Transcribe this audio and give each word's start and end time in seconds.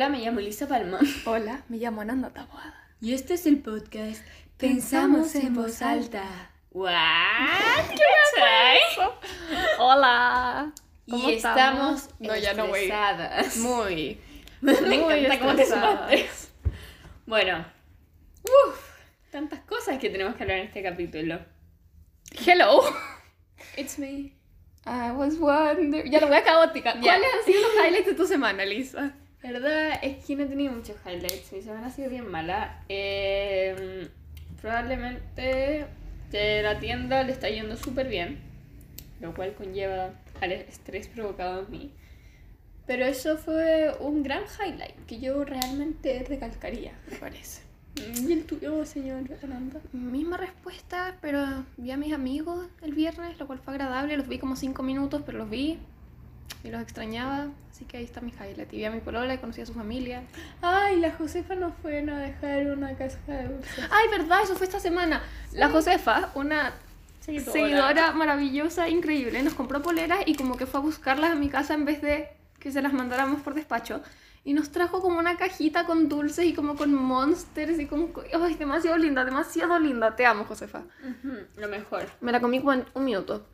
Hola, 0.00 0.08
me 0.08 0.20
llamo 0.20 0.40
Elisa 0.40 0.66
Palma. 0.66 0.98
Hola, 1.26 1.62
me 1.68 1.76
llamo 1.76 2.00
Ananda 2.00 2.30
Taboada. 2.30 2.88
Y 3.02 3.12
este 3.12 3.34
es 3.34 3.44
el 3.44 3.58
podcast 3.58 4.24
Pensamos 4.56 5.34
en 5.34 5.52
voz 5.52 5.82
alta. 5.82 6.24
¿What? 6.70 6.88
¿Qué 7.90 8.02
eso? 8.92 9.14
Hola. 9.78 10.72
¿Cómo 11.06 11.28
y 11.28 11.34
estamos, 11.34 12.08
no, 12.18 12.34
ya 12.34 12.54
no 12.54 12.68
voy. 12.68 12.90
Muy. 13.58 14.18
me 14.62 14.72
encanta 14.72 15.38
cómo 15.38 15.54
te 15.54 15.66
sumaste. 15.66 16.30
Bueno. 17.26 17.66
Uf, 18.44 18.80
tantas 19.30 19.60
cosas 19.64 19.98
que 19.98 20.08
tenemos 20.08 20.34
que 20.34 20.44
hablar 20.44 20.60
en 20.60 20.68
este 20.68 20.82
capítulo. 20.82 21.40
Hello. 22.46 22.84
It's 23.76 23.98
me. 23.98 24.32
I 24.86 25.10
was 25.10 25.38
wondering. 25.38 26.10
Ya 26.10 26.20
lo 26.20 26.28
voy 26.28 26.38
a 26.38 26.42
caótica. 26.42 26.98
¿Cuáles 26.98 27.28
han 27.38 27.44
sido 27.44 27.60
los 27.60 27.84
highlights 27.84 28.06
de 28.06 28.14
tu 28.14 28.26
semana, 28.26 28.64
Lisa? 28.64 29.14
Verdad 29.42 29.98
es 30.02 30.24
que 30.24 30.36
no 30.36 30.44
he 30.44 30.46
tenido 30.46 30.72
muchos 30.72 30.96
highlights. 31.04 31.52
Mi 31.52 31.62
semana 31.62 31.86
ha 31.86 31.90
sido 31.90 32.10
bien 32.10 32.30
mala. 32.30 32.82
Eh, 32.88 34.08
probablemente 34.60 35.86
que 36.30 36.62
la 36.62 36.78
tienda 36.78 37.22
le 37.22 37.32
está 37.32 37.48
yendo 37.48 37.76
súper 37.76 38.08
bien, 38.08 38.38
lo 39.20 39.34
cual 39.34 39.54
conlleva 39.54 40.10
al 40.40 40.52
estrés 40.52 41.08
provocado 41.08 41.64
en 41.64 41.70
mí. 41.70 41.90
Pero 42.86 43.04
eso 43.04 43.36
fue 43.36 43.94
un 44.00 44.22
gran 44.22 44.42
highlight 44.44 45.06
que 45.06 45.20
yo 45.20 45.44
realmente 45.44 46.24
recalcaría, 46.28 46.92
me 47.10 47.16
parece. 47.18 47.62
¿Y 47.94 48.32
el 48.32 48.44
tuyo, 48.44 48.84
señor 48.84 49.26
Fernanda? 49.28 49.80
Misma 49.92 50.36
respuesta, 50.36 51.16
pero 51.20 51.64
vi 51.76 51.90
a 51.90 51.96
mis 51.96 52.12
amigos 52.12 52.66
el 52.82 52.94
viernes, 52.94 53.38
lo 53.38 53.46
cual 53.46 53.58
fue 53.58 53.74
agradable. 53.74 54.16
Los 54.16 54.28
vi 54.28 54.38
como 54.38 54.56
cinco 54.56 54.82
minutos, 54.82 55.22
pero 55.24 55.38
los 55.38 55.50
vi 55.50 55.78
y 56.64 56.70
los 56.70 56.82
extrañaba. 56.82 57.48
Así 57.70 57.84
que 57.84 57.96
ahí 57.96 58.04
está 58.04 58.20
mi 58.20 58.30
highlight. 58.32 58.72
Y 58.72 58.76
vi 58.76 58.84
a 58.84 58.90
mi 58.90 59.00
polola 59.00 59.32
y 59.32 59.38
conocí 59.38 59.60
a 59.60 59.66
su 59.66 59.72
familia. 59.72 60.22
Ay, 60.60 61.00
la 61.00 61.12
Josefa 61.12 61.54
nos 61.54 61.72
fue 61.80 62.00
a 62.00 62.18
dejar 62.18 62.66
una 62.66 62.94
caja 62.96 63.32
de 63.32 63.48
dulces. 63.48 63.84
Ay, 63.90 64.08
verdad, 64.10 64.42
eso 64.42 64.54
fue 64.54 64.66
esta 64.66 64.80
semana. 64.80 65.22
La 65.52 65.70
Josefa, 65.70 66.30
una 66.34 66.74
seguidora. 67.20 68.12
maravillosa, 68.12 68.88
increíble, 68.88 69.42
nos 69.42 69.54
compró 69.54 69.82
poleras 69.82 70.20
y 70.26 70.34
como 70.34 70.56
que 70.56 70.66
fue 70.66 70.80
a 70.80 70.82
buscarlas 70.82 71.32
a 71.32 71.34
mi 71.36 71.48
casa 71.48 71.74
en 71.74 71.84
vez 71.84 72.02
de 72.02 72.28
que 72.58 72.70
se 72.70 72.82
las 72.82 72.92
mandáramos 72.92 73.40
por 73.40 73.54
despacho. 73.54 74.02
Y 74.42 74.54
nos 74.54 74.70
trajo 74.70 75.02
como 75.02 75.18
una 75.18 75.36
cajita 75.36 75.84
con 75.84 76.08
dulces 76.08 76.46
y 76.46 76.54
como 76.54 76.74
con 76.74 76.94
monsters 76.94 77.78
y 77.78 77.86
con... 77.86 78.10
¡Ay, 78.42 78.54
demasiado 78.54 78.96
linda, 78.96 79.24
demasiado 79.24 79.78
linda! 79.78 80.16
Te 80.16 80.24
amo, 80.24 80.44
Josefa. 80.44 80.82
lo 81.56 81.68
mejor. 81.68 82.06
Me 82.20 82.32
la 82.32 82.40
comí 82.40 82.58
como 82.60 82.72
en 82.72 82.86
un 82.94 83.04
minuto. 83.04 83.46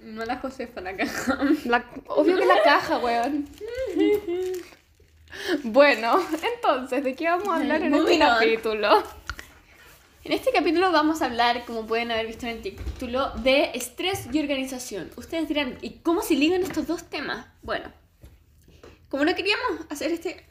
No 0.00 0.24
la 0.24 0.36
Josefa, 0.36 0.80
la 0.80 0.96
caja. 0.96 1.38
obvio 2.06 2.36
que 2.36 2.46
la 2.46 2.62
caja, 2.62 2.98
weón. 2.98 3.48
bueno, 5.64 6.20
entonces, 6.54 7.04
¿de 7.04 7.14
qué 7.14 7.28
vamos 7.28 7.48
a 7.48 7.56
hablar 7.56 7.82
en 7.82 7.94
este 7.94 8.18
capítulo? 8.18 9.02
En 10.24 10.32
este 10.32 10.52
capítulo 10.52 10.92
vamos 10.92 11.22
a 11.22 11.24
hablar, 11.24 11.64
como 11.64 11.86
pueden 11.86 12.10
haber 12.10 12.26
visto 12.26 12.46
en 12.46 12.56
el 12.56 12.62
título, 12.62 13.30
de 13.36 13.70
estrés 13.74 14.28
y 14.30 14.38
organización. 14.38 15.10
Ustedes 15.16 15.48
dirán, 15.48 15.78
¿y 15.80 16.00
cómo 16.00 16.22
se 16.22 16.34
ligan 16.34 16.62
estos 16.62 16.86
dos 16.86 17.04
temas? 17.04 17.46
Bueno, 17.62 17.90
como 19.08 19.24
no 19.24 19.34
queríamos 19.34 19.86
hacer 19.88 20.12
este... 20.12 20.44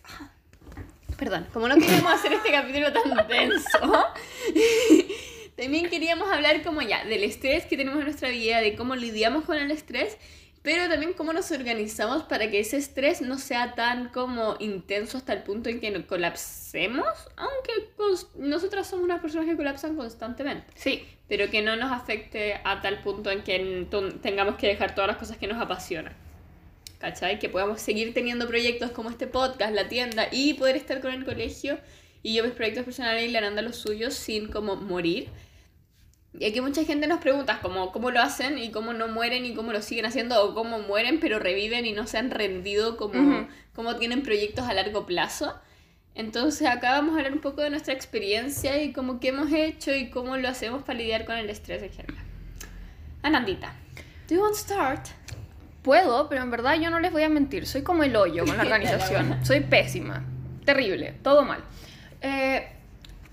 Perdón, 1.17 1.47
como 1.53 1.67
no 1.67 1.75
queríamos 1.75 2.11
hacer 2.11 2.33
este 2.33 2.51
capítulo 2.51 2.91
tan 2.91 3.27
denso, 3.27 4.05
también 5.57 5.89
queríamos 5.89 6.29
hablar 6.29 6.63
como 6.63 6.81
ya 6.81 7.03
del 7.05 7.23
estrés 7.23 7.65
que 7.65 7.75
tenemos 7.75 7.99
en 7.99 8.05
nuestra 8.05 8.29
vida, 8.29 8.61
de 8.61 8.75
cómo 8.75 8.95
lidiamos 8.95 9.43
con 9.45 9.57
el 9.57 9.71
estrés, 9.71 10.17
pero 10.61 10.87
también 10.87 11.13
cómo 11.13 11.33
nos 11.33 11.51
organizamos 11.51 12.23
para 12.23 12.49
que 12.51 12.59
ese 12.59 12.77
estrés 12.77 13.21
no 13.21 13.37
sea 13.37 13.73
tan 13.73 14.09
como 14.09 14.55
intenso 14.59 15.17
hasta 15.17 15.33
el 15.33 15.43
punto 15.43 15.69
en 15.69 15.79
que 15.79 15.91
no 15.91 16.05
colapsemos, 16.05 17.07
aunque 17.35 17.89
nosotras 18.37 18.87
somos 18.87 19.05
unas 19.05 19.21
personas 19.21 19.47
que 19.47 19.55
colapsan 19.55 19.95
constantemente. 19.95 20.67
Sí. 20.75 21.05
Pero 21.27 21.49
que 21.49 21.61
no 21.61 21.75
nos 21.75 21.91
afecte 21.91 22.59
a 22.63 22.81
tal 22.81 23.01
punto 23.01 23.31
en 23.31 23.43
que 23.43 23.87
tengamos 24.21 24.55
que 24.55 24.67
dejar 24.67 24.93
todas 24.93 25.07
las 25.07 25.17
cosas 25.17 25.37
que 25.37 25.47
nos 25.47 25.61
apasionan. 25.61 26.15
¿cachai? 26.99 27.39
Que 27.39 27.49
podamos 27.49 27.81
seguir 27.81 28.13
teniendo 28.13 28.47
proyectos 28.47 28.91
como 28.91 29.09
este 29.09 29.27
podcast, 29.27 29.73
la 29.73 29.87
tienda 29.87 30.27
y 30.31 30.53
poder 30.55 30.75
estar 30.75 31.01
con 31.01 31.13
el 31.13 31.25
colegio 31.25 31.77
y 32.23 32.33
yo 32.33 32.43
mis 32.43 32.53
proyectos 32.53 32.83
personales 32.83 33.29
y 33.29 33.31
la 33.31 33.49
los 33.61 33.75
suyos 33.77 34.13
sin 34.13 34.47
como 34.47 34.75
morir. 34.75 35.29
Y 36.39 36.45
aquí 36.45 36.61
mucha 36.61 36.83
gente 36.83 37.07
nos 37.07 37.19
pregunta 37.19 37.59
como 37.61 37.91
cómo 37.91 38.11
lo 38.11 38.21
hacen 38.21 38.57
y 38.57 38.69
cómo 38.71 38.93
no 38.93 39.07
mueren 39.07 39.45
y 39.45 39.55
cómo 39.55 39.73
lo 39.73 39.81
siguen 39.81 40.05
haciendo 40.05 40.43
o 40.43 40.53
cómo 40.53 40.79
mueren 40.79 41.19
pero 41.19 41.39
reviven 41.39 41.85
y 41.85 41.93
no 41.93 42.05
se 42.05 42.17
han 42.17 42.29
rendido 42.29 42.95
como, 42.95 43.47
como 43.73 43.95
tienen 43.95 44.21
proyectos 44.21 44.65
a 44.67 44.73
largo 44.73 45.05
plazo. 45.05 45.55
Entonces 46.13 46.67
acá 46.67 46.91
vamos 46.91 47.13
a 47.13 47.17
hablar 47.17 47.33
un 47.33 47.41
poco 47.41 47.61
de 47.61 47.69
nuestra 47.69 47.93
experiencia 47.93 48.81
y 48.81 48.91
cómo 48.91 49.19
qué 49.19 49.29
hemos 49.29 49.51
hecho 49.51 49.95
y 49.95 50.09
cómo 50.09 50.37
lo 50.37 50.47
hacemos 50.47 50.83
para 50.83 50.97
lidiar 50.97 51.25
con 51.25 51.37
el 51.37 51.49
estrés 51.49 51.83
en 51.83 51.91
general. 51.91 52.25
Anandita, 53.21 53.73
do 54.27 54.35
you 54.35 54.41
want 54.41 54.53
to 54.53 54.59
start? 54.59 55.07
Puedo, 55.83 56.27
pero 56.27 56.43
en 56.43 56.51
verdad 56.51 56.75
yo 56.79 56.89
no 56.89 56.99
les 56.99 57.11
voy 57.11 57.23
a 57.23 57.29
mentir. 57.29 57.65
Soy 57.65 57.81
como 57.81 58.03
el 58.03 58.15
hoyo 58.15 58.45
con 58.45 58.57
la 58.57 58.63
organización. 58.65 59.45
Soy 59.45 59.61
pésima. 59.61 60.25
Terrible. 60.65 61.13
Todo 61.23 61.43
mal. 61.43 61.63
Eh, 62.21 62.67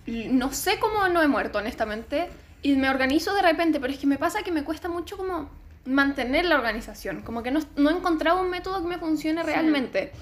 no 0.06 0.52
sé 0.52 0.78
cómo 0.78 1.08
no 1.08 1.22
he 1.22 1.26
muerto, 1.26 1.58
honestamente. 1.58 2.28
Y 2.64 2.76
me 2.76 2.88
organizo 2.88 3.34
de 3.34 3.42
repente, 3.42 3.78
pero 3.78 3.92
es 3.92 3.98
que 3.98 4.06
me 4.06 4.16
pasa 4.16 4.42
que 4.42 4.50
me 4.50 4.64
cuesta 4.64 4.88
mucho 4.88 5.18
como 5.18 5.50
mantener 5.84 6.46
la 6.46 6.54
organización. 6.54 7.20
Como 7.20 7.42
que 7.42 7.50
no, 7.50 7.60
no 7.76 7.90
he 7.90 7.92
encontrado 7.92 8.40
un 8.40 8.48
método 8.48 8.80
que 8.80 8.88
me 8.88 8.96
funcione 8.96 9.42
realmente. 9.42 10.12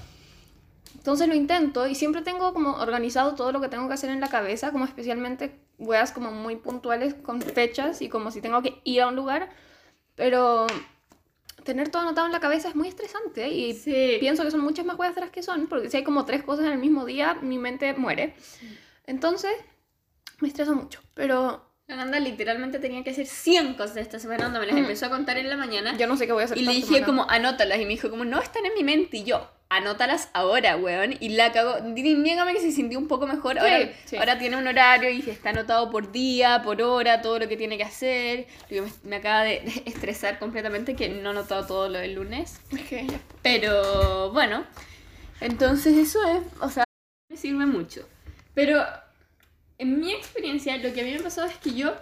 Entonces 0.97 1.29
lo 1.29 1.35
intento 1.35 1.87
y 1.87 1.95
siempre 1.95 2.21
tengo 2.21 2.53
como 2.53 2.73
organizado 2.73 3.35
todo 3.35 3.53
lo 3.53 3.61
que 3.61 3.69
tengo 3.69 3.87
que 3.87 3.93
hacer 3.93 4.09
en 4.09 4.19
la 4.19 4.27
cabeza, 4.27 4.73
como 4.73 4.83
especialmente 4.83 5.57
weas 5.79 6.11
como 6.11 6.31
muy 6.31 6.57
puntuales 6.57 7.13
con 7.13 7.41
fechas 7.41 8.01
y 8.01 8.09
como 8.09 8.29
si 8.29 8.41
tengo 8.41 8.61
que 8.61 8.81
ir 8.83 9.01
a 9.01 9.07
un 9.07 9.15
lugar. 9.15 9.49
Pero 10.15 10.67
tener 11.63 11.87
todo 11.87 12.01
anotado 12.01 12.27
en 12.27 12.33
la 12.33 12.41
cabeza 12.41 12.67
es 12.67 12.75
muy 12.75 12.89
estresante 12.89 13.47
y 13.47 13.73
pienso 14.19 14.43
que 14.43 14.51
son 14.51 14.59
muchas 14.59 14.85
más 14.85 14.97
cosas 14.97 15.15
de 15.15 15.21
las 15.21 15.29
que 15.29 15.43
son, 15.43 15.67
porque 15.67 15.89
si 15.89 15.95
hay 15.95 16.03
como 16.03 16.25
tres 16.25 16.43
cosas 16.43 16.65
en 16.65 16.73
el 16.73 16.79
mismo 16.79 17.05
día, 17.05 17.35
mi 17.35 17.57
mente 17.57 17.93
muere. 17.93 18.35
Entonces, 19.05 19.53
me 20.41 20.49
estreso 20.49 20.75
mucho, 20.75 20.99
pero... 21.13 21.71
Ananda 21.89 22.19
literalmente 22.19 22.79
tenía 22.79 23.03
que 23.03 23.09
hacer 23.09 23.27
100 23.27 23.73
cosas 23.73 23.97
esta 23.97 24.17
semana, 24.17 24.47
me 24.49 24.65
las 24.65 24.75
mm. 24.75 24.79
empezó 24.79 25.07
a 25.07 25.09
contar 25.09 25.37
en 25.37 25.49
la 25.49 25.57
mañana. 25.57 25.97
Yo 25.97 26.07
no 26.07 26.15
sé 26.15 26.25
qué 26.25 26.33
voy 26.33 26.43
a 26.43 26.45
hacer. 26.45 26.57
Y 26.57 26.63
le 26.63 26.73
dije 26.73 27.03
como, 27.03 27.29
anótalas, 27.29 27.79
y 27.79 27.83
me 27.83 27.89
dijo 27.89 28.09
como, 28.09 28.23
no 28.23 28.41
están 28.41 28.65
en 28.65 28.73
mi 28.73 28.83
mente, 28.83 29.17
y 29.17 29.23
yo, 29.25 29.49
anótalas 29.69 30.29
ahora, 30.33 30.77
weón. 30.77 31.15
Y 31.19 31.29
la 31.29 31.51
cago. 31.51 31.79
Niégame 31.81 32.53
que 32.53 32.61
se 32.61 32.71
sintió 32.71 32.97
un 32.97 33.07
poco 33.07 33.27
mejor. 33.27 33.59
Ahora, 33.59 33.89
ahora 34.17 34.39
tiene 34.39 34.57
un 34.57 34.67
horario 34.67 35.09
y 35.09 35.29
está 35.29 35.49
anotado 35.49 35.89
por 35.89 36.11
día, 36.11 36.61
por 36.63 36.81
hora, 36.81 37.21
todo 37.21 37.39
lo 37.39 37.47
que 37.47 37.57
tiene 37.57 37.77
que 37.77 37.83
hacer. 37.83 38.47
Me, 39.03 39.17
acaba 39.17 39.43
de 39.43 39.83
estresar 39.85 40.39
completamente 40.39 40.95
que 40.95 41.09
no 41.09 41.29
he 41.29 41.31
anotado 41.31 41.65
todo 41.65 41.89
lo 41.89 41.99
del 41.99 42.13
lunes. 42.13 42.59
Pero 43.41 44.31
bueno, 44.31 44.65
entonces 45.41 45.97
eso 45.97 46.19
es, 46.27 46.43
o 46.61 46.69
sea, 46.69 46.85
me 47.29 47.37
sirve 47.37 47.65
mucho. 47.65 48.07
Pero 48.53 48.85
en 49.83 49.99
mi 49.99 50.11
experiencia, 50.11 50.77
lo 50.77 50.93
que 50.93 51.01
a 51.01 51.03
mí 51.03 51.11
me 51.11 51.21
pasó 51.21 51.45
es 51.45 51.55
que 51.57 51.73
yo 51.73 51.93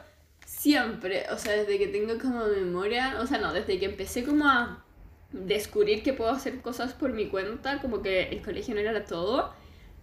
siempre, 0.45 1.25
o 1.31 1.37
sea, 1.37 1.53
desde 1.53 1.77
que 1.77 1.87
tengo 1.87 2.17
como 2.17 2.45
memoria, 2.45 3.17
o 3.19 3.27
sea, 3.27 3.39
no, 3.39 3.51
desde 3.51 3.79
que 3.79 3.85
empecé 3.85 4.23
como 4.23 4.47
a 4.47 4.83
descubrir 5.31 6.03
que 6.03 6.13
puedo 6.13 6.31
hacer 6.31 6.61
cosas 6.61 6.93
por 6.93 7.13
mi 7.13 7.27
cuenta, 7.27 7.79
como 7.81 8.01
que 8.01 8.23
el 8.29 8.41
colegio 8.41 8.73
no 8.73 8.81
era 8.81 9.05
todo, 9.05 9.53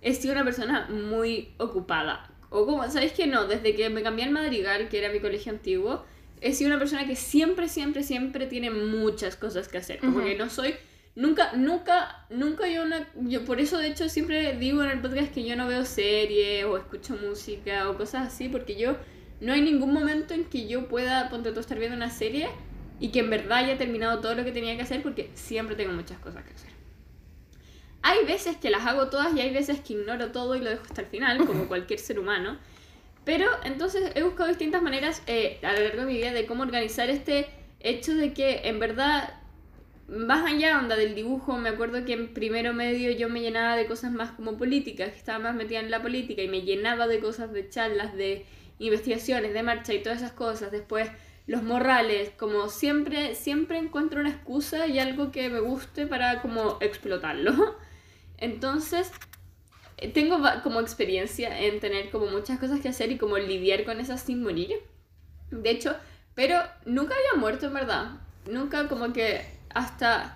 he 0.03 0.15
sido 0.15 0.35
una 0.35 0.45
persona 0.45 0.89
muy 0.91 1.55
ocupada. 1.59 2.31
O 2.51 2.67
como, 2.67 2.89
¿sabes 2.91 3.13
que 3.13 3.27
no? 3.27 3.47
Desde 3.47 3.75
que 3.75 3.91
me 3.91 4.03
cambié 4.03 4.25
al 4.25 4.31
Madrigal, 4.31 4.89
que 4.89 4.99
era 4.99 5.13
mi 5.13 5.21
colegio 5.21 5.53
antiguo, 5.53 6.05
he 6.41 6.55
sido 6.55 6.71
una 6.71 6.79
persona 6.79 7.07
que 7.07 7.17
siempre, 7.17 7.69
siempre, 7.69 8.03
siempre 8.03 8.47
tiene 8.47 8.71
muchas 8.71 9.37
cosas 9.37 9.69
que 9.69 9.79
hacer. 9.79 9.99
Como 9.99 10.25
que 10.25 10.35
no 10.35 10.49
soy... 10.49 10.75
Nunca, 11.15 11.53
nunca, 11.55 12.27
nunca 12.31 12.69
yo 12.69 12.83
una... 12.83 13.09
Yo 13.17 13.45
por 13.45 13.61
eso, 13.61 13.79
de 13.79 13.89
hecho, 13.89 14.09
siempre 14.09 14.57
digo 14.57 14.83
en 14.83 14.91
el 14.91 15.01
podcast 15.01 15.33
que 15.33 15.45
yo 15.45 15.57
no 15.57 15.67
veo 15.67 15.85
series 15.85 16.65
o 16.65 16.77
escucho 16.77 17.17
música 17.17 17.91
o 17.91 17.97
cosas 17.97 18.29
así, 18.29 18.49
porque 18.49 18.77
yo... 18.77 18.97
No 19.41 19.53
hay 19.53 19.63
ningún 19.63 19.93
momento 19.93 20.35
en 20.35 20.45
que 20.45 20.67
yo 20.67 20.89
pueda, 20.89 21.29
ponte 21.31 21.53
tú, 21.53 21.61
estar 21.61 21.79
viendo 21.79 21.97
una 21.97 22.11
serie 22.11 22.49
y 23.01 23.11
que 23.11 23.21
en 23.21 23.31
verdad 23.31 23.59
haya 23.59 23.79
terminado 23.79 24.21
todo 24.21 24.35
lo 24.35 24.45
que 24.45 24.53
tenía 24.53 24.75
que 24.77 24.83
hacer 24.83 25.03
porque 25.03 25.31
siempre 25.35 25.77
tengo 25.77 25.93
muchas 25.93 26.19
cosas 26.19 26.45
que 26.45 26.55
hacer. 26.55 26.71
Hay 28.03 28.25
veces 28.25 28.57
que 28.57 28.71
las 28.71 28.87
hago 28.87 29.09
todas 29.09 29.35
y 29.35 29.41
hay 29.41 29.53
veces 29.53 29.81
que 29.81 29.95
ignoro 29.95 30.31
todo 30.33 30.57
y 30.57 30.61
lo 30.61 30.71
dejo 30.71 30.83
hasta 30.83 31.03
el 31.03 31.07
final, 31.09 31.45
como 31.47 31.65
cualquier 31.69 32.01
ser 32.01 32.19
humano. 32.19 32.59
Pero 33.25 33.47
entonces 33.65 34.13
he 34.15 34.23
buscado 34.23 34.49
distintas 34.49 34.83
maneras 34.83 35.23
eh, 35.27 35.59
a 35.63 35.73
lo 35.73 35.81
largo 35.81 36.01
de 36.01 36.07
mi 36.07 36.15
vida 36.15 36.33
de 36.33 36.47
cómo 36.47 36.63
organizar 36.63 37.11
este 37.11 37.49
hecho 37.81 38.15
de 38.15 38.33
que 38.33 38.63
en 38.65 38.81
verdad, 38.81 39.35
más 40.09 40.51
allá 40.51 40.79
onda 40.79 40.97
del 40.97 41.15
dibujo, 41.15 41.59
me 41.59 41.69
acuerdo 41.69 42.05
que 42.05 42.15
en 42.15 42.33
primero 42.33 42.73
medio 42.73 43.11
yo 43.11 43.29
me 43.29 43.41
llenaba 43.41 43.77
de 43.77 43.87
cosas 43.87 44.11
más 44.11 44.33
como 44.33 44.57
políticas, 44.57 45.11
que 45.11 45.19
estaba 45.19 45.39
más 45.39 45.55
metida 45.55 45.81
en 45.81 45.91
la 45.91 46.03
política 46.03 46.43
y 46.43 46.49
me 46.49 46.63
llenaba 46.63 47.07
de 47.07 47.21
cosas 47.21 47.53
de 47.53 47.69
charlas, 47.69 48.15
de 48.15 48.47
investigaciones, 48.79 49.53
de 49.53 49.63
marcha 49.63 49.93
y 49.93 50.03
todas 50.03 50.19
esas 50.19 50.33
cosas. 50.33 50.71
Después 50.71 51.11
los 51.47 51.63
morrales, 51.63 52.31
como 52.39 52.69
siempre, 52.69 53.35
siempre 53.35 53.79
encuentro 53.79 54.21
una 54.21 54.31
excusa 54.31 54.87
y 54.87 54.99
algo 54.99 55.31
que 55.31 55.51
me 55.51 55.61
guste 55.61 56.07
para 56.07 56.41
como 56.41 56.79
explotarlo. 56.81 57.77
Entonces, 58.39 59.11
tengo 60.15 60.39
como 60.63 60.81
experiencia 60.81 61.61
en 61.61 61.81
tener 61.81 62.11
como 62.11 62.27
muchas 62.27 62.59
cosas 62.59 62.81
que 62.81 62.89
hacer 62.89 63.13
y 63.13 63.19
como 63.19 63.37
lidiar 63.37 63.85
con 63.85 64.01
esas 64.01 64.23
sin 64.23 64.43
morir. 64.43 64.77
De 65.51 65.71
hecho, 65.71 65.95
pero 66.35 66.61
nunca 66.87 67.15
había 67.15 67.41
muerto 67.41 67.67
en 67.67 67.75
verdad. 67.75 68.21
Nunca 68.47 68.89
como 68.89 69.13
que 69.13 69.58
hasta 69.75 70.35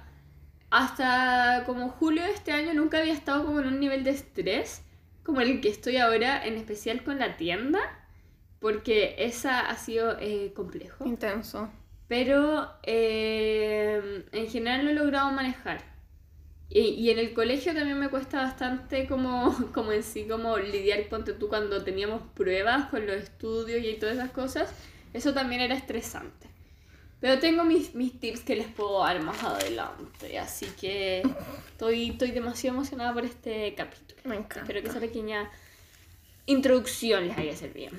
hasta 0.70 1.64
como 1.67 1.90
julio 1.90 2.23
de 2.23 2.31
este 2.31 2.52
año 2.52 2.73
nunca 2.73 2.99
había 2.99 3.12
estado 3.12 3.44
como 3.44 3.61
en 3.61 3.67
un 3.67 3.81
nivel 3.81 4.05
de 4.05 4.11
estrés 4.11 4.82
como 5.23 5.40
el 5.40 5.61
que 5.61 5.69
estoy 5.69 5.96
ahora, 5.99 6.44
en 6.44 6.56
especial 6.56 7.05
con 7.05 7.19
la 7.19 7.37
tienda, 7.37 7.81
porque 8.58 9.17
esa 9.19 9.61
ha 9.61 9.76
sido 9.76 10.17
eh, 10.20 10.52
complejo. 10.55 11.06
Intenso. 11.06 11.70
Pero 12.08 12.70
eh, 12.82 14.25
en 14.32 14.49
general 14.49 14.84
lo 14.84 14.90
he 14.90 14.94
logrado 14.94 15.31
manejar. 15.31 15.93
Y, 16.75 17.11
en 17.11 17.19
el 17.19 17.35
colegio 17.35 17.75
también 17.75 17.99
me 17.99 18.08
cuesta 18.08 18.38
bastante 18.38 19.06
como, 19.06 19.55
como 19.75 19.93
en 19.93 20.02
sí, 20.02 20.26
como 20.26 20.56
lidiar, 20.56 21.06
ponte 21.08 21.35
tú 21.35 21.49
cuando 21.49 21.85
teníamos 21.85 22.23
pruebas 22.35 22.88
con 22.88 23.06
los 23.06 23.17
estudios 23.17 23.85
y 23.85 23.99
todas 23.99 24.17
esas 24.17 24.31
cosas. 24.31 24.75
Eso 25.12 25.35
también 25.35 25.61
era 25.61 25.75
estresante. 25.75 26.49
Pero 27.23 27.39
tengo 27.39 27.63
mis, 27.63 27.95
mis 27.95 28.19
tips 28.19 28.41
que 28.41 28.57
les 28.57 28.67
puedo 28.67 28.99
dar 28.99 29.23
más 29.23 29.41
adelante. 29.45 30.41
Así 30.41 30.67
que 30.81 31.23
estoy, 31.69 32.11
estoy 32.11 32.33
demasiado 32.33 32.77
emocionada 32.77 33.15
por 33.15 33.25
este 33.25 33.77
capítulo. 33.77 34.21
Me 34.25 34.35
encanta. 34.35 34.63
Espero 34.63 34.83
que 34.83 34.89
esa 34.89 34.99
pequeña 34.99 35.49
introducción 36.47 37.29
les 37.29 37.39
haya 37.39 37.57
servido. 37.57 37.93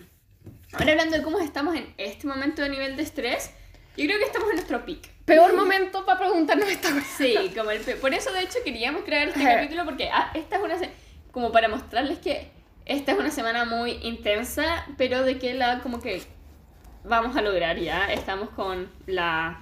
Ahora 0.73 0.91
hablando 0.91 1.15
de 1.15 1.23
cómo 1.23 1.39
estamos 1.39 1.73
en 1.73 1.93
este 1.97 2.27
momento 2.27 2.63
de 2.63 2.69
nivel 2.69 2.97
de 2.97 3.03
estrés, 3.03 3.51
yo 3.95 4.03
creo 4.03 4.19
que 4.19 4.25
estamos 4.25 4.49
en 4.49 4.55
nuestro 4.57 4.83
pic. 4.83 5.07
Peor 5.23 5.55
momento 5.55 6.05
para 6.05 6.19
preguntarnos 6.19 6.67
esta 6.67 6.91
cosa. 6.91 7.05
Sí, 7.17 7.49
como 7.55 7.71
el 7.71 7.79
Por 7.79 8.13
eso, 8.13 8.29
de 8.33 8.41
hecho, 8.41 8.59
queríamos 8.65 9.03
crear 9.05 9.29
este 9.29 9.41
capítulo 9.41 9.85
porque 9.85 10.09
ah, 10.11 10.31
esta 10.33 10.57
es 10.57 10.61
una... 10.61 10.75
Como 11.31 11.53
para 11.53 11.69
mostrarles 11.69 12.19
que 12.19 12.51
esta 12.83 13.13
es 13.13 13.17
una 13.17 13.31
semana 13.31 13.63
muy 13.63 13.91
intensa, 14.03 14.85
pero 14.97 15.23
de 15.23 15.39
que 15.39 15.53
la 15.53 15.79
como 15.79 16.01
que 16.01 16.21
vamos 17.03 17.35
a 17.35 17.41
lograr 17.41 17.77
ya. 17.77 18.11
Estamos 18.11 18.49
con 18.49 18.89
la 19.07 19.59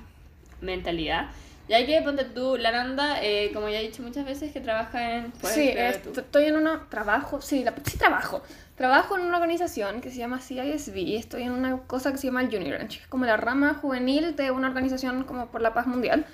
mentalidad. 0.62 1.30
Ya 1.68 1.86
que 1.86 2.02
ponte 2.02 2.26
tú, 2.26 2.58
la 2.58 2.72
Nanda, 2.72 3.24
eh, 3.24 3.52
como 3.54 3.70
ya 3.70 3.80
he 3.80 3.84
dicho 3.84 4.04
muchas 4.04 4.26
veces, 4.26 4.52
que 4.52 4.60
trabaja 4.60 5.18
en... 5.18 5.34
Sí, 5.42 5.70
estoy 5.70 6.46
en 6.46 6.58
un 6.58 6.68
trabajo, 6.90 7.42
sí, 7.42 7.64
sí 7.86 7.98
trabajo. 7.98 8.44
Trabajo 8.76 9.18
en 9.18 9.24
una 9.26 9.38
organización 9.38 10.02
que 10.02 10.12
se 10.12 10.18
llama 10.18 10.42
CISB, 10.42 11.16
estoy 11.18 11.44
en 11.44 11.52
una 11.52 11.78
cosa 11.84 12.12
que 12.12 12.18
se 12.18 12.28
llama 12.28 12.42
el 12.42 12.52
Junior 12.52 12.78
Ranch, 12.78 12.98
que 12.98 13.04
es 13.04 13.08
como 13.08 13.26
la 13.26 13.38
rama 13.38 13.76
juvenil 13.76 14.36
de 14.36 14.52
una 14.52 14.68
organización 14.68 15.24
como 15.24 15.50
por 15.50 15.62
la 15.62 15.74
paz 15.74 15.88
mundial. 15.88 16.26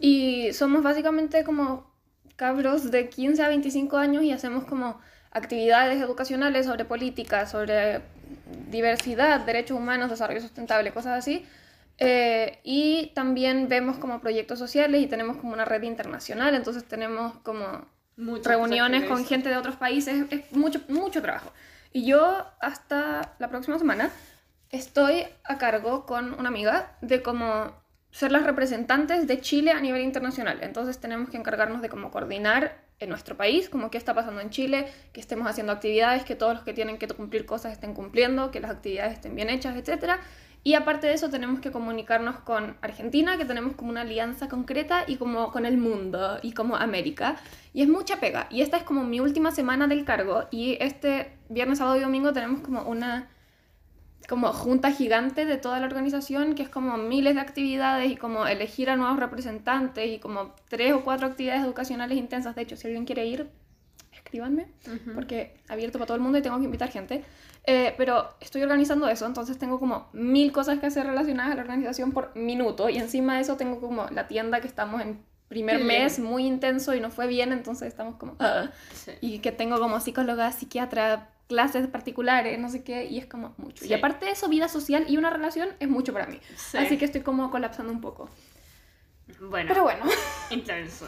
Y 0.00 0.52
somos 0.52 0.82
básicamente 0.82 1.44
como 1.44 1.92
cabros 2.34 2.90
de 2.90 3.08
15 3.08 3.40
a 3.40 3.48
25 3.48 3.98
años 3.98 4.24
y 4.24 4.32
hacemos 4.32 4.64
como 4.64 4.98
actividades 5.30 6.02
educacionales 6.02 6.66
sobre 6.66 6.84
política, 6.84 7.46
sobre 7.46 8.00
diversidad, 8.70 9.40
derechos 9.40 9.76
humanos, 9.76 10.10
desarrollo 10.10 10.40
sustentable, 10.40 10.92
cosas 10.92 11.18
así. 11.18 11.46
Eh, 11.98 12.58
y 12.64 13.12
también 13.14 13.68
vemos 13.68 13.98
como 13.98 14.20
proyectos 14.20 14.58
sociales 14.58 15.02
y 15.02 15.06
tenemos 15.06 15.36
como 15.36 15.52
una 15.52 15.64
red 15.64 15.82
internacional, 15.82 16.54
entonces 16.54 16.84
tenemos 16.84 17.36
como 17.38 17.86
reuniones 18.16 19.04
con 19.04 19.24
gente 19.24 19.48
de 19.48 19.56
otros 19.56 19.76
países, 19.76 20.26
es 20.30 20.52
mucho, 20.52 20.80
mucho 20.88 21.22
trabajo. 21.22 21.52
Y 21.92 22.06
yo 22.06 22.46
hasta 22.60 23.34
la 23.38 23.48
próxima 23.48 23.78
semana 23.78 24.10
estoy 24.70 25.26
a 25.44 25.58
cargo 25.58 26.06
con 26.06 26.34
una 26.38 26.48
amiga 26.48 26.96
de 27.02 27.22
cómo 27.22 27.72
ser 28.10 28.32
las 28.32 28.44
representantes 28.44 29.26
de 29.26 29.40
Chile 29.40 29.70
a 29.70 29.80
nivel 29.80 30.02
internacional. 30.02 30.58
Entonces 30.62 30.98
tenemos 30.98 31.30
que 31.30 31.36
encargarnos 31.36 31.82
de 31.82 31.88
cómo 31.88 32.10
coordinar 32.10 32.82
en 33.04 33.10
nuestro 33.10 33.36
país, 33.36 33.68
como 33.68 33.90
qué 33.90 33.98
está 33.98 34.14
pasando 34.14 34.40
en 34.40 34.50
Chile, 34.50 34.86
que 35.12 35.20
estemos 35.20 35.46
haciendo 35.48 35.72
actividades, 35.72 36.24
que 36.24 36.34
todos 36.34 36.54
los 36.54 36.62
que 36.62 36.72
tienen 36.72 36.98
que 36.98 37.08
cumplir 37.08 37.46
cosas 37.46 37.72
estén 37.72 37.94
cumpliendo, 37.94 38.50
que 38.50 38.60
las 38.60 38.70
actividades 38.70 39.14
estén 39.14 39.34
bien 39.34 39.50
hechas, 39.50 39.76
etc. 39.76 40.20
Y 40.64 40.74
aparte 40.74 41.08
de 41.08 41.14
eso 41.14 41.28
tenemos 41.28 41.60
que 41.60 41.72
comunicarnos 41.72 42.38
con 42.40 42.76
Argentina, 42.82 43.36
que 43.36 43.44
tenemos 43.44 43.74
como 43.74 43.90
una 43.90 44.02
alianza 44.02 44.48
concreta, 44.48 45.04
y 45.06 45.16
como 45.16 45.50
con 45.50 45.66
el 45.66 45.76
mundo, 45.76 46.38
y 46.42 46.52
como 46.52 46.76
América. 46.76 47.36
Y 47.74 47.82
es 47.82 47.88
mucha 47.88 48.20
pega. 48.20 48.46
Y 48.48 48.62
esta 48.62 48.76
es 48.76 48.84
como 48.84 49.02
mi 49.02 49.18
última 49.18 49.50
semana 49.50 49.88
del 49.88 50.04
cargo, 50.04 50.44
y 50.50 50.76
este 50.80 51.32
viernes, 51.48 51.78
sábado 51.78 51.96
y 51.96 52.00
domingo 52.00 52.32
tenemos 52.32 52.60
como 52.60 52.82
una 52.82 53.28
como 54.28 54.52
junta 54.52 54.92
gigante 54.92 55.44
de 55.44 55.56
toda 55.56 55.80
la 55.80 55.86
organización, 55.86 56.54
que 56.54 56.62
es 56.62 56.68
como 56.68 56.96
miles 56.96 57.34
de 57.34 57.40
actividades 57.40 58.10
y 58.10 58.16
como 58.16 58.46
elegir 58.46 58.90
a 58.90 58.96
nuevos 58.96 59.18
representantes 59.18 60.10
y 60.10 60.18
como 60.18 60.54
tres 60.68 60.92
o 60.92 61.02
cuatro 61.02 61.26
actividades 61.26 61.62
educacionales 61.64 62.18
intensas. 62.18 62.54
De 62.54 62.62
hecho, 62.62 62.76
si 62.76 62.86
alguien 62.86 63.04
quiere 63.04 63.26
ir, 63.26 63.50
escríbanme, 64.12 64.68
porque 65.14 65.56
abierto 65.68 65.98
para 65.98 66.06
todo 66.06 66.16
el 66.16 66.22
mundo 66.22 66.38
y 66.38 66.42
tengo 66.42 66.58
que 66.58 66.64
invitar 66.64 66.90
gente. 66.90 67.24
Eh, 67.64 67.94
pero 67.96 68.34
estoy 68.40 68.62
organizando 68.62 69.08
eso, 69.08 69.24
entonces 69.24 69.56
tengo 69.56 69.78
como 69.78 70.08
mil 70.12 70.50
cosas 70.50 70.80
que 70.80 70.86
hacer 70.86 71.06
relacionadas 71.06 71.52
a 71.52 71.54
la 71.56 71.62
organización 71.62 72.10
por 72.10 72.34
minuto 72.34 72.88
y 72.88 72.96
encima 72.98 73.36
de 73.36 73.42
eso 73.42 73.56
tengo 73.56 73.80
como 73.80 74.06
la 74.08 74.26
tienda 74.26 74.60
que 74.60 74.66
estamos 74.66 75.00
en 75.00 75.22
primer 75.48 75.84
mes 75.84 76.18
muy 76.18 76.46
intenso 76.46 76.94
y 76.94 77.00
no 77.00 77.10
fue 77.10 77.26
bien, 77.26 77.52
entonces 77.52 77.88
estamos 77.88 78.16
como... 78.16 78.36
Ah". 78.38 78.70
Y 79.20 79.40
que 79.40 79.52
tengo 79.52 79.78
como 79.78 80.00
psicóloga, 80.00 80.50
psiquiatra, 80.50 81.28
clases 81.48 81.86
particulares, 81.86 82.58
no 82.58 82.68
sé 82.68 82.82
qué, 82.82 83.04
y 83.04 83.18
es 83.18 83.26
como 83.26 83.54
mucho. 83.58 83.84
Y 83.84 83.92
aparte 83.92 84.26
de 84.26 84.32
eso, 84.32 84.48
vida 84.48 84.68
social 84.68 85.04
y 85.08 85.16
una 85.16 85.30
relación 85.30 85.70
es 85.80 85.88
mucho 85.88 86.12
para 86.12 86.26
mí. 86.26 86.40
Así 86.74 86.96
que 86.96 87.04
estoy 87.04 87.22
como 87.22 87.50
colapsando 87.50 87.92
un 87.92 88.00
poco. 88.00 88.28
Bueno. 89.40 89.68
Pero 89.68 89.82
bueno. 89.82 90.04
Intenso. 90.50 91.06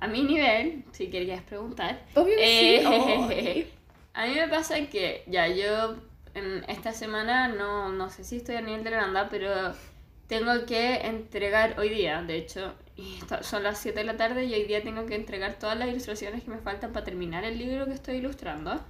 A 0.00 0.06
mi 0.06 0.22
nivel, 0.22 0.84
si 0.92 1.08
querías 1.08 1.42
preguntar. 1.42 2.04
Obvio 2.14 2.34
eh, 2.38 3.70
A 4.14 4.26
mí 4.26 4.34
me 4.34 4.48
pasa 4.48 4.74
que 4.86 5.22
ya 5.26 5.46
yo 5.48 5.96
en 6.34 6.64
esta 6.68 6.92
semana 6.92 7.48
no, 7.48 7.90
no 7.90 8.08
sé 8.10 8.24
si 8.24 8.36
estoy 8.36 8.56
a 8.56 8.60
nivel 8.60 8.82
de 8.84 8.90
la 8.90 9.28
pero 9.30 9.74
tengo 10.26 10.64
que 10.64 11.06
entregar 11.06 11.78
hoy 11.78 11.88
día, 11.88 12.22
de 12.22 12.36
hecho, 12.36 12.74
son 13.42 13.64
las 13.64 13.78
7 13.78 13.98
de 13.98 14.04
la 14.04 14.16
tarde 14.16 14.44
y 14.44 14.54
hoy 14.54 14.64
día 14.64 14.82
tengo 14.82 15.04
que 15.06 15.16
entregar 15.16 15.58
todas 15.58 15.76
las 15.76 15.88
ilustraciones 15.88 16.44
que 16.44 16.50
me 16.50 16.58
faltan 16.58 16.92
para 16.92 17.04
terminar 17.04 17.44
el 17.44 17.58
libro 17.58 17.86
que 17.86 17.94
estoy 17.94 18.16
ilustrando. 18.18 18.80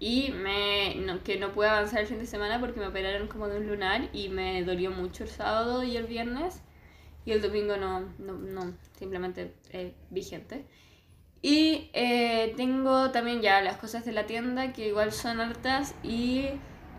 Y 0.00 0.32
me, 0.32 1.20
que 1.24 1.38
no 1.38 1.52
pude 1.52 1.68
avanzar 1.68 2.00
el 2.00 2.06
fin 2.06 2.18
de 2.18 2.26
semana 2.26 2.58
porque 2.58 2.80
me 2.80 2.86
operaron 2.86 3.28
como 3.28 3.48
de 3.48 3.58
un 3.58 3.68
lunar 3.68 4.08
y 4.14 4.30
me 4.30 4.64
dolió 4.64 4.90
mucho 4.90 5.24
el 5.24 5.30
sábado 5.30 5.84
y 5.84 5.96
el 5.96 6.06
viernes. 6.06 6.62
Y 7.26 7.32
el 7.32 7.42
domingo 7.42 7.76
no, 7.76 8.00
no, 8.18 8.32
no 8.32 8.72
simplemente 8.98 9.54
eh, 9.70 9.94
vigente. 10.08 10.64
Y 11.42 11.90
eh, 11.92 12.54
tengo 12.56 13.10
también 13.10 13.42
ya 13.42 13.60
las 13.60 13.76
cosas 13.76 14.04
de 14.06 14.12
la 14.12 14.26
tienda 14.26 14.72
que 14.72 14.88
igual 14.88 15.12
son 15.12 15.40
hartas 15.40 15.94
y 16.02 16.48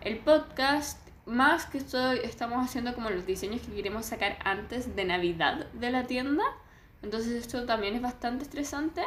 el 0.00 0.18
podcast, 0.18 0.98
más 1.26 1.66
que 1.66 1.78
estoy, 1.78 2.20
estamos 2.24 2.64
haciendo 2.64 2.94
como 2.94 3.10
los 3.10 3.24
diseños 3.24 3.60
que 3.62 3.72
queremos 3.72 4.06
sacar 4.06 4.38
antes 4.44 4.96
de 4.96 5.04
Navidad 5.04 5.66
de 5.72 5.90
la 5.90 6.06
tienda. 6.06 6.42
Entonces 7.02 7.32
esto 7.32 7.66
también 7.66 7.94
es 7.94 8.02
bastante 8.02 8.44
estresante. 8.44 9.02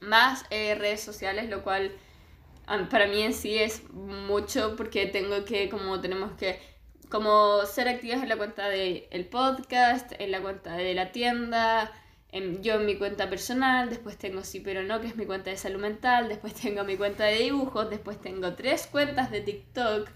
Más 0.00 0.44
eh, 0.50 0.74
redes 0.74 1.02
sociales, 1.02 1.50
lo 1.50 1.62
cual 1.62 1.92
para 2.90 3.06
mí 3.06 3.22
en 3.22 3.34
sí 3.34 3.58
es 3.58 3.90
mucho 3.92 4.76
porque 4.76 5.06
tengo 5.06 5.44
que, 5.44 5.68
como 5.68 6.00
tenemos 6.00 6.32
que, 6.32 6.60
como 7.08 7.64
ser 7.66 7.88
activas 7.88 8.22
en 8.22 8.28
la 8.28 8.36
cuenta 8.36 8.68
del 8.68 9.04
el 9.10 9.26
podcast, 9.26 10.12
en 10.18 10.30
la 10.30 10.40
cuenta 10.40 10.74
de 10.76 10.94
la 10.94 11.12
tienda, 11.12 11.92
en, 12.32 12.62
yo 12.62 12.74
en 12.74 12.86
mi 12.86 12.96
cuenta 12.96 13.28
personal, 13.28 13.90
después 13.90 14.16
tengo 14.16 14.44
Sí 14.44 14.60
pero 14.60 14.82
no, 14.82 15.00
que 15.00 15.08
es 15.08 15.16
mi 15.16 15.26
cuenta 15.26 15.50
de 15.50 15.56
salud 15.56 15.80
mental, 15.80 16.28
después 16.28 16.54
tengo 16.62 16.84
mi 16.84 16.96
cuenta 16.96 17.24
de 17.24 17.38
dibujos, 17.38 17.90
después 17.90 18.20
tengo 18.20 18.54
tres 18.54 18.86
cuentas 18.86 19.30
de 19.30 19.40
TikTok. 19.40 20.08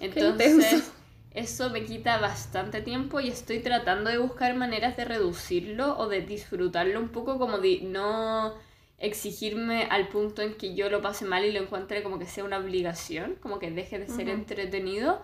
Entonces, 0.00 0.92
eso 1.34 1.70
me 1.70 1.84
quita 1.84 2.18
bastante 2.18 2.80
tiempo 2.80 3.20
y 3.20 3.28
estoy 3.28 3.60
tratando 3.60 4.10
de 4.10 4.18
buscar 4.18 4.54
maneras 4.54 4.96
de 4.96 5.04
reducirlo 5.04 5.98
o 5.98 6.08
de 6.08 6.22
disfrutarlo 6.22 6.98
un 7.00 7.08
poco 7.10 7.38
como 7.38 7.58
de 7.58 7.80
no 7.82 8.54
exigirme 8.98 9.84
al 9.84 10.08
punto 10.08 10.42
en 10.42 10.54
que 10.56 10.74
yo 10.74 10.90
lo 10.90 11.00
pase 11.00 11.24
mal 11.24 11.44
y 11.44 11.52
lo 11.52 11.60
encuentre 11.60 12.02
como 12.02 12.18
que 12.18 12.26
sea 12.26 12.44
una 12.44 12.58
obligación, 12.58 13.36
como 13.36 13.58
que 13.58 13.70
deje 13.70 13.98
de 13.98 14.08
ser 14.08 14.28
entretenido. 14.28 15.22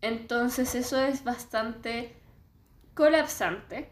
Entonces 0.00 0.74
eso 0.74 1.00
es 1.00 1.24
bastante 1.24 2.14
colapsante, 2.94 3.88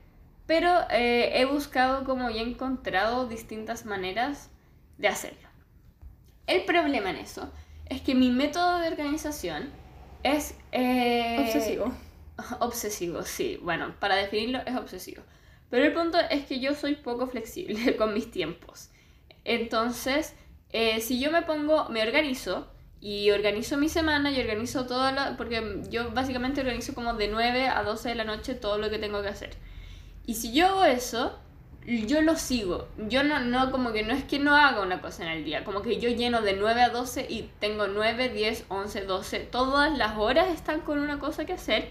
pero 0.46 0.70
eh, 0.90 1.40
he 1.40 1.44
buscado 1.44 2.04
como 2.04 2.30
y 2.30 2.38
he 2.38 2.42
encontrado 2.42 3.26
distintas 3.26 3.84
maneras 3.84 4.50
de 4.98 5.08
hacerlo. 5.08 5.48
El 6.46 6.64
problema 6.64 7.10
en 7.10 7.16
eso 7.16 7.52
es 7.86 8.02
que 8.02 8.14
mi 8.14 8.30
método 8.30 8.78
de 8.78 8.88
organización 8.88 9.70
es... 10.22 10.56
Eh, 10.72 11.36
obsesivo. 11.40 11.92
Obsesivo, 12.60 13.22
sí. 13.22 13.58
Bueno, 13.62 13.94
para 14.00 14.16
definirlo 14.16 14.60
es 14.66 14.74
obsesivo. 14.76 15.22
Pero 15.68 15.84
el 15.84 15.92
punto 15.92 16.18
es 16.18 16.44
que 16.46 16.58
yo 16.58 16.74
soy 16.74 16.96
poco 16.96 17.26
flexible 17.26 17.96
con 17.98 18.14
mis 18.14 18.30
tiempos. 18.30 18.89
Entonces, 19.44 20.34
eh, 20.72 21.00
si 21.00 21.20
yo 21.20 21.30
me 21.30 21.42
pongo, 21.42 21.88
me 21.88 22.02
organizo 22.02 22.68
y 23.00 23.30
organizo 23.30 23.76
mi 23.78 23.88
semana 23.88 24.30
y 24.30 24.40
organizo 24.40 24.86
todo 24.86 25.10
lo, 25.12 25.36
porque 25.36 25.82
yo 25.88 26.10
básicamente 26.10 26.60
organizo 26.60 26.94
como 26.94 27.14
de 27.14 27.28
9 27.28 27.68
a 27.68 27.82
12 27.82 28.10
de 28.10 28.14
la 28.14 28.24
noche 28.24 28.54
todo 28.54 28.78
lo 28.78 28.90
que 28.90 28.98
tengo 28.98 29.22
que 29.22 29.28
hacer. 29.28 29.50
Y 30.26 30.34
si 30.34 30.52
yo 30.52 30.66
hago 30.66 30.84
eso, 30.84 31.38
yo 31.86 32.20
lo 32.22 32.36
sigo. 32.36 32.88
Yo 33.08 33.22
no, 33.22 33.40
no, 33.40 33.70
como 33.70 33.92
que 33.92 34.02
no 34.02 34.12
es 34.12 34.24
que 34.24 34.38
no 34.38 34.54
haga 34.54 34.82
una 34.82 35.00
cosa 35.00 35.24
en 35.24 35.30
el 35.30 35.44
día, 35.44 35.64
como 35.64 35.82
que 35.82 35.98
yo 35.98 36.10
lleno 36.10 36.42
de 36.42 36.54
9 36.54 36.82
a 36.82 36.90
12 36.90 37.26
y 37.28 37.50
tengo 37.58 37.86
9, 37.86 38.28
10, 38.28 38.66
11, 38.68 39.00
12, 39.02 39.38
todas 39.40 39.96
las 39.96 40.16
horas 40.18 40.48
están 40.48 40.80
con 40.80 40.98
una 40.98 41.18
cosa 41.18 41.46
que 41.46 41.54
hacer. 41.54 41.88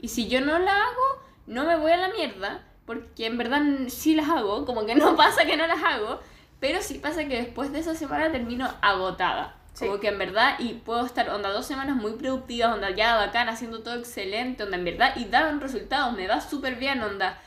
Y 0.00 0.08
si 0.08 0.28
yo 0.28 0.40
no 0.40 0.58
la 0.58 0.72
hago, 0.72 1.22
no 1.46 1.64
me 1.64 1.76
voy 1.76 1.92
a 1.92 1.96
la 1.96 2.08
mierda, 2.08 2.62
porque 2.84 3.26
en 3.26 3.38
verdad 3.38 3.62
sí 3.88 4.14
las 4.14 4.28
hago, 4.28 4.66
como 4.66 4.84
que 4.84 4.94
no 4.94 5.16
pasa 5.16 5.46
que 5.46 5.56
no 5.56 5.66
las 5.66 5.82
hago, 5.82 6.20
pero 6.64 6.80
sí 6.80 6.94
pasa 6.94 7.28
que 7.28 7.36
después 7.36 7.72
de 7.72 7.80
esa 7.80 7.94
semana 7.94 8.32
termino 8.32 8.66
agotada. 8.80 9.54
Como 9.78 10.00
que 10.00 10.08
en 10.08 10.16
verdad, 10.16 10.56
y 10.58 10.72
puedo 10.72 11.04
estar 11.04 11.28
onda 11.28 11.50
dos 11.50 11.66
semanas 11.66 11.94
muy 11.94 12.12
productivas, 12.12 12.72
onda 12.72 12.88
ya 12.88 13.16
bacán, 13.16 13.50
haciendo 13.50 13.82
todo 13.82 13.96
excelente, 13.96 14.62
onda 14.62 14.78
en 14.78 14.84
verdad, 14.84 15.14
y 15.16 15.26
daban 15.26 15.60
resultados, 15.60 16.16
me 16.16 16.26
va 16.26 16.40
súper 16.40 16.76
bien, 16.76 17.02
onda 17.02 17.38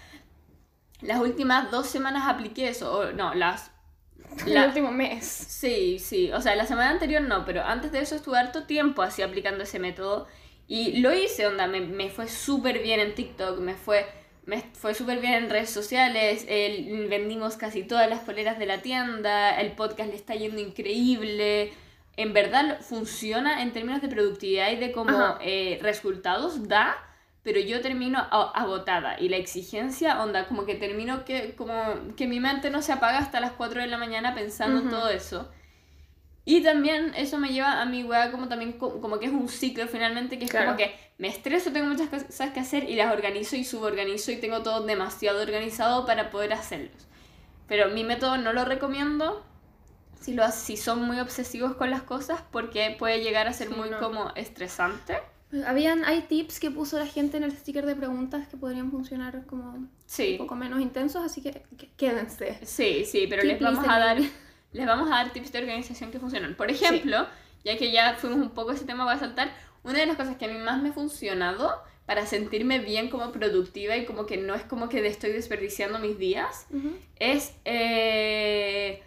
las 1.02 1.20
últimas 1.20 1.72
dos 1.72 1.88
semanas 1.88 2.28
apliqué 2.28 2.68
eso, 2.68 2.96
o 2.96 3.12
no, 3.12 3.34
las... 3.34 3.72
El 4.46 4.64
último 4.68 4.92
mes. 4.92 5.26
Sí, 5.26 5.98
sí, 5.98 6.32
o 6.32 6.40
sea, 6.40 6.56
la 6.56 6.68
semana 6.68 6.92
anterior 6.92 7.24
no, 7.24 7.44
pero 7.44 7.64
antes 7.64 7.92
de 7.92 8.02
eso 8.02 8.14
estuve 8.14 8.38
harto 8.38 8.66
tiempo 8.66 9.02
así 9.02 9.24
aplicando 9.24 9.64
ese 9.64 9.80
método 9.80 10.28
y 10.68 11.00
lo 11.00 11.12
hice, 11.12 11.48
onda, 11.48 11.66
me, 11.66 11.82
me 11.82 12.12
fue 12.12 12.28
súper 12.28 12.84
bien 12.84 13.00
en 13.00 13.16
TikTok, 13.16 13.58
me 13.62 13.74
fue, 13.74 14.06
me 14.48 14.64
fue 14.74 14.96
súper 14.96 15.20
bien 15.20 15.34
en 15.34 15.50
redes 15.50 15.70
sociales, 15.70 16.46
el, 16.48 17.08
vendimos 17.10 17.58
casi 17.58 17.84
todas 17.84 18.10
las 18.10 18.22
poleras 18.22 18.58
de 18.58 18.66
la 18.66 18.82
tienda, 18.82 19.60
el 19.60 19.74
podcast 19.74 20.10
le 20.10 20.16
está 20.16 20.34
yendo 20.34 20.60
increíble, 20.60 21.72
en 22.16 22.34
verdad 22.34 22.80
funciona 22.82 23.62
en 23.62 23.74
términos 23.74 24.02
de 24.02 24.08
productividad 24.08 24.72
y 24.72 24.78
de 24.78 24.92
cómo 24.92 25.38
eh, 25.42 25.78
resultados 25.84 26.68
da 26.68 26.98
pero 27.48 27.62
yo 27.62 27.80
termino 27.80 28.20
agotada 28.30 29.18
y 29.22 29.30
la 29.30 29.38
exigencia, 29.38 30.22
onda, 30.22 30.50
como 30.50 30.66
que 30.66 30.76
termino 30.76 31.24
que, 31.24 31.56
como 31.56 31.74
que 32.18 32.28
mi 32.28 32.42
mente 32.42 32.70
no 32.70 32.82
se 32.82 32.92
apaga 32.92 33.20
hasta 33.20 33.40
las 33.40 33.54
4 33.54 33.80
de 33.80 33.88
la 33.88 33.98
mañana 33.98 34.36
pensando 34.36 34.82
en 34.82 34.90
todo 34.90 35.10
eso. 35.10 35.50
Y 36.50 36.64
también 36.64 37.12
eso 37.18 37.38
me 37.38 37.50
lleva 37.50 37.82
a 37.82 37.86
mi 37.86 38.06
weá 38.06 38.32
como 38.32 38.48
también 38.48 38.72
como 38.72 39.20
que 39.20 39.26
es 39.26 39.34
un 39.34 39.50
ciclo 39.50 39.86
finalmente, 39.86 40.40
que 40.40 40.46
es 40.46 40.52
como 40.54 40.78
que 40.78 40.96
me 41.18 41.28
estreso, 41.28 41.74
tengo 41.74 41.88
muchas 41.88 42.08
cosas 42.08 42.52
que 42.54 42.62
hacer 42.62 42.90
y 42.90 42.96
las 42.96 43.14
organizo 43.14 43.58
y 43.58 43.66
suborganizo 43.66 44.32
y 44.32 44.38
tengo 44.38 44.64
todo 44.64 44.86
demasiado 44.86 45.42
organizado 45.42 46.06
para 46.06 46.30
poder 46.30 46.54
hacerlos. 46.54 47.06
Pero 47.68 47.90
mi 47.90 48.06
método 48.06 48.38
no 48.38 48.54
lo 48.54 48.64
recomiendo 48.64 49.46
si, 50.22 50.36
lo, 50.36 50.50
si 50.54 50.78
son 50.78 51.04
muy 51.04 51.20
obsesivos 51.20 51.76
con 51.76 51.92
las 51.92 52.04
cosas 52.04 52.42
porque 52.50 52.96
puede 52.98 53.22
llegar 53.22 53.50
a 53.50 53.52
ser 53.52 53.70
muy 53.70 53.90
como 54.00 54.32
estresante. 54.36 55.18
Habían, 55.66 56.06
hay 56.06 56.22
tips 56.22 56.62
que 56.62 56.72
puso 56.72 56.98
la 56.98 57.08
gente 57.08 57.36
en 57.36 57.44
el 57.44 57.52
sticker 57.52 57.86
de 57.86 57.98
preguntas 57.98 58.48
que 58.48 58.56
podrían 58.56 58.90
funcionar 58.90 59.46
como 59.48 59.74
un 59.74 60.38
poco 60.38 60.56
menos 60.56 60.80
intensos, 60.80 61.26
así 61.26 61.42
que, 61.42 61.64
quédense. 61.98 62.58
Sí, 62.64 63.04
sí, 63.04 63.28
pero 63.30 63.44
les 63.44 63.60
vamos 63.60 63.86
a 63.86 64.00
dar 64.00 64.18
les 64.72 64.86
vamos 64.86 65.08
a 65.08 65.16
dar 65.16 65.32
tips 65.32 65.52
de 65.52 65.60
organización 65.60 66.12
que 66.12 66.20
funcionan. 66.20 66.56
Por 66.56 66.70
ejemplo, 66.70 67.28
ya 67.64 67.78
que 67.78 67.92
ya 67.92 68.16
fuimos 68.16 68.40
un 68.40 68.52
poco 68.52 68.72
ese 68.72 68.86
tema, 68.86 69.04
voy 69.06 69.14
a 69.14 69.20
saltar. 69.20 69.52
Una 69.84 70.00
de 70.00 70.06
las 70.06 70.18
cosas 70.18 70.36
que 70.38 70.46
a 70.46 70.48
mí 70.48 70.58
más 70.58 70.82
me 70.82 70.90
ha 70.90 70.94
funcionado 70.94 71.82
para 72.06 72.26
sentirme 72.26 72.80
bien 72.80 73.10
como 73.10 73.32
productiva 73.32 73.98
y 73.98 74.06
como 74.06 74.26
que 74.26 74.38
no 74.38 74.56
es 74.56 74.64
como 74.64 74.88
que 74.90 75.06
estoy 75.06 75.32
desperdiciando 75.32 76.00
mis 76.00 76.18
días, 76.18 76.68
es 77.20 77.54
eh, 77.66 79.04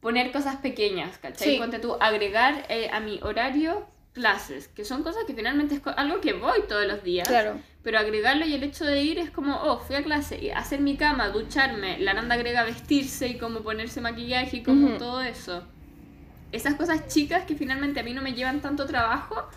poner 0.00 0.32
cosas 0.32 0.56
pequeñas, 0.56 1.18
¿cachai? 1.18 1.58
Sí. 1.58 1.78
tú, 1.80 1.96
agregar 2.00 2.64
eh, 2.70 2.88
a 2.90 3.00
mi 3.00 3.20
horario 3.22 3.86
clases, 4.12 4.68
que 4.68 4.84
son 4.84 5.02
cosas 5.02 5.24
que 5.26 5.34
finalmente 5.34 5.74
es 5.74 5.82
algo 5.96 6.20
que 6.20 6.34
voy 6.34 6.60
todos 6.68 6.86
los 6.86 7.02
días. 7.02 7.28
Claro. 7.28 7.58
Pero 7.82 7.98
agregarlo 7.98 8.46
y 8.46 8.54
el 8.54 8.62
hecho 8.62 8.84
de 8.84 9.02
ir 9.02 9.18
es 9.18 9.30
como, 9.30 9.56
oh, 9.56 9.78
fui 9.78 9.96
a 9.96 10.02
clase 10.02 10.38
y 10.38 10.50
hacer 10.50 10.80
mi 10.80 10.96
cama, 10.96 11.28
ducharme, 11.28 11.98
la 11.98 12.14
Nanda 12.14 12.34
agrega 12.34 12.62
vestirse 12.64 13.28
y 13.28 13.38
como 13.38 13.60
ponerse 13.60 14.00
maquillaje 14.00 14.58
y 14.58 14.62
como 14.62 14.96
todo 14.98 15.22
eso. 15.22 15.64
Esas 16.52 16.74
cosas 16.74 17.08
chicas 17.08 17.44
que 17.44 17.56
finalmente 17.56 18.00
a 18.00 18.02
mí 18.02 18.12
no 18.12 18.22
me 18.22 18.34
llevan 18.34 18.60
tanto 18.60 18.86
trabajo, 18.86 19.48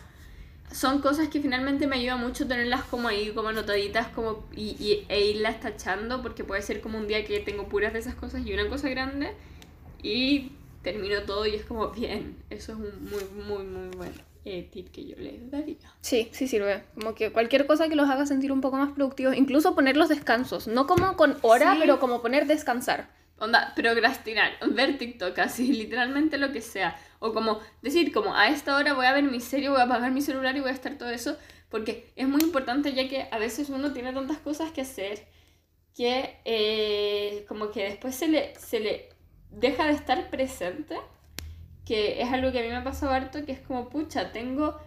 son 0.72 1.02
cosas 1.02 1.28
que 1.28 1.40
finalmente 1.40 1.86
me 1.88 1.98
ayuda 1.98 2.16
mucho 2.16 2.48
tenerlas 2.48 2.84
como 2.84 3.10
ahí, 3.10 3.32
como 3.32 3.50
anotaditas 3.50 4.08
como, 4.08 4.48
y, 4.56 5.06
e 5.08 5.26
irlas 5.26 5.60
tachando, 5.60 6.22
porque 6.22 6.44
puede 6.44 6.62
ser 6.62 6.82
como 6.82 6.98
un 6.98 7.08
día 7.08 7.24
que 7.26 7.40
tengo 7.42 7.68
puras 7.68 7.94
de 7.94 8.00
esas 8.00 8.16
cosas 8.16 8.46
y 8.46 8.54
una 8.54 8.68
cosa 8.70 8.90
grande, 8.90 9.34
y 10.02 10.54
termino 10.82 11.22
todo 11.24 11.46
y 11.46 11.56
es 11.56 11.66
como, 11.66 11.90
bien, 11.90 12.38
eso 12.50 12.72
es 12.72 12.78
un 12.80 13.10
muy, 13.10 13.44
muy, 13.46 13.64
muy 13.66 13.96
bueno 13.96 14.35
eh, 14.46 14.70
tip 14.72 14.92
que 14.92 15.06
yo 15.06 15.16
les 15.18 15.50
daría. 15.50 15.78
Sí, 16.02 16.30
sí 16.32 16.48
sirve. 16.48 16.84
Como 16.94 17.16
que 17.16 17.32
cualquier 17.32 17.66
cosa 17.66 17.90
que 17.90 17.96
los 17.96 18.10
haga 18.10 18.28
sentir 18.28 18.52
un 18.52 18.62
poco 18.62 18.78
más 18.78 18.92
productivos, 18.92 19.36
incluso 19.36 19.74
poner 19.74 19.98
los 19.98 20.08
descansos, 20.08 20.68
no 20.68 20.86
como 20.86 21.18
con 21.18 21.38
hora, 21.42 21.76
pero 21.80 22.00
como 22.00 22.22
poner 22.22 22.46
descansar. 22.46 23.10
Onda, 23.40 23.74
procrastinar, 23.76 24.52
ver 24.72 24.98
TikTok, 25.00 25.38
así, 25.40 25.74
literalmente 25.74 26.38
lo 26.38 26.52
que 26.52 26.62
sea. 26.62 26.96
O 27.20 27.34
como 27.34 27.60
decir, 27.82 28.14
como 28.14 28.36
a 28.36 28.50
esta 28.50 28.78
hora 28.78 28.94
voy 28.94 29.08
a 29.08 29.14
ver 29.14 29.24
mi 29.24 29.42
serie, 29.42 29.70
voy 29.70 29.80
a 29.80 29.86
apagar 29.86 30.12
mi 30.12 30.22
celular 30.22 30.56
y 30.56 30.60
voy 30.60 30.70
a 30.70 30.74
estar 30.74 30.96
todo 30.98 31.10
eso. 31.10 31.38
Porque 31.70 32.14
es 32.16 32.28
muy 32.28 32.42
importante 32.42 32.94
ya 32.94 33.10
que 33.10 33.28
a 33.32 33.40
veces 33.40 33.70
uno 33.70 33.94
tiene 33.94 34.14
tantas 34.14 34.38
cosas 34.38 34.72
que 34.72 34.82
hacer 34.82 35.26
que 35.96 36.38
eh, 36.46 37.46
como 37.48 37.72
que 37.72 37.84
después 37.84 38.14
se 38.14 38.28
le, 38.28 38.54
se 38.60 38.80
le 38.80 39.10
deja 39.50 39.86
de 39.86 39.94
estar 39.94 40.30
presente 40.30 40.98
que 41.86 42.22
es 42.22 42.32
algo 42.32 42.52
que 42.52 42.60
a 42.60 42.62
mí 42.64 42.68
me 42.70 42.76
ha 42.76 42.84
pasado 42.84 43.12
harto, 43.12 43.46
que 43.46 43.52
es 43.52 43.60
como, 43.60 43.90
pucha, 43.90 44.32
tengo 44.32 44.78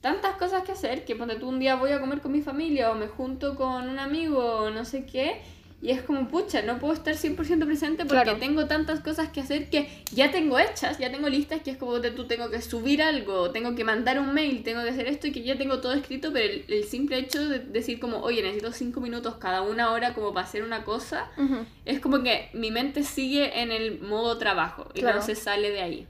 tantas 0.00 0.36
cosas 0.36 0.62
que 0.64 0.72
hacer 0.72 1.04
que 1.04 1.16
cuando 1.16 1.36
tú 1.36 1.48
un 1.48 1.58
día 1.58 1.74
voy 1.74 1.92
a 1.92 2.00
comer 2.00 2.20
con 2.20 2.32
mi 2.32 2.40
familia 2.40 2.90
o 2.90 2.94
me 2.94 3.08
junto 3.08 3.56
con 3.56 3.88
un 3.88 3.98
amigo 3.98 4.38
o 4.38 4.70
no 4.70 4.84
sé 4.84 5.04
qué, 5.04 5.42
y 5.82 5.90
es 5.90 6.02
como, 6.02 6.26
pucha, 6.28 6.62
no 6.62 6.78
puedo 6.78 6.94
estar 6.94 7.14
100% 7.14 7.66
presente 7.66 8.06
porque 8.06 8.34
tengo 8.40 8.66
tantas 8.66 9.00
cosas 9.00 9.28
que 9.28 9.40
hacer 9.40 9.68
que 9.68 9.88
ya 10.10 10.30
tengo 10.30 10.58
hechas, 10.58 10.98
ya 10.98 11.12
tengo 11.12 11.28
listas, 11.28 11.60
que 11.60 11.70
es 11.70 11.76
como 11.76 12.00
que 12.00 12.10
tú 12.10 12.26
tengo 12.26 12.50
que 12.50 12.62
subir 12.62 13.02
algo, 13.02 13.50
tengo 13.50 13.74
que 13.74 13.84
mandar 13.84 14.18
un 14.18 14.32
mail, 14.32 14.62
tengo 14.62 14.82
que 14.82 14.88
hacer 14.88 15.06
esto 15.06 15.26
y 15.26 15.32
que 15.32 15.42
ya 15.42 15.58
tengo 15.58 15.80
todo 15.80 15.92
escrito, 15.92 16.32
pero 16.32 16.62
el, 16.66 16.84
simple 16.84 17.18
hecho 17.18 17.46
de 17.46 17.58
decir 17.58 18.00
como, 18.00 18.20
oye, 18.20 18.42
necesito 18.42 18.72
5 18.72 19.00
minutos 19.00 19.36
cada 19.36 19.60
una 19.60 19.92
hora 19.92 20.14
como 20.14 20.32
para 20.32 20.46
hacer 20.46 20.62
una 20.62 20.82
cosa, 20.82 21.30
es 21.84 22.00
como 22.00 22.22
que 22.22 22.48
mi 22.54 22.70
mente 22.70 23.02
sigue 23.02 23.60
en 23.60 23.70
el 23.70 24.00
modo 24.00 24.38
trabajo 24.38 24.88
y 24.94 25.02
no 25.02 25.20
se 25.20 25.34
sale 25.34 25.70
de 25.70 25.82
ahí. 25.82 26.06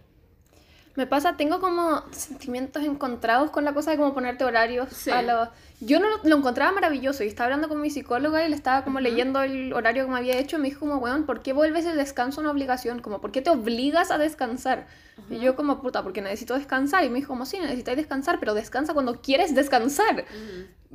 Me 0.96 1.06
pasa, 1.06 1.36
tengo 1.36 1.60
como 1.60 2.02
sentimientos 2.10 2.82
encontrados 2.82 3.50
con 3.50 3.64
la 3.64 3.74
cosa 3.74 3.90
de 3.90 3.98
como 3.98 4.14
ponerte 4.14 4.44
horarios 4.44 5.06
a 5.08 5.20
lo... 5.20 5.50
Yo 5.80 6.00
no 6.00 6.06
lo, 6.24 6.36
encontraba 6.36 6.72
maravilloso 6.72 7.22
y 7.22 7.26
estaba 7.26 7.46
hablando 7.46 7.68
con 7.68 7.82
mi 7.82 7.90
psicóloga 7.90 8.46
y 8.46 8.48
le 8.48 8.56
estaba 8.56 8.82
como 8.82 8.98
leyendo 9.00 9.42
el 9.42 9.74
horario 9.74 10.06
que 10.06 10.10
me 10.10 10.16
había 10.16 10.38
hecho 10.38 10.56
y 10.56 10.60
me 10.60 10.68
dijo 10.68 10.80
como, 10.80 10.96
weón, 10.96 11.26
¿por 11.26 11.42
qué 11.42 11.52
vuelves 11.52 11.84
el 11.84 11.96
descanso 11.96 12.40
una 12.40 12.50
obligación? 12.50 13.00
Como, 13.00 13.20
¿por 13.20 13.30
qué 13.30 13.42
te 13.42 13.50
obligas 13.50 14.10
a 14.10 14.16
descansar? 14.16 14.86
Y 15.28 15.38
yo 15.38 15.54
como, 15.54 15.82
puta, 15.82 16.02
porque 16.02 16.22
necesito 16.22 16.54
descansar. 16.54 17.04
Y 17.04 17.10
me 17.10 17.16
dijo 17.16 17.28
como, 17.28 17.44
sí, 17.44 17.58
necesitáis 17.58 17.98
descansar, 17.98 18.40
pero 18.40 18.54
descansa 18.54 18.94
cuando 18.94 19.20
quieres 19.20 19.54
descansar. 19.54 20.24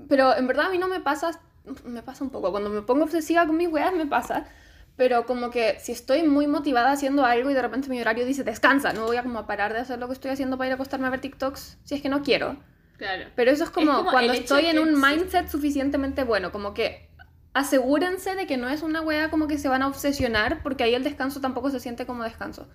Pero 0.10 0.36
en 0.36 0.48
verdad 0.48 0.66
a 0.66 0.70
mí 0.70 0.80
no 0.80 0.88
me 0.88 1.00
pasa, 1.00 1.40
me 1.86 2.02
pasa 2.02 2.24
un 2.24 2.32
poco, 2.32 2.50
cuando 2.50 2.72
me 2.72 2.82
pongo 2.82 3.04
obsesiva 3.04 3.46
con 3.46 3.58
mis 3.58 3.72
weas 3.72 3.94
me 3.94 4.08
pasa 4.08 4.48
pero 4.96 5.26
como 5.26 5.50
que 5.50 5.78
si 5.80 5.92
estoy 5.92 6.24
muy 6.24 6.48
motivada 6.48 6.92
haciendo 6.92 7.26
algo 7.26 7.50
y 7.50 7.54
de 7.54 7.62
repente 7.62 7.90
mi 7.90 8.00
horario 8.00 8.26
dice 8.26 8.44
descansa, 8.44 8.94
no 8.94 9.06
voy 9.06 9.18
a 9.18 9.24
como 9.24 9.48
parar 9.48 9.74
de 9.74 9.80
hacer 9.80 10.00
lo 10.00 10.08
que 10.08 10.14
estoy 10.14 10.32
haciendo 10.32 10.58
para 10.58 10.68
ir 10.68 10.72
a 10.74 10.76
acostarme 10.76 11.08
a 11.08 11.10
ver 11.10 11.22
TikToks 11.22 11.78
si 11.84 11.96
es 11.96 12.02
que 12.02 12.10
no 12.10 12.22
quiero. 12.24 12.58
Claro. 12.98 13.26
Pero 13.36 13.52
eso 13.52 13.64
es 13.64 13.72
como, 13.72 14.06
cuando 14.06 14.34
estoy 14.34 14.68
en 14.68 14.78
un 14.78 15.02
mindset 15.02 15.50
suficientemente 15.50 16.24
bueno, 16.24 16.52
como 16.52 16.74
que 16.74 17.10
asegúrense 17.54 18.36
de 18.36 18.48
que 18.48 18.58
no 18.58 18.70
es 18.70 18.82
una 18.82 19.02
wea 19.02 19.30
como 19.30 19.48
que 19.48 19.58
se 19.58 19.68
van 19.68 19.82
a 19.82 19.88
obsesionar 19.88 20.62
porque 20.64 20.84
ahí 20.84 20.94
el 20.94 21.04
descanso 21.04 21.42
tampoco 21.42 21.70
se 21.70 21.80
siente 21.80 22.06
como 22.06 22.24
descanso. 22.24 22.68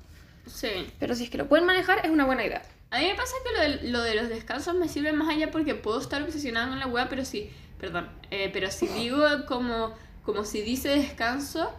Sí. 0.47 0.69
Pero 0.99 1.15
si 1.15 1.25
es 1.25 1.31
que 1.31 1.39
lo 1.39 1.49
pueden 1.49 1.67
manejar 1.67 2.05
es 2.05 2.11
una 2.11 2.25
buena 2.25 2.45
idea. 2.45 2.63
A 2.91 2.99
mí 2.99 3.07
me 3.07 3.15
pasa 3.15 3.35
que 3.45 3.53
lo 3.53 3.61
de, 3.61 3.91
lo 3.91 4.03
de 4.03 4.15
los 4.15 4.29
descansos 4.29 4.75
me 4.75 4.89
sirve 4.89 5.13
más 5.13 5.29
allá 5.29 5.51
porque 5.51 5.75
puedo 5.75 6.01
estar 6.01 6.23
obsesionada 6.23 6.69
con 6.69 6.79
la 6.79 6.87
wea, 6.87 7.09
pero 7.09 7.25
si, 7.25 7.51
perdón, 7.79 8.09
eh, 8.31 8.51
pero 8.53 8.71
si 8.71 8.87
digo 8.87 9.25
como, 9.47 9.95
como 10.25 10.45
si 10.45 10.63
dice 10.63 10.91
descanso, 10.91 11.73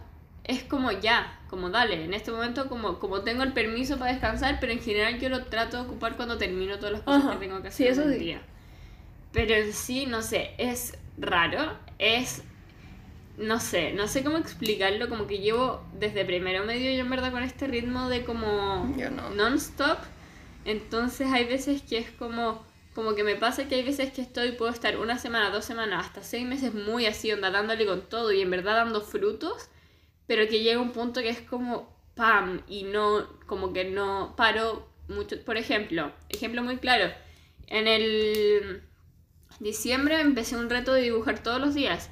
es 0.48 0.64
como 0.64 0.90
ya, 0.90 1.38
como 1.50 1.68
dale, 1.68 2.04
en 2.04 2.14
este 2.14 2.32
momento 2.32 2.68
como, 2.68 2.98
como 2.98 3.20
tengo 3.20 3.42
el 3.42 3.52
permiso 3.52 3.98
para 3.98 4.12
descansar, 4.12 4.56
pero 4.60 4.72
en 4.72 4.80
general 4.80 5.20
yo 5.20 5.28
lo 5.28 5.44
trato 5.44 5.76
de 5.76 5.82
ocupar 5.82 6.16
cuando 6.16 6.38
termino 6.38 6.78
todas 6.78 6.92
las 6.92 7.02
cosas 7.02 7.34
que 7.34 7.46
tengo 7.46 7.60
que 7.60 7.68
hacer 7.68 7.94
sí, 7.94 8.00
en 8.00 8.12
el 8.12 8.18
día. 8.18 8.40
Pero 9.30 9.54
en 9.54 9.74
sí, 9.74 10.06
no 10.06 10.22
sé, 10.22 10.52
es 10.56 10.96
raro, 11.18 11.74
es, 11.98 12.42
no 13.36 13.60
sé, 13.60 13.92
no 13.92 14.08
sé 14.08 14.24
cómo 14.24 14.38
explicarlo, 14.38 15.10
como 15.10 15.26
que 15.26 15.38
llevo 15.38 15.84
desde 15.92 16.24
primero 16.24 16.64
medio 16.64 16.90
yo 16.92 17.00
en 17.02 17.10
verdad 17.10 17.30
con 17.30 17.42
este 17.42 17.66
ritmo 17.66 18.08
de 18.08 18.24
como 18.24 18.90
non-stop, 19.36 19.98
entonces 20.64 21.30
hay 21.30 21.44
veces 21.44 21.82
que 21.82 21.98
es 21.98 22.10
como 22.10 22.66
como 22.94 23.14
que 23.14 23.22
me 23.22 23.36
pasa 23.36 23.68
que 23.68 23.76
hay 23.76 23.84
veces 23.84 24.12
que 24.12 24.22
estoy, 24.22 24.52
puedo 24.52 24.72
estar 24.72 24.96
una 24.96 25.18
semana, 25.18 25.50
dos 25.50 25.64
semanas, 25.64 26.06
hasta 26.06 26.24
seis 26.24 26.44
meses 26.44 26.74
muy 26.74 27.06
así, 27.06 27.30
onda, 27.30 27.50
dándole 27.50 27.86
con 27.86 28.00
todo 28.08 28.32
y 28.32 28.40
en 28.40 28.50
verdad 28.50 28.74
dando 28.74 29.02
frutos 29.02 29.68
pero 30.28 30.46
que 30.48 30.62
llega 30.62 30.80
un 30.80 30.92
punto 30.92 31.20
que 31.22 31.30
es 31.30 31.40
como 31.40 31.92
pam 32.14 32.62
y 32.68 32.84
no, 32.84 33.26
como 33.46 33.72
que 33.72 33.84
no 33.86 34.34
paro 34.36 34.88
mucho. 35.08 35.42
Por 35.44 35.56
ejemplo, 35.56 36.12
ejemplo 36.28 36.62
muy 36.62 36.76
claro, 36.78 37.12
en 37.66 37.88
el 37.88 38.82
diciembre 39.60 40.20
empecé 40.20 40.56
un 40.56 40.70
reto 40.70 40.92
de 40.92 41.02
dibujar 41.02 41.42
todos 41.42 41.60
los 41.60 41.74
días 41.74 42.10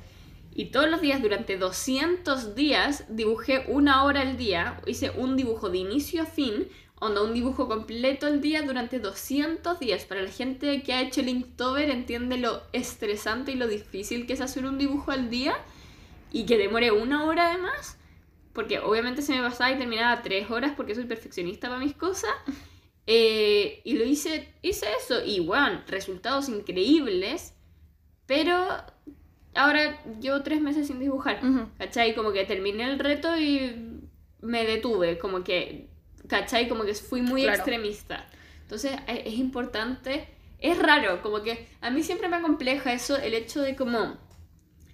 Y 0.54 0.66
todos 0.72 0.88
los 0.90 1.00
días, 1.02 1.22
durante 1.22 1.58
200 1.58 2.54
días, 2.54 3.04
dibujé 3.10 3.64
una 3.68 4.04
hora 4.04 4.22
al 4.22 4.36
día. 4.38 4.80
Hice 4.86 5.10
un 5.10 5.36
dibujo 5.36 5.68
de 5.70 5.78
inicio 5.78 6.22
a 6.22 6.26
fin, 6.26 6.68
onda 6.98 7.22
un 7.22 7.34
dibujo 7.34 7.68
completo 7.68 8.26
al 8.26 8.40
día 8.40 8.62
durante 8.62 8.98
200 9.00 9.78
días. 9.78 10.06
Para 10.06 10.22
la 10.22 10.30
gente 10.30 10.82
que 10.82 10.94
ha 10.94 11.02
hecho 11.02 11.20
el 11.20 11.28
Inktober 11.28 11.90
entiende 11.90 12.38
lo 12.38 12.62
estresante 12.72 13.52
y 13.52 13.56
lo 13.56 13.68
difícil 13.68 14.26
que 14.26 14.32
es 14.34 14.40
hacer 14.40 14.64
un 14.66 14.78
dibujo 14.78 15.12
al 15.12 15.28
día 15.30 15.54
y 16.32 16.46
que 16.46 16.58
demore 16.58 16.90
una 16.90 17.24
hora 17.26 17.50
además. 17.50 17.98
Porque 18.56 18.80
obviamente 18.80 19.20
se 19.20 19.34
me 19.34 19.42
pasaba 19.42 19.70
y 19.70 19.78
terminaba 19.78 20.22
tres 20.22 20.50
horas 20.50 20.72
porque 20.74 20.94
soy 20.94 21.04
perfeccionista 21.04 21.68
para 21.68 21.78
mis 21.78 21.94
cosas. 21.94 22.30
Eh, 23.08 23.82
y 23.84 23.92
lo 23.92 24.04
hice, 24.04 24.52
hice 24.62 24.86
eso. 25.00 25.24
Y 25.24 25.38
bueno, 25.38 25.80
resultados 25.86 26.48
increíbles. 26.48 27.54
Pero 28.26 28.66
ahora 29.54 30.02
llevo 30.20 30.42
tres 30.42 30.60
meses 30.60 30.88
sin 30.88 30.98
dibujar. 30.98 31.40
¿Cachai? 31.78 32.16
Como 32.16 32.32
que 32.32 32.44
terminé 32.46 32.82
el 32.82 32.98
reto 32.98 33.38
y 33.38 34.00
me 34.40 34.66
detuve. 34.66 35.18
Como 35.18 35.44
que, 35.44 35.88
¿cachai? 36.26 36.68
Como 36.68 36.82
que 36.82 36.94
fui 36.94 37.22
muy 37.22 37.46
extremista. 37.46 38.26
Entonces 38.62 38.96
e, 39.06 39.22
es 39.24 39.34
importante. 39.34 40.26
Es 40.58 40.76
raro, 40.76 41.22
como 41.22 41.42
que 41.42 41.68
a 41.80 41.90
mí 41.90 42.02
siempre 42.02 42.28
me 42.28 42.42
compleja 42.42 42.92
eso, 42.92 43.16
el 43.16 43.34
hecho 43.34 43.62
de 43.62 43.76
como 43.76 44.16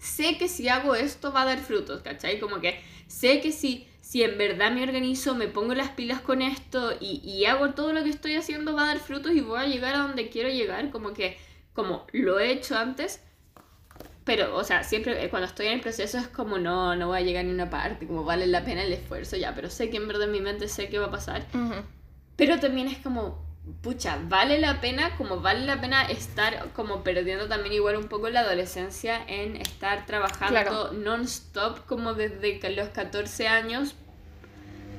sé 0.02 0.36
que 0.36 0.48
si 0.48 0.68
hago 0.68 0.94
esto 0.96 1.32
va 1.32 1.42
a 1.42 1.46
dar 1.46 1.60
frutos, 1.60 2.02
¿cachai? 2.02 2.40
Como 2.40 2.60
que 2.60 2.82
sé 3.06 3.40
que 3.40 3.52
si, 3.52 3.86
si 4.00 4.24
en 4.24 4.36
verdad 4.36 4.72
me 4.72 4.82
organizo, 4.82 5.34
me 5.36 5.46
pongo 5.46 5.74
las 5.74 5.90
pilas 5.90 6.20
con 6.20 6.42
esto 6.42 6.92
y, 7.00 7.20
y 7.24 7.46
hago 7.46 7.70
todo 7.70 7.92
lo 7.92 8.02
que 8.02 8.10
estoy 8.10 8.34
haciendo 8.34 8.74
va 8.74 8.82
a 8.82 8.86
dar 8.88 8.98
frutos 8.98 9.32
y 9.32 9.40
voy 9.40 9.60
a 9.60 9.66
llegar 9.66 9.94
a 9.94 9.98
donde 9.98 10.28
quiero 10.28 10.48
llegar, 10.48 10.90
como 10.90 11.12
que 11.12 11.38
como 11.72 12.06
lo 12.12 12.40
he 12.40 12.50
hecho 12.50 12.76
antes. 12.76 13.22
Pero, 14.24 14.56
o 14.56 14.64
sea, 14.64 14.84
siempre 14.84 15.24
eh, 15.24 15.30
cuando 15.30 15.46
estoy 15.46 15.66
en 15.66 15.74
el 15.74 15.80
proceso 15.80 16.18
es 16.18 16.28
como, 16.28 16.58
no, 16.58 16.94
no 16.96 17.08
voy 17.08 17.18
a 17.18 17.22
llegar 17.22 17.44
ni 17.44 17.52
una 17.52 17.70
parte, 17.70 18.06
como 18.06 18.24
vale 18.24 18.46
la 18.46 18.64
pena 18.64 18.82
el 18.82 18.92
esfuerzo 18.92 19.36
ya, 19.36 19.54
pero 19.54 19.70
sé 19.70 19.88
que 19.88 19.96
en 19.96 20.06
verdad 20.08 20.24
en 20.24 20.32
mi 20.32 20.40
mente 20.40 20.68
sé 20.68 20.88
que 20.88 20.98
va 20.98 21.06
a 21.06 21.10
pasar. 21.10 21.46
Pero 22.36 22.58
también 22.60 22.88
es 22.88 22.98
como, 22.98 23.44
pucha, 23.82 24.18
vale 24.28 24.58
la 24.58 24.80
pena, 24.80 25.16
como 25.16 25.40
vale 25.40 25.64
la 25.64 25.80
pena 25.80 26.02
estar 26.02 26.72
como 26.72 27.02
perdiendo 27.02 27.48
también 27.48 27.74
igual 27.74 27.96
un 27.96 28.08
poco 28.08 28.28
la 28.28 28.40
adolescencia 28.40 29.22
en 29.26 29.56
estar 29.56 30.04
trabajando 30.06 30.92
non-stop 30.92 31.86
como 31.86 32.14
desde 32.14 32.58
los 32.70 32.88
14 32.88 33.48
años 33.48 33.94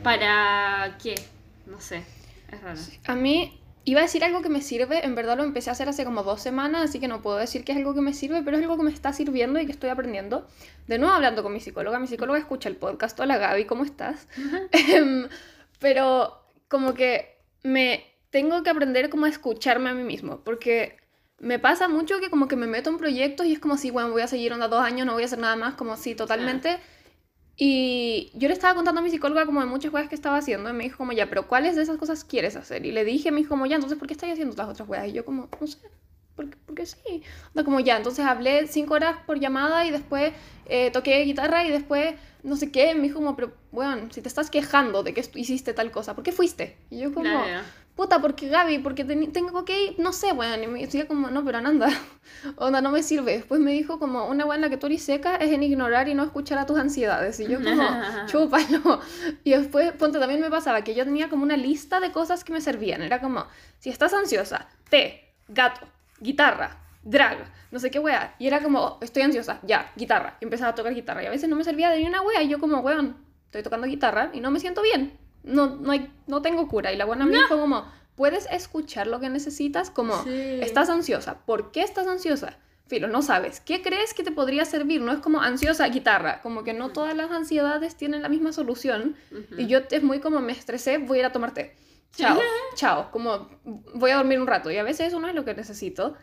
para 0.01 0.97
qué, 1.01 1.15
no 1.65 1.79
sé, 1.81 2.03
es 2.51 2.61
raro. 2.61 2.79
A 3.05 3.15
mí 3.15 3.59
iba 3.85 3.99
a 3.99 4.03
decir 4.03 4.23
algo 4.23 4.41
que 4.41 4.49
me 4.49 4.61
sirve, 4.61 5.05
en 5.05 5.15
verdad 5.15 5.35
lo 5.35 5.43
empecé 5.43 5.69
a 5.69 5.73
hacer 5.73 5.89
hace 5.89 6.05
como 6.05 6.23
dos 6.23 6.41
semanas, 6.41 6.83
así 6.83 6.99
que 6.99 7.09
no 7.09 7.21
puedo 7.21 7.37
decir 7.37 7.65
que 7.65 7.73
es 7.73 7.77
algo 7.77 7.93
que 7.93 8.01
me 8.01 8.13
sirve, 8.13 8.43
pero 8.43 8.57
es 8.57 8.63
algo 8.63 8.77
que 8.77 8.83
me 8.83 8.91
está 8.91 9.11
sirviendo 9.11 9.59
y 9.59 9.65
que 9.65 9.73
estoy 9.73 9.89
aprendiendo. 9.89 10.47
De 10.87 10.97
nuevo 10.97 11.13
hablando 11.13 11.43
con 11.43 11.51
mi 11.51 11.59
psicóloga, 11.59 11.99
mi 11.99 12.07
psicóloga 12.07 12.39
escucha 12.39 12.69
el 12.69 12.77
podcast, 12.77 13.19
hola 13.19 13.37
Gaby, 13.37 13.65
¿cómo 13.65 13.83
estás? 13.83 14.27
Em, 14.71 15.27
pero 15.79 16.45
como 16.69 16.93
que 16.93 17.41
me 17.63 18.12
tengo 18.33 18.63
que 18.63 18.71
aprender 18.71 19.11
como 19.11 19.27
a 19.27 19.29
escucharme 19.29 19.91
a 19.91 19.93
mí 19.93 20.03
mismo, 20.03 20.39
porque 20.43 20.97
me 21.37 21.59
pasa 21.59 21.87
mucho 21.87 22.19
que 22.19 22.31
como 22.31 22.47
que 22.47 22.55
me 22.55 22.65
meto 22.65 22.89
en 22.89 22.97
proyectos 22.97 23.45
y 23.45 23.53
es 23.53 23.59
como 23.59 23.77
si, 23.77 23.91
bueno, 23.91 24.09
voy 24.09 24.23
a 24.23 24.27
seguir 24.27 24.51
onda 24.51 24.67
dos 24.67 24.81
años, 24.83 25.05
no 25.05 25.13
voy 25.13 25.21
a 25.21 25.27
hacer 25.27 25.37
nada 25.37 25.55
más, 25.55 25.75
como 25.75 25.95
si 25.95 26.15
totalmente... 26.15 26.79
Y 27.55 28.31
yo 28.33 28.47
le 28.47 28.55
estaba 28.55 28.73
contando 28.73 29.01
a 29.01 29.03
mi 29.03 29.11
psicóloga 29.11 29.45
como 29.45 29.59
de 29.59 29.67
muchas 29.67 29.91
cosas 29.91 30.09
que 30.09 30.15
estaba 30.15 30.37
haciendo 30.37 30.67
y 30.67 30.73
me 30.73 30.85
dijo 30.85 30.97
como, 30.97 31.11
ya, 31.11 31.29
pero 31.29 31.47
¿cuáles 31.47 31.75
de 31.75 31.83
esas 31.83 31.97
cosas 31.97 32.23
quieres 32.23 32.55
hacer? 32.55 32.83
Y 32.87 32.91
le 32.91 33.05
dije, 33.05 33.29
me 33.29 33.37
dijo 33.37 33.49
como, 33.49 33.67
ya, 33.67 33.75
entonces, 33.75 33.99
¿por 33.99 34.07
qué 34.07 34.15
estás 34.15 34.31
haciendo 34.31 34.55
las 34.55 34.67
otras 34.67 34.87
cosas? 34.87 35.07
Y 35.07 35.11
yo 35.11 35.23
como, 35.23 35.47
no 35.61 35.67
sé, 35.67 35.77
porque, 36.35 36.57
porque 36.65 36.87
sí. 36.87 37.21
O 37.55 37.63
como 37.63 37.79
ya, 37.79 37.97
entonces 37.97 38.25
hablé 38.25 38.65
cinco 38.65 38.95
horas 38.95 39.17
por 39.27 39.39
llamada 39.39 39.85
y 39.85 39.91
después 39.91 40.33
eh, 40.65 40.89
toqué 40.89 41.21
guitarra 41.25 41.63
y 41.65 41.69
después 41.69 42.15
no 42.41 42.55
sé 42.55 42.71
qué. 42.71 42.95
Me 42.95 43.03
dijo 43.03 43.19
como, 43.19 43.35
pero 43.35 43.53
bueno, 43.71 44.07
si 44.11 44.21
te 44.23 44.27
estás 44.27 44.49
quejando 44.49 45.03
de 45.03 45.13
que 45.13 45.23
hiciste 45.35 45.73
tal 45.73 45.91
cosa, 45.91 46.15
¿por 46.15 46.23
qué 46.23 46.31
fuiste? 46.31 46.77
Y 46.89 46.99
yo 47.01 47.13
como, 47.13 47.29
puta, 47.95 48.19
porque 48.19 48.47
Gaby, 48.47 48.79
porque 48.79 49.03
tengo 49.03 49.65
que 49.65 49.85
ir, 49.85 49.95
no 49.99 50.13
sé, 50.13 50.33
bueno, 50.33 50.61
y 50.61 50.67
me 50.67 50.79
decía 50.79 51.07
como, 51.07 51.29
no, 51.29 51.45
pero 51.45 51.59
Ananda, 51.59 51.89
onda, 52.57 52.81
no 52.81 52.91
me 52.91 53.03
sirve. 53.03 53.33
Después 53.33 53.59
me 53.61 53.71
dijo 53.71 53.99
como, 53.99 54.27
una 54.27 54.45
buena 54.45 54.69
que 54.69 54.77
tú 54.77 54.87
eres 54.87 55.03
seca 55.03 55.35
es 55.35 55.51
en 55.51 55.63
ignorar 55.63 56.07
y 56.07 56.15
no 56.15 56.23
escuchar 56.23 56.57
a 56.57 56.65
tus 56.65 56.77
ansiedades. 56.77 57.39
Y 57.39 57.47
yo 57.47 57.61
como, 57.61 57.83
chúpalo. 58.27 59.01
Y 59.43 59.51
después, 59.51 59.91
ponte, 59.93 60.19
también 60.19 60.41
me 60.41 60.49
pasaba 60.49 60.83
que 60.83 60.95
yo 60.95 61.05
tenía 61.05 61.29
como 61.29 61.43
una 61.43 61.57
lista 61.57 61.99
de 61.99 62.11
cosas 62.11 62.43
que 62.43 62.53
me 62.53 62.61
servían. 62.61 63.01
Era 63.01 63.21
como, 63.21 63.45
si 63.79 63.89
estás 63.89 64.13
ansiosa, 64.13 64.67
té, 64.89 65.35
gato, 65.47 65.85
guitarra, 66.19 66.79
drag, 67.03 67.45
no 67.71 67.79
sé 67.79 67.91
qué 67.91 67.99
wea. 67.99 68.35
Y 68.39 68.47
era 68.47 68.63
como, 68.63 68.97
estoy 69.01 69.21
ansiosa, 69.21 69.59
ya, 69.63 69.91
guitarra. 69.95 70.37
Y 70.41 70.45
empezaba 70.45 70.71
a 70.71 70.75
tocar 70.75 70.93
guitarra. 70.95 71.23
Y 71.23 71.27
a 71.27 71.31
veces 71.31 71.47
no 71.47 71.55
me 71.55 71.63
servía 71.63 71.89
de 71.89 71.99
ni 71.99 72.07
una 72.07 72.21
wea. 72.21 72.41
Y 72.41 72.49
yo 72.49 72.59
como, 72.59 72.79
weón, 72.79 73.17
estoy 73.45 73.61
tocando 73.61 73.85
guitarra 73.85 74.31
y 74.33 74.39
no 74.39 74.49
me 74.49 74.59
siento 74.59 74.81
bien 74.81 75.22
no, 75.43 75.75
no, 75.75 75.91
hay, 75.91 76.11
no 76.27 76.41
tengo 76.41 76.67
cura. 76.67 76.91
Y 76.91 76.97
la 76.97 77.05
buena 77.05 77.25
me 77.25 77.37
dijo 77.37 77.59
como, 77.59 77.85
puedes 78.15 78.47
escuchar 78.51 79.07
lo 79.07 79.19
que 79.19 79.29
necesitas, 79.29 79.89
como, 79.89 80.23
estás 80.27 80.89
ansiosa. 80.89 81.39
¿Por 81.45 81.71
qué 81.71 81.81
estás 81.81 82.07
ansiosa? 82.07 82.57
Filo, 82.87 83.07
no 83.07 83.21
sabes. 83.21 83.59
¿Qué 83.61 83.81
crees 83.81 84.13
que 84.13 84.23
te 84.23 84.31
podría 84.31 84.65
servir? 84.65 85.01
No 85.01 85.13
es 85.13 85.19
como 85.19 85.41
ansiosa 85.41 85.87
guitarra, 85.87 86.41
como 86.41 86.63
que 86.63 86.73
no 86.73 86.89
todas 86.89 87.15
las 87.15 87.31
ansiedades 87.31 87.95
tienen 87.95 88.21
la 88.21 88.29
misma 88.29 88.51
solución. 88.51 89.15
Y 89.57 89.67
yo 89.67 89.79
es 89.89 90.03
muy 90.03 90.19
como 90.19 90.41
me 90.41 90.51
estresé, 90.51 90.97
voy 90.97 91.17
a 91.17 91.21
ir 91.21 91.25
a 91.25 91.31
tomar 91.31 91.53
té. 91.53 91.75
Chao, 92.15 92.39
chao, 92.75 93.09
como 93.11 93.49
voy 93.95 94.11
a 94.11 94.17
dormir 94.17 94.39
un 94.39 94.47
rato. 94.47 94.69
Y 94.69 94.77
a 94.77 94.83
veces 94.83 95.07
eso 95.07 95.19
no 95.19 95.27
es 95.27 95.33
lo 95.33 95.45
que 95.45 95.55
necesito. 95.55 96.15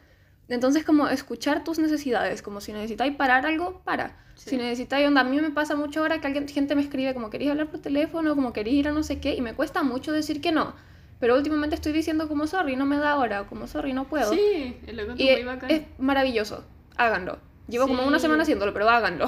Entonces, 0.51 0.85
como 0.85 1.09
escuchar 1.09 1.63
tus 1.63 1.79
necesidades, 1.79 2.43
como 2.43 2.61
si 2.61 2.73
necesitáis 2.73 3.15
parar 3.15 3.47
algo, 3.47 3.81
para. 3.85 4.17
Si 4.35 4.57
necesitáis 4.57 5.07
onda, 5.07 5.21
a 5.21 5.25
mí 5.25 5.41
me 5.41 5.51
pasa 5.51 5.77
mucho 5.77 6.01
ahora 6.01 6.21
que 6.21 6.27
alguien, 6.27 6.49
gente 6.49 6.75
me 6.75 6.83
escribe 6.83 7.15
como 7.15 7.31
queréis 7.31 7.53
hablar 7.53 7.71
por 7.71 7.81
teléfono, 7.81 8.35
como 8.35 8.53
queréis 8.53 8.77
ir 8.79 8.89
a 8.89 8.93
no 8.93 9.05
sé 9.05 9.21
qué, 9.21 9.35
y 9.35 9.43
me 9.43 9.55
cuesta 9.55 9.83
mucho 9.85 10.13
decir 10.13 10.41
que 10.41 10.51
no. 10.51 10.75
Pero 11.21 11.37
últimamente 11.37 11.77
estoy 11.77 11.93
diciendo 11.93 12.27
como 12.27 12.47
sorry, 12.47 12.75
no 12.75 12.85
me 12.85 12.97
da 12.97 13.13
ahora, 13.13 13.47
como 13.47 13.69
sorry, 13.69 13.93
no 13.93 14.09
puedo. 14.09 14.33
Sí, 14.33 14.77
es 14.87 14.95
lo 14.95 15.15
que 15.15 15.41
y 15.41 15.45
bacán. 15.45 15.71
Es 15.71 15.83
maravilloso, 15.99 16.65
háganlo. 16.97 17.39
Llevo 17.69 17.87
como 17.87 18.05
una 18.05 18.19
semana 18.19 18.43
haciéndolo, 18.43 18.73
pero 18.73 18.89
háganlo. 18.89 19.27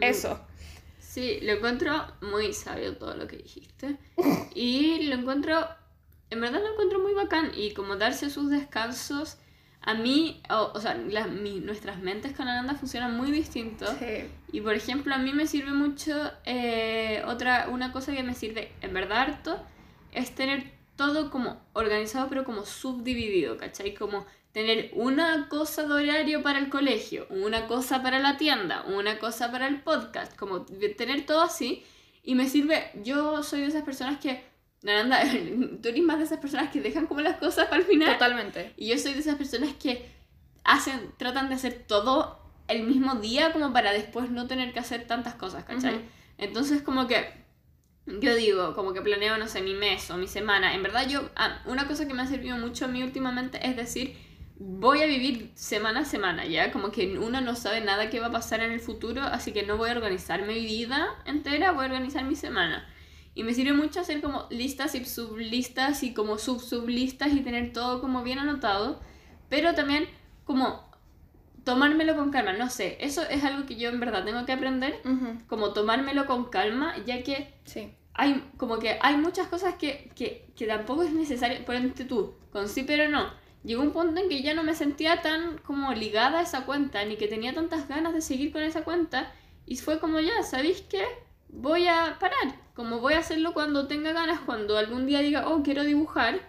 Eso. 0.00 0.38
Sí, 1.00 1.40
lo 1.42 1.54
encuentro 1.54 2.06
muy 2.20 2.52
sabio 2.52 2.96
todo 2.96 3.16
lo 3.16 3.26
que 3.26 3.38
dijiste. 3.38 3.96
y 4.54 5.08
lo 5.08 5.16
encuentro, 5.16 5.66
en 6.28 6.40
verdad 6.40 6.60
lo 6.60 6.70
encuentro 6.70 7.00
muy 7.00 7.14
bacán. 7.14 7.50
Y 7.56 7.72
como 7.72 7.96
darse 7.96 8.30
sus 8.30 8.48
descansos 8.48 9.38
a 9.82 9.94
mí, 9.94 10.42
o, 10.50 10.78
sea, 10.78 10.94
nuestras 10.94 12.00
mentes 12.00 12.32
con 12.36 12.46
Ananda 12.48 12.74
funcionan 12.74 13.16
muy 13.16 13.30
distinto. 13.30 13.86
Y 14.52 14.60
por 14.60 14.74
ejemplo, 14.74 15.14
a 15.14 15.18
mí 15.18 15.32
me 15.32 15.46
sirve 15.46 15.72
mucho, 15.72 16.30
eh, 16.44 17.22
otra, 17.26 17.68
una 17.70 17.92
cosa 17.92 18.12
que 18.12 18.22
me 18.22 18.34
sirve 18.34 18.72
en 18.82 18.92
verdad 18.92 19.18
harto, 19.18 19.58
es 20.12 20.34
tener 20.34 20.72
todo 20.96 21.30
como 21.30 21.62
organizado, 21.72 22.28
pero 22.28 22.44
como 22.44 22.66
subdividido, 22.66 23.56
¿cachai? 23.56 23.94
Como 23.94 24.26
tener 24.52 24.90
una 24.94 25.48
cosa 25.48 25.84
de 25.84 25.94
horario 25.94 26.42
para 26.42 26.58
el 26.58 26.68
colegio, 26.68 27.26
una 27.30 27.66
cosa 27.66 28.02
para 28.02 28.18
la 28.18 28.36
tienda, 28.36 28.82
una 28.82 29.18
cosa 29.18 29.50
para 29.50 29.66
el 29.66 29.80
podcast, 29.80 30.36
como 30.36 30.66
tener 30.66 31.24
todo 31.24 31.40
así. 31.40 31.84
Y 32.22 32.34
me 32.34 32.50
sirve, 32.50 32.90
yo 33.02 33.42
soy 33.42 33.60
de 33.60 33.68
esas 33.68 33.82
personas 33.82 34.20
que 34.20 34.44
Naranda, 34.82 35.22
tú 35.82 35.88
eres 35.88 36.02
más 36.02 36.18
de 36.18 36.24
esas 36.24 36.38
personas 36.38 36.70
que 36.70 36.80
dejan 36.80 37.06
como 37.06 37.20
las 37.20 37.36
cosas 37.36 37.66
para 37.66 37.80
el 37.80 37.86
final. 37.86 38.12
Totalmente. 38.14 38.72
Y 38.76 38.88
yo 38.88 38.98
soy 38.98 39.12
de 39.12 39.20
esas 39.20 39.36
personas 39.36 39.74
que 39.74 40.10
hacen, 40.64 41.12
tratan 41.16 41.48
de 41.48 41.56
hacer 41.56 41.84
todo 41.86 42.38
el 42.68 42.86
mismo 42.86 43.16
día 43.16 43.52
como 43.52 43.72
para 43.72 43.92
después 43.92 44.30
no 44.30 44.46
tener 44.46 44.72
que 44.72 44.80
hacer 44.80 45.06
tantas 45.06 45.34
cosas, 45.34 45.64
¿cachai? 45.64 46.00
Entonces 46.38 46.82
como 46.82 47.06
que 47.06 47.40
yo 48.06 48.34
digo, 48.34 48.74
como 48.74 48.92
que 48.92 49.02
planeo, 49.02 49.36
no 49.38 49.46
sé, 49.46 49.60
mi 49.60 49.74
mes 49.74 50.10
o 50.10 50.16
mi 50.16 50.26
semana. 50.26 50.74
En 50.74 50.82
verdad 50.82 51.08
yo, 51.08 51.28
ah, 51.36 51.60
una 51.66 51.86
cosa 51.86 52.06
que 52.06 52.14
me 52.14 52.22
ha 52.22 52.26
servido 52.26 52.56
mucho 52.56 52.86
a 52.86 52.88
mí 52.88 53.02
últimamente 53.02 53.66
es 53.66 53.76
decir, 53.76 54.16
voy 54.56 55.02
a 55.02 55.06
vivir 55.06 55.50
semana 55.54 56.00
a 56.00 56.04
semana, 56.04 56.46
¿ya? 56.46 56.72
Como 56.72 56.90
que 56.90 57.18
uno 57.18 57.40
no 57.40 57.54
sabe 57.56 57.80
nada 57.80 58.10
que 58.10 58.20
va 58.20 58.26
a 58.26 58.32
pasar 58.32 58.60
en 58.60 58.72
el 58.72 58.80
futuro, 58.80 59.22
así 59.22 59.52
que 59.52 59.64
no 59.64 59.76
voy 59.76 59.90
a 59.90 59.92
organizar 59.92 60.46
mi 60.46 60.54
vida 60.54 61.08
entera, 61.24 61.72
voy 61.72 61.84
a 61.84 61.86
organizar 61.86 62.24
mi 62.24 62.36
semana. 62.36 62.88
Y 63.34 63.44
me 63.44 63.54
sirve 63.54 63.72
mucho 63.72 64.00
hacer 64.00 64.20
como 64.20 64.46
listas 64.50 64.94
y 64.94 65.04
sublistas 65.04 66.02
y 66.02 66.12
como 66.14 66.38
sub-sublistas 66.38 67.32
y 67.32 67.40
tener 67.40 67.72
todo 67.72 68.00
como 68.00 68.22
bien 68.22 68.38
anotado. 68.38 69.00
Pero 69.48 69.74
también 69.74 70.08
como 70.44 70.90
tomármelo 71.64 72.16
con 72.16 72.30
calma. 72.30 72.52
No 72.52 72.70
sé, 72.70 72.96
eso 73.00 73.22
es 73.22 73.44
algo 73.44 73.66
que 73.66 73.76
yo 73.76 73.88
en 73.90 74.00
verdad 74.00 74.24
tengo 74.24 74.44
que 74.46 74.52
aprender. 74.52 75.00
Como 75.46 75.72
tomármelo 75.72 76.26
con 76.26 76.46
calma, 76.50 76.94
ya 77.06 77.22
que 77.22 77.54
sí. 77.64 77.92
hay 78.14 78.44
como 78.56 78.78
que 78.78 78.98
hay 79.00 79.16
muchas 79.16 79.48
cosas 79.48 79.74
que, 79.76 80.10
que, 80.14 80.52
que 80.56 80.66
tampoco 80.66 81.02
es 81.02 81.12
necesario. 81.12 81.64
Por 81.64 81.74
ejemplo, 81.76 82.06
tú, 82.06 82.34
con 82.52 82.68
sí 82.68 82.82
pero 82.84 83.08
no. 83.08 83.32
Llegó 83.62 83.82
un 83.82 83.92
punto 83.92 84.20
en 84.20 84.28
que 84.28 84.42
ya 84.42 84.54
no 84.54 84.62
me 84.62 84.74
sentía 84.74 85.20
tan 85.22 85.58
como 85.58 85.92
ligada 85.92 86.38
a 86.40 86.42
esa 86.42 86.64
cuenta, 86.64 87.04
ni 87.04 87.16
que 87.16 87.28
tenía 87.28 87.52
tantas 87.54 87.88
ganas 87.88 88.14
de 88.14 88.22
seguir 88.22 88.52
con 88.52 88.62
esa 88.62 88.84
cuenta. 88.84 89.32
Y 89.66 89.76
fue 89.76 90.00
como 90.00 90.18
ya, 90.20 90.42
¿sabéis 90.42 90.80
qué? 90.82 91.04
Voy 91.52 91.86
a 91.86 92.16
parar. 92.18 92.54
Como 92.74 93.00
voy 93.00 93.14
a 93.14 93.18
hacerlo 93.18 93.52
cuando 93.52 93.86
tenga 93.86 94.12
ganas, 94.12 94.40
cuando 94.40 94.78
algún 94.78 95.06
día 95.06 95.20
diga, 95.20 95.48
oh, 95.48 95.62
quiero 95.62 95.84
dibujar, 95.84 96.40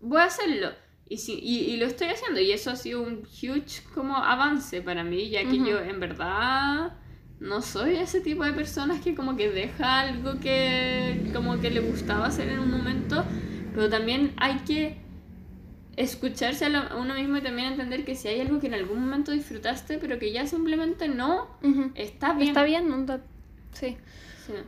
voy 0.00 0.20
a 0.20 0.24
hacerlo. 0.24 0.70
Y, 1.08 1.18
sí, 1.18 1.38
y, 1.42 1.76
lo 1.76 1.86
estoy 1.86 2.08
haciendo. 2.08 2.40
Y 2.40 2.52
eso 2.52 2.70
ha 2.70 2.76
sido 2.76 3.02
un 3.02 3.22
huge 3.22 3.82
como 3.94 4.16
avance 4.16 4.80
para 4.82 5.04
mí, 5.04 5.28
ya 5.28 5.42
que 5.42 5.58
yo 5.58 5.78
en 5.78 6.00
verdad 6.00 6.94
no 7.40 7.60
soy 7.60 7.96
ese 7.96 8.20
tipo 8.20 8.44
de 8.44 8.52
personas 8.52 9.00
que 9.00 9.14
como 9.14 9.36
que 9.36 9.50
deja 9.50 10.00
algo 10.00 10.38
que 10.38 11.28
como 11.32 11.60
que 11.60 11.70
le 11.70 11.80
gustaba 11.80 12.26
hacer 12.26 12.48
en 12.48 12.60
un 12.60 12.70
momento, 12.70 13.24
pero 13.74 13.90
también 13.90 14.32
hay 14.36 14.60
que 14.60 15.02
escucharse 15.96 16.66
a, 16.66 16.96
uno 16.96 17.14
mismo 17.14 17.36
y 17.36 17.42
también 17.42 17.72
entender 17.72 18.04
que 18.04 18.14
si 18.14 18.28
hay 18.28 18.40
algo 18.40 18.60
que 18.60 18.68
en 18.68 18.74
algún 18.74 19.00
momento 19.00 19.32
disfrutaste, 19.32 19.98
pero 19.98 20.18
que 20.18 20.32
ya 20.32 20.46
simplemente 20.46 21.08
no, 21.08 21.48
está 21.94 22.32
bien. 22.32 22.48
Está 22.48 22.62
bien, 22.62 22.88
no, 22.88 23.20
sí. 23.72 23.96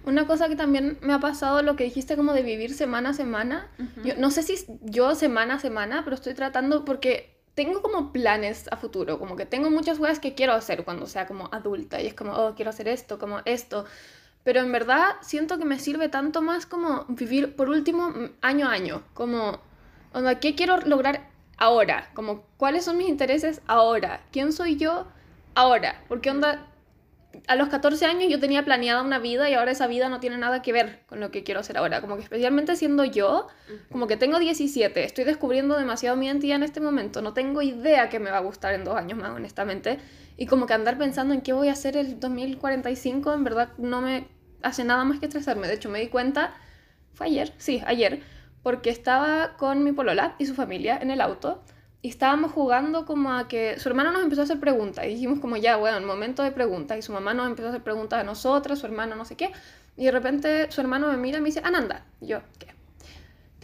Una 0.05 0.27
cosa 0.27 0.49
que 0.49 0.57
también 0.57 0.99
me 1.01 1.13
ha 1.13 1.19
pasado, 1.19 1.63
lo 1.63 1.77
que 1.77 1.85
dijiste 1.85 2.17
como 2.17 2.33
de 2.33 2.43
vivir 2.43 2.75
semana 2.75 3.11
a 3.11 3.15
semana. 3.15 3.69
yo, 4.05 4.15
no 4.17 4.31
sé 4.31 4.43
si 4.43 4.65
yo 4.83 5.15
semana 5.15 5.55
a 5.55 5.59
semana, 5.59 6.03
pero 6.05 6.15
estoy 6.15 6.35
tratando 6.35 6.85
porque 6.85 7.35
tengo 7.55 7.83
como 7.83 8.13
planes 8.13 8.67
a 8.71 8.77
futuro, 8.77 9.19
como 9.19 9.37
que 9.37 9.47
tengo 9.47 9.71
muchas 9.71 9.99
cosas 9.99 10.19
que 10.19 10.35
quiero 10.35 10.53
hacer 10.53 10.85
cuando 10.85 11.07
sea 11.07 11.27
como 11.27 11.49
adulta 11.53 12.01
y 12.01 12.07
es 12.07 12.15
como, 12.15 12.33
oh, 12.33 12.55
quiero 12.55 12.71
hacer 12.71 12.89
esto, 12.89 13.19
como 13.19 13.41
esto. 13.45 13.85
Pero 14.43 14.61
en 14.61 14.73
verdad 14.73 15.17
siento 15.23 15.59
que 15.59 15.65
me 15.65 15.79
sirve 15.79 16.09
tanto 16.09 16.43
más 16.43 16.67
como 16.67 17.05
vivir 17.09 17.57
por 17.57 17.71
último 17.71 18.13
año 18.43 18.69
a 18.69 18.73
año, 18.73 19.03
como, 19.15 19.61
onda, 20.13 20.39
¿qué 20.41 20.55
quiero 20.55 20.81
lograr 20.81 21.31
ahora? 21.57 22.11
Como, 22.15 22.45
¿cuáles 22.57 22.85
son 22.85 22.99
mis 22.99 23.09
intereses 23.09 23.63
ahora? 23.67 24.23
¿Quién 24.33 24.53
soy 24.53 24.77
yo 24.77 25.07
ahora? 25.55 26.05
Porque 26.09 26.31
onda, 26.31 26.67
a 27.47 27.57
los 27.57 27.69
14 27.69 28.05
años 28.07 28.31
yo 28.31 28.39
tenía 28.41 28.65
planeada 28.65 29.03
una 29.03 29.19
vida 29.19 29.49
y 29.51 29.55
ahora 29.55 29.73
esa 29.73 29.87
vida 29.87 30.09
no 30.09 30.21
tiene 30.21 30.39
nada 30.39 30.63
que 30.63 30.73
ver 30.73 31.01
con 31.07 31.21
lo 31.21 31.31
que 31.31 31.45
quiero 31.45 31.61
hacer 31.61 31.77
ahora. 31.77 32.01
Como 32.01 32.17
que 32.17 32.23
especialmente 32.23 32.77
siendo 32.77 33.05
yo, 33.05 33.49
como 33.91 34.07
que 34.07 34.17
tengo 34.17 34.39
17, 34.39 35.05
estoy 35.05 35.25
descubriendo 35.25 35.77
demasiado 35.77 36.17
mi 36.17 36.27
identidad 36.27 36.57
en 36.57 36.63
este 36.63 36.81
momento. 36.81 37.23
No 37.23 37.35
tengo 37.35 37.63
idea 37.63 38.09
que 38.09 38.19
me 38.19 38.31
va 38.31 38.39
a 38.39 38.41
gustar 38.41 38.75
en 38.75 38.85
dos 38.85 38.97
años 38.97 39.19
más, 39.19 39.31
honestamente. 39.31 39.99
Y 40.37 40.47
como 40.47 40.67
que 40.67 40.75
andar 40.75 40.99
pensando 40.99 41.35
en 41.35 41.41
qué 41.41 41.53
voy 41.53 41.69
a 41.69 41.73
hacer 41.73 41.97
el 41.97 42.19
2045, 42.19 43.33
en 43.33 43.45
verdad 43.45 43.69
no 43.79 44.01
me 44.01 44.27
hace 44.63 44.85
nada 44.85 45.05
más 45.05 45.21
que 45.21 45.27
estresarme. 45.27 45.69
De 45.69 45.75
hecho, 45.75 45.91
me 45.91 46.01
di 46.01 46.09
cuenta, 46.09 46.55
fue 47.13 47.27
ayer, 47.27 47.53
sí, 47.59 47.83
ayer, 47.87 48.21
porque 48.63 48.91
estaba 48.91 49.57
con 49.57 49.85
mi 49.85 49.93
polola 49.93 50.35
y 50.39 50.47
su 50.47 50.55
familia 50.55 50.99
en 51.01 51.11
el 51.11 51.21
auto 51.21 51.63
y 52.05 52.09
estábamos 52.09 52.53
jugando 52.53 53.07
como 53.07 53.33
a 53.33 53.49
que 53.49 53.81
su 53.81 53.89
hermano 53.89 54.13
nos 54.13 54.23
empezó 54.23 54.43
a 54.43 54.45
hacer 54.45 54.61
preguntas 54.61 55.07
y 55.07 55.09
dijimos 55.09 55.41
como 55.41 55.57
ya, 55.57 55.77
bueno, 55.77 55.97
el 55.97 56.05
momento 56.05 56.43
de 56.43 56.51
preguntas 56.51 56.99
y 56.99 57.01
su 57.01 57.13
mamá 57.13 57.33
nos 57.33 57.47
empezó 57.47 57.69
a 57.69 57.71
hacer 57.71 57.83
preguntas 57.83 58.21
a 58.21 58.25
nosotras, 58.25 58.79
su 58.79 58.85
hermano 58.85 59.17
no 59.17 59.25
sé 59.25 59.37
qué 59.37 59.53
y 59.97 60.05
de 60.05 60.11
repente 60.11 60.71
su 60.71 60.83
hermano 60.83 61.09
me 61.09 61.17
mira 61.17 61.39
y 61.39 61.41
me 61.41 61.47
dice, 61.47 61.63
Ananda, 61.65 62.05
y 62.21 62.27
yo, 62.27 62.41
¿qué? 62.59 62.74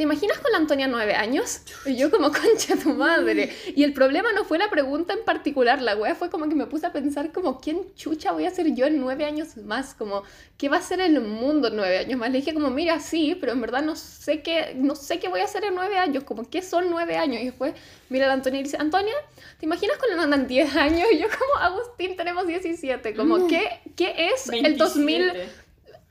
¿Te 0.00 0.04
imaginas 0.04 0.38
con 0.38 0.50
la 0.50 0.56
Antonia 0.56 0.88
nueve 0.88 1.14
años? 1.14 1.60
Y 1.84 1.94
yo 1.94 2.10
como 2.10 2.32
concha 2.32 2.74
tu 2.74 2.94
madre. 2.94 3.54
Y 3.76 3.84
el 3.84 3.92
problema 3.92 4.32
no 4.32 4.46
fue 4.46 4.56
la 4.56 4.70
pregunta 4.70 5.12
en 5.12 5.26
particular, 5.26 5.82
la 5.82 5.94
wea 5.94 6.14
fue 6.14 6.30
como 6.30 6.48
que 6.48 6.54
me 6.54 6.64
puse 6.64 6.86
a 6.86 6.90
pensar 6.90 7.32
como, 7.32 7.60
¿quién 7.60 7.94
chucha 7.96 8.32
voy 8.32 8.46
a 8.46 8.50
ser 8.50 8.74
yo 8.74 8.86
en 8.86 8.98
nueve 8.98 9.26
años 9.26 9.58
más? 9.58 9.92
Como, 9.92 10.22
¿qué 10.56 10.70
va 10.70 10.78
a 10.78 10.80
ser 10.80 11.02
el 11.02 11.20
mundo 11.20 11.68
en 11.68 11.76
nueve 11.76 11.98
años 11.98 12.18
más? 12.18 12.30
Le 12.30 12.38
dije 12.38 12.54
como, 12.54 12.70
mira, 12.70 12.98
sí, 12.98 13.36
pero 13.38 13.52
en 13.52 13.60
verdad 13.60 13.82
no 13.82 13.94
sé 13.94 14.40
qué, 14.40 14.72
no 14.74 14.94
sé 14.94 15.18
qué 15.18 15.28
voy 15.28 15.40
a 15.40 15.44
hacer 15.44 15.64
en 15.64 15.74
nueve 15.74 15.98
años, 15.98 16.24
como, 16.24 16.48
¿qué 16.48 16.62
son 16.62 16.88
nueve 16.88 17.18
años? 17.18 17.42
Y 17.42 17.44
después 17.44 17.74
mira 18.08 18.26
la 18.26 18.32
Antonia 18.32 18.60
y 18.60 18.62
dice, 18.62 18.78
Antonia, 18.80 19.12
¿te 19.58 19.66
imaginas 19.66 19.98
con 19.98 20.16
la 20.16 20.22
andan 20.22 20.46
diez 20.46 20.74
años? 20.76 21.08
Y 21.12 21.18
yo 21.18 21.26
como, 21.28 21.62
Agustín, 21.62 22.16
tenemos 22.16 22.46
17, 22.46 23.14
como, 23.14 23.40
mm. 23.40 23.48
¿qué, 23.48 23.68
qué 23.96 24.30
es 24.32 24.48
el 24.48 24.78
2000? 24.78 25.32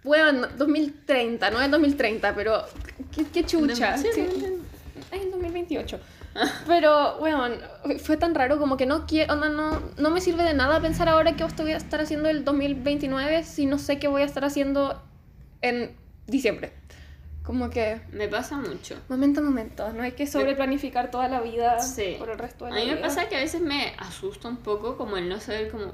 Bueno, 0.03 0.47
2030, 0.57 1.49
no 1.51 1.59
es 1.59 1.71
2030, 1.71 2.35
pero 2.35 2.63
qué, 3.33 3.45
chucha. 3.45 3.97
Sí, 3.97 4.07
sí. 4.13 4.21
Es 5.11 5.21
en 5.21 5.31
2028. 5.31 5.99
Pero, 6.67 7.17
bueno, 7.19 7.47
fue 7.99 8.17
tan 8.17 8.35
raro 8.35 8.59
como 8.59 8.77
que 8.77 8.85
no 8.85 9.05
quiero, 9.05 9.35
no, 9.35 9.81
no 9.97 10.09
me 10.09 10.21
sirve 10.21 10.43
de 10.43 10.53
nada 10.53 10.79
pensar 10.79 11.09
ahora 11.09 11.35
que 11.35 11.43
voy 11.43 11.71
a 11.71 11.77
estar 11.77 12.01
haciendo 12.01 12.29
el 12.29 12.45
2029 12.45 13.43
si 13.43 13.65
no 13.65 13.79
sé 13.79 13.99
qué 13.99 14.07
voy 14.07 14.21
a 14.21 14.25
estar 14.25 14.45
haciendo 14.45 15.01
en 15.61 15.95
diciembre. 16.27 16.73
Como 17.43 17.71
que... 17.71 17.99
Me 18.11 18.27
pasa 18.27 18.57
mucho. 18.57 18.95
Momento 19.09 19.39
a 19.39 19.43
momento, 19.43 19.91
no 19.93 20.03
hay 20.03 20.11
que 20.11 20.27
sobreplanificar 20.27 21.09
toda 21.09 21.27
la 21.29 21.41
vida 21.41 21.77
por 22.19 22.29
el 22.29 22.37
resto 22.37 22.65
de 22.65 22.71
la 22.71 22.77
vida. 22.77 22.91
A 22.91 22.95
mí 22.95 23.01
me 23.01 23.07
pasa 23.07 23.27
que 23.27 23.37
a 23.37 23.39
veces 23.39 23.61
me 23.61 23.95
asusta 23.97 24.47
un 24.47 24.57
poco 24.57 24.97
como 24.97 25.17
el 25.17 25.27
no 25.27 25.39
saber 25.39 25.71
cómo 25.71 25.93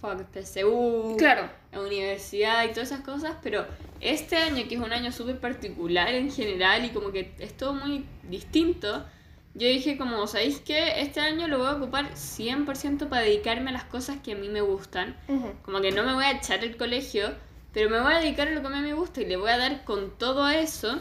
fuck, 0.00 0.22
PSU, 0.32 1.16
claro. 1.18 1.48
la 1.72 1.80
universidad 1.80 2.64
y 2.64 2.68
todas 2.68 2.92
esas 2.92 3.04
cosas, 3.04 3.36
pero 3.42 3.66
este 4.00 4.36
año, 4.36 4.68
que 4.68 4.76
es 4.76 4.80
un 4.80 4.92
año 4.92 5.12
súper 5.12 5.38
particular 5.38 6.14
en 6.14 6.30
general 6.30 6.84
y 6.84 6.90
como 6.90 7.10
que 7.10 7.34
es 7.38 7.56
todo 7.56 7.74
muy 7.74 8.04
distinto, 8.24 9.04
yo 9.54 9.66
dije 9.66 9.98
como, 9.98 10.26
¿sabéis 10.26 10.60
qué? 10.60 11.00
Este 11.00 11.20
año 11.20 11.48
lo 11.48 11.58
voy 11.58 11.66
a 11.66 11.72
ocupar 11.72 12.12
100% 12.12 13.08
para 13.08 13.22
dedicarme 13.22 13.70
a 13.70 13.72
las 13.72 13.84
cosas 13.84 14.18
que 14.22 14.32
a 14.32 14.36
mí 14.36 14.48
me 14.48 14.60
gustan. 14.60 15.16
Como 15.62 15.80
que 15.80 15.90
no 15.90 16.04
me 16.04 16.14
voy 16.14 16.24
a 16.24 16.32
echar 16.32 16.62
el 16.62 16.76
colegio, 16.76 17.32
pero 17.72 17.90
me 17.90 18.00
voy 18.00 18.12
a 18.12 18.18
dedicar 18.18 18.48
a 18.48 18.52
lo 18.52 18.60
que 18.60 18.66
a 18.68 18.70
mí 18.70 18.80
me 18.80 18.94
gusta 18.94 19.20
y 19.20 19.26
le 19.26 19.36
voy 19.36 19.50
a 19.50 19.58
dar 19.58 19.84
con 19.84 20.16
todo 20.16 20.48
eso 20.48 21.00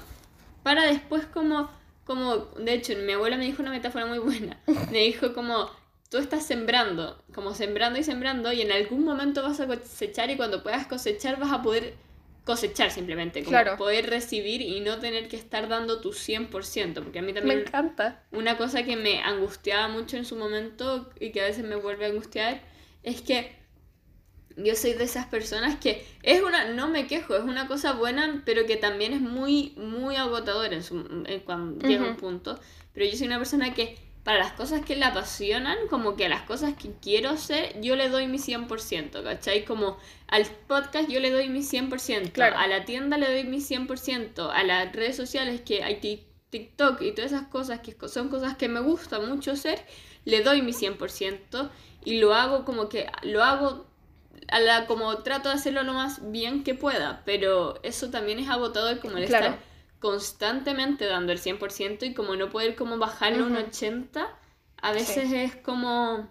para 0.63 0.85
después 0.87 1.25
como, 1.25 1.69
como, 2.03 2.37
de 2.37 2.73
hecho, 2.73 2.93
mi 2.97 3.13
abuela 3.13 3.37
me 3.37 3.45
dijo 3.45 3.61
una 3.61 3.71
metáfora 3.71 4.05
muy 4.07 4.17
buena. 4.19 4.57
Me 4.91 4.99
dijo 4.99 5.33
como, 5.33 5.69
tú 6.09 6.17
estás 6.17 6.45
sembrando, 6.45 7.21
como 7.33 7.53
sembrando 7.53 7.99
y 7.99 8.03
sembrando, 8.03 8.53
y 8.53 8.61
en 8.61 8.71
algún 8.71 9.03
momento 9.03 9.43
vas 9.43 9.59
a 9.59 9.67
cosechar 9.67 10.29
y 10.29 10.37
cuando 10.37 10.63
puedas 10.63 10.87
cosechar 10.87 11.39
vas 11.39 11.51
a 11.51 11.61
poder 11.61 11.95
cosechar 12.45 12.91
simplemente, 12.91 13.43
como 13.43 13.57
poder 13.77 14.09
recibir 14.09 14.61
y 14.61 14.79
no 14.79 14.99
tener 14.99 15.27
que 15.27 15.35
estar 15.35 15.67
dando 15.67 15.99
tu 15.99 16.11
100%, 16.11 16.93
porque 17.03 17.19
a 17.19 17.21
mí 17.21 17.33
también... 17.33 17.57
Me 17.57 17.63
encanta. 17.63 18.23
Una 18.31 18.57
cosa 18.57 18.83
que 18.83 18.95
me 18.95 19.21
angustiaba 19.21 19.89
mucho 19.89 20.15
en 20.15 20.23
su 20.23 20.37
momento 20.37 21.09
y 21.19 21.31
que 21.31 21.41
a 21.41 21.45
veces 21.45 21.65
me 21.65 21.75
vuelve 21.75 22.05
a 22.05 22.07
angustiar 22.07 22.61
es 23.03 23.21
que 23.21 23.57
yo 24.55 24.75
soy 24.75 24.93
de 24.93 25.03
esas 25.03 25.27
personas 25.27 25.77
que 25.77 26.05
es 26.23 26.41
una, 26.41 26.71
no 26.73 26.87
me 26.87 27.05
quejo, 27.05 27.35
es 27.35 27.43
una 27.43 27.67
cosa 27.67 27.91
buena, 27.91 28.41
pero 28.45 28.65
que 28.65 28.77
también 28.77 29.11
es 29.11 29.21
muy, 29.21 29.73
muy 29.75 30.15
agotadora 30.15 30.73
en 30.73 30.83
su, 30.83 31.05
cuando 31.45 31.85
llega 31.85 32.05
un 32.05 32.15
punto. 32.15 32.57
Pero 32.93 33.05
yo 33.05 33.17
soy 33.17 33.27
una 33.27 33.37
persona 33.37 33.73
que 33.73 34.06
para 34.27 34.39
las 34.39 34.51
cosas 34.51 34.83
que 34.83 34.97
le 34.97 35.05
apasionan, 35.05 35.77
como 35.89 36.17
que 36.17 36.25
a 36.25 36.29
las 36.29 36.41
cosas 36.41 36.73
que 36.73 36.91
quiero 37.01 37.29
hacer, 37.29 37.79
yo 37.79 37.95
le 37.95 38.09
doy 38.09 38.27
mi 38.27 38.39
100%, 38.39 39.23
¿cachai? 39.23 39.63
Como 39.63 39.97
al 40.27 40.45
podcast 40.67 41.07
yo 41.07 41.21
le 41.21 41.31
doy 41.31 41.47
mi 41.47 41.61
100%, 41.61 42.37
a 42.53 42.67
la 42.67 42.83
tienda 42.83 43.17
le 43.17 43.31
doy 43.31 43.45
mi 43.45 43.59
100%, 43.59 44.49
a 44.53 44.63
las 44.65 44.91
redes 44.91 45.15
sociales 45.15 45.61
que 45.61 45.81
hay 45.81 46.01
TikTok 46.49 47.01
y 47.03 47.13
todas 47.13 47.31
esas 47.31 47.47
cosas 47.47 47.79
que 47.79 47.95
son 48.09 48.27
cosas 48.27 48.57
que 48.57 48.67
me 48.67 48.81
gusta 48.81 49.21
mucho 49.21 49.53
hacer, 49.53 49.79
le 50.25 50.43
doy 50.43 50.61
mi 50.61 50.73
100% 50.73 51.69
y 52.03 52.19
lo 52.19 52.33
hago 52.33 52.65
como 52.65 52.89
que 52.89 53.09
lo 53.21 53.45
hago 53.45 53.85
a 54.49 54.59
la 54.59 54.87
como 54.87 55.19
trato 55.19 55.47
de 55.47 55.55
hacerlo 55.55 55.83
lo 55.83 55.93
más 55.93 56.31
bien 56.33 56.65
que 56.65 56.75
pueda, 56.75 57.21
pero 57.23 57.79
eso 57.81 58.09
también 58.09 58.39
es 58.39 58.49
agotador 58.49 58.99
como 58.99 59.15
el 59.15 59.23
estar 59.23 59.57
constantemente 59.99 61.05
dando 61.05 61.31
el 61.31 61.39
100% 61.39 62.03
y 62.03 62.13
como 62.13 62.35
no 62.35 62.49
poder 62.49 62.75
como 62.75 62.97
bajarlo 62.97 63.45
a 63.45 63.47
un 63.47 63.57
80, 63.57 64.27
a 64.81 64.91
veces 64.91 65.31
es 65.31 65.55
como, 65.55 66.29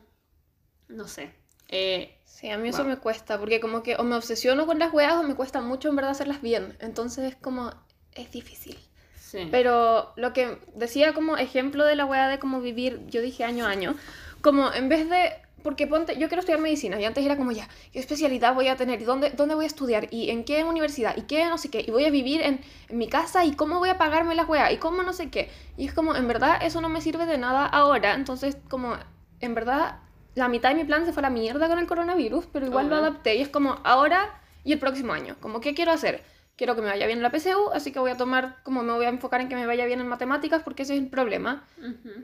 no 0.89 1.09
sé. 1.09 1.33
Eh, 1.69 2.21
sí, 2.25 2.49
a 2.49 2.59
mí 2.59 2.69
eso 2.69 2.85
me 2.85 2.99
cuesta, 2.99 3.39
porque 3.39 3.61
como 3.61 3.83
que 3.83 3.97
o 3.97 4.05
me 4.05 4.15
obsesiono 4.15 4.67
con 4.67 4.79
las 4.79 4.93
weas 4.93 5.15
o 5.15 5.23
me 5.25 5.35
cuesta 5.35 5.61
mucho 5.61 5.89
en 5.89 5.97
verdad 5.97 6.13
hacerlas 6.13 6.43
bien, 6.43 6.77
entonces 6.81 7.33
es 7.33 7.37
como, 7.37 7.73
es 8.13 8.31
difícil. 8.31 8.79
Sí. 9.21 9.49
Pero 9.51 10.13
lo 10.17 10.33
que 10.33 10.59
decía 10.75 11.13
como 11.13 11.37
ejemplo 11.37 11.85
de 11.85 11.97
la 11.97 12.05
wea 12.05 12.29
de 12.29 12.39
cómo 12.39 12.61
vivir, 12.61 13.05
yo 13.09 13.21
dije 13.21 13.43
año 13.43 13.67
a 13.67 13.71
año, 13.71 13.97
como 14.41 14.73
en 14.73 14.89
vez 14.89 15.11
de 15.11 15.33
porque 15.67 15.89
ponte, 15.89 16.17
yo 16.17 16.29
quiero 16.29 16.39
estudiar 16.39 16.61
medicina 16.61 17.01
y 17.01 17.05
antes 17.05 17.27
era 17.27 17.37
como 17.37 17.51
ya, 17.51 17.69
¿qué 17.93 17.99
especialidad 17.99 18.55
voy 18.55 18.69
a 18.69 18.77
tener? 18.77 19.03
¿Y 19.03 19.05
dónde, 19.05 19.31
dónde 19.31 19.57
voy 19.57 19.65
a 19.65 19.67
estudiar? 19.67 20.07
¿Y 20.13 20.31
en 20.31 20.45
qué 20.45 20.63
universidad? 20.63 21.17
¿Y 21.17 21.23
qué 21.23 21.45
no 21.47 21.59
sé 21.59 21.71
qué? 21.71 21.85
¿Y 21.85 21.91
voy 21.91 22.05
a 22.05 22.11
vivir 22.11 22.41
en, 22.41 22.61
en 22.89 22.99
mi 22.99 23.09
casa? 23.09 23.45
¿Y 23.45 23.57
cómo 23.57 23.81
voy 23.81 23.89
a 23.89 23.99
pagarme 23.99 24.37
la 24.37 24.45
weas? 24.45 24.73
¿Y 24.73 24.77
cómo 24.77 25.03
no 25.03 25.13
sé 25.13 25.29
qué? 25.29 25.51
Y 25.77 25.89
es 25.89 25.93
como, 25.93 26.15
en 26.15 26.29
verdad, 26.29 26.61
eso 26.63 26.81
no 26.81 26.89
me 26.89 27.01
sirve 27.01 27.27
de 27.27 27.37
nada 27.37 27.67
ahora. 27.67 28.15
Entonces, 28.15 28.57
como, 28.69 28.95
en 29.41 29.55
verdad, 29.57 29.99
la 30.37 30.47
mitad 30.47 30.69
de 30.69 30.77
mi 30.77 30.85
plan 30.85 31.05
se 31.05 31.13
fue 31.13 31.21
a 31.23 31.23
la 31.23 31.31
mierda 31.31 31.67
con 31.67 31.81
el 31.81 31.89
coronavirus, 31.89 32.47
pero 32.53 32.67
igual 32.67 32.89
lo 32.89 32.95
adapté 32.95 33.35
y 33.35 33.43
es 33.43 33.49
como, 33.49 33.81
ahora 33.83 34.41
y 34.63 34.71
el 34.71 34.79
próximo 34.79 35.15
año. 35.15 35.35
Como, 35.41 35.61
¿qué 35.61 35.75
quiero 35.75 35.91
hacer? 35.91 36.23
Quiero 36.57 36.75
que 36.75 36.81
me 36.81 36.89
vaya 36.89 37.07
bien 37.07 37.19
en 37.19 37.23
la 37.23 37.31
PSU, 37.31 37.71
así 37.73 37.93
que 37.93 37.99
voy 37.99 38.11
a 38.11 38.17
tomar, 38.17 38.57
como 38.63 38.83
me 38.83 38.93
voy 38.93 39.05
a 39.05 39.11
enfocar 39.11 39.41
en 39.41 39.49
que 39.49 39.55
me 39.55 39.67
vaya 39.67 39.85
bien 39.85 40.01
en 40.01 40.09
matemáticas, 40.09 40.63
porque 40.63 40.83
ese 40.83 40.95
es 40.95 41.03
el 41.03 41.09
problema. 41.09 41.65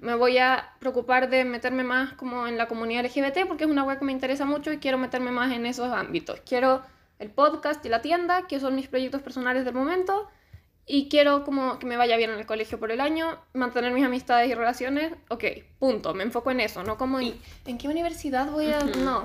Me 0.00 0.14
voy 0.14 0.38
a 0.38 0.70
preocupar 0.78 1.28
de 1.28 1.44
meterme 1.44 1.84
más 1.84 2.14
como 2.14 2.46
en 2.46 2.56
la 2.56 2.66
comunidad 2.66 3.04
LGBT, 3.04 3.46
porque 3.46 3.64
es 3.64 3.70
una 3.70 3.84
web 3.84 3.98
que 3.98 4.04
me 4.06 4.12
interesa 4.12 4.44
mucho 4.46 4.72
y 4.72 4.78
quiero 4.78 4.96
meterme 4.98 5.30
más 5.30 5.52
en 5.52 5.66
esos 5.66 5.92
ámbitos. 5.92 6.40
Quiero 6.46 6.82
el 7.18 7.30
podcast 7.30 7.84
y 7.84 7.88
la 7.90 8.00
tienda, 8.00 8.46
que 8.46 8.58
son 8.58 8.74
mis 8.74 8.88
proyectos 8.88 9.20
personales 9.22 9.64
del 9.64 9.74
momento, 9.74 10.28
y 10.86 11.08
quiero 11.08 11.44
como 11.44 11.78
que 11.78 11.86
me 11.86 11.96
vaya 11.96 12.16
bien 12.16 12.30
en 12.30 12.38
el 12.38 12.46
colegio 12.46 12.80
por 12.80 12.90
el 12.90 13.00
año, 13.00 13.38
mantener 13.52 13.92
mis 13.92 14.04
amistades 14.04 14.50
y 14.50 14.54
relaciones, 14.54 15.12
ok, 15.28 15.44
punto, 15.78 16.14
me 16.14 16.24
enfoco 16.24 16.50
en 16.50 16.60
eso, 16.60 16.82
no 16.82 16.96
como 16.96 17.20
en, 17.20 17.34
¿en 17.66 17.78
qué 17.78 17.86
universidad 17.86 18.50
voy 18.50 18.72
a...? 18.72 18.80
No. 18.80 19.24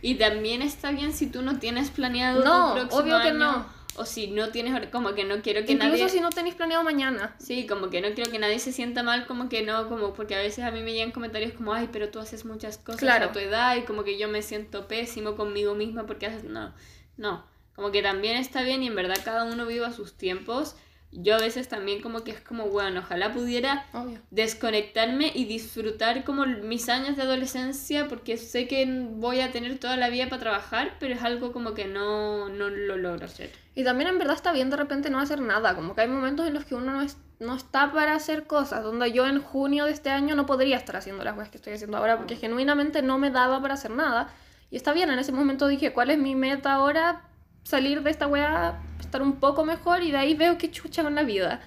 Y 0.00 0.14
también 0.14 0.62
está 0.62 0.90
bien 0.90 1.12
si 1.12 1.26
tú 1.26 1.42
no 1.42 1.58
tienes 1.58 1.90
planeado 1.90 2.44
no, 2.44 2.68
tu 2.68 2.74
próximo 2.74 3.02
obvio 3.02 3.20
que 3.20 3.32
no 3.32 3.77
o 3.98 4.06
si 4.06 4.28
no 4.28 4.50
tienes, 4.50 4.86
como 4.90 5.14
que 5.14 5.24
no 5.24 5.42
quiero 5.42 5.64
que 5.64 5.72
Incluso 5.72 5.92
nadie... 5.96 6.08
si 6.08 6.20
no 6.20 6.30
tenéis 6.30 6.54
planeado 6.54 6.84
mañana. 6.84 7.34
Sí, 7.38 7.66
como 7.66 7.90
que 7.90 8.00
no 8.00 8.14
quiero 8.14 8.30
que 8.30 8.38
nadie 8.38 8.58
se 8.58 8.72
sienta 8.72 9.02
mal, 9.02 9.26
como 9.26 9.48
que 9.48 9.62
no, 9.62 9.88
como 9.88 10.14
porque 10.14 10.34
a 10.34 10.38
veces 10.38 10.64
a 10.64 10.70
mí 10.70 10.82
me 10.82 10.92
llegan 10.92 11.10
comentarios 11.10 11.52
como, 11.52 11.74
ay, 11.74 11.88
pero 11.92 12.10
tú 12.10 12.20
haces 12.20 12.44
muchas 12.44 12.78
cosas 12.78 13.02
a 13.02 13.32
tu 13.32 13.38
edad 13.38 13.76
y 13.76 13.82
como 13.82 14.04
que 14.04 14.18
yo 14.18 14.28
me 14.28 14.42
siento 14.42 14.88
pésimo 14.88 15.36
conmigo 15.36 15.74
misma 15.74 16.06
porque 16.06 16.26
haces... 16.26 16.44
No, 16.44 16.72
no, 17.16 17.44
como 17.74 17.90
que 17.90 18.02
también 18.02 18.36
está 18.36 18.62
bien 18.62 18.82
y 18.82 18.86
en 18.86 18.94
verdad 18.94 19.18
cada 19.24 19.44
uno 19.44 19.66
viva 19.66 19.92
sus 19.92 20.14
tiempos 20.14 20.76
yo 21.10 21.36
a 21.36 21.38
veces 21.38 21.68
también 21.68 22.02
como 22.02 22.22
que 22.22 22.32
es 22.32 22.40
como, 22.40 22.66
bueno, 22.66 23.00
ojalá 23.00 23.32
pudiera 23.32 23.86
desconectarme 24.30 25.32
y 25.34 25.46
disfrutar 25.46 26.24
como 26.24 26.44
mis 26.44 26.88
años 26.88 27.16
de 27.16 27.22
adolescencia 27.22 28.08
porque 28.08 28.36
sé 28.36 28.68
que 28.68 28.86
voy 29.12 29.40
a 29.40 29.50
tener 29.50 29.78
toda 29.78 29.96
la 29.96 30.10
vida 30.10 30.28
para 30.28 30.40
trabajar, 30.40 30.96
pero 31.00 31.14
es 31.14 31.22
algo 31.22 31.52
como 31.52 31.72
que 31.72 31.86
no, 31.86 32.48
no 32.50 32.68
lo 32.68 32.98
logro 32.98 33.24
hacer. 33.24 33.50
Y 33.74 33.84
también 33.84 34.10
en 34.10 34.18
verdad 34.18 34.34
está 34.34 34.52
bien 34.52 34.70
de 34.70 34.76
repente 34.76 35.08
no 35.08 35.18
hacer 35.18 35.40
nada, 35.40 35.74
como 35.74 35.94
que 35.94 36.02
hay 36.02 36.08
momentos 36.08 36.46
en 36.46 36.54
los 36.54 36.64
que 36.64 36.74
uno 36.74 36.92
no, 36.92 37.00
es, 37.00 37.16
no 37.38 37.56
está 37.56 37.90
para 37.92 38.14
hacer 38.14 38.46
cosas, 38.46 38.82
donde 38.82 39.10
yo 39.12 39.26
en 39.26 39.40
junio 39.40 39.86
de 39.86 39.92
este 39.92 40.10
año 40.10 40.34
no 40.34 40.44
podría 40.44 40.76
estar 40.76 40.96
haciendo 40.96 41.24
las 41.24 41.34
cosas 41.34 41.48
que 41.48 41.56
estoy 41.56 41.72
haciendo 41.72 41.96
ahora 41.96 42.18
porque 42.18 42.36
genuinamente 42.36 43.00
no 43.00 43.18
me 43.18 43.30
daba 43.30 43.62
para 43.62 43.74
hacer 43.74 43.92
nada. 43.92 44.30
Y 44.70 44.76
está 44.76 44.92
bien, 44.92 45.10
en 45.10 45.18
ese 45.18 45.32
momento 45.32 45.66
dije, 45.66 45.94
¿cuál 45.94 46.10
es 46.10 46.18
mi 46.18 46.34
meta 46.34 46.74
ahora? 46.74 47.27
Salir 47.68 48.02
de 48.02 48.08
esta 48.08 48.26
weá 48.26 48.80
estar 48.98 49.20
un 49.20 49.40
poco 49.40 49.62
mejor 49.62 50.02
y 50.02 50.10
de 50.10 50.16
ahí 50.16 50.32
veo 50.32 50.56
que 50.56 50.70
chucha 50.70 51.02
con 51.02 51.14
la 51.14 51.22
vida. 51.22 51.60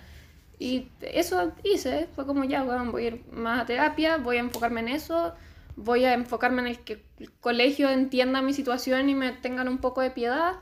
Y 0.57 0.89
eso 1.01 1.51
hice, 1.63 2.07
fue 2.15 2.25
como 2.25 2.43
ya, 2.43 2.63
bueno, 2.63 2.91
voy 2.91 3.03
a 3.03 3.07
ir 3.09 3.25
más 3.31 3.61
a 3.61 3.65
terapia, 3.67 4.17
voy 4.17 4.37
a 4.37 4.39
enfocarme 4.39 4.79
en 4.79 4.87
eso, 4.87 5.35
voy 5.75 6.05
a 6.05 6.15
enfocarme 6.15 6.63
en 6.63 6.69
el 6.69 6.79
que 6.79 7.05
el 7.19 7.31
colegio 7.33 7.87
entienda 7.91 8.41
mi 8.41 8.51
situación 8.51 9.09
y 9.09 9.13
me 9.13 9.31
tengan 9.31 9.67
un 9.67 9.77
poco 9.77 10.01
de 10.01 10.09
piedad 10.09 10.53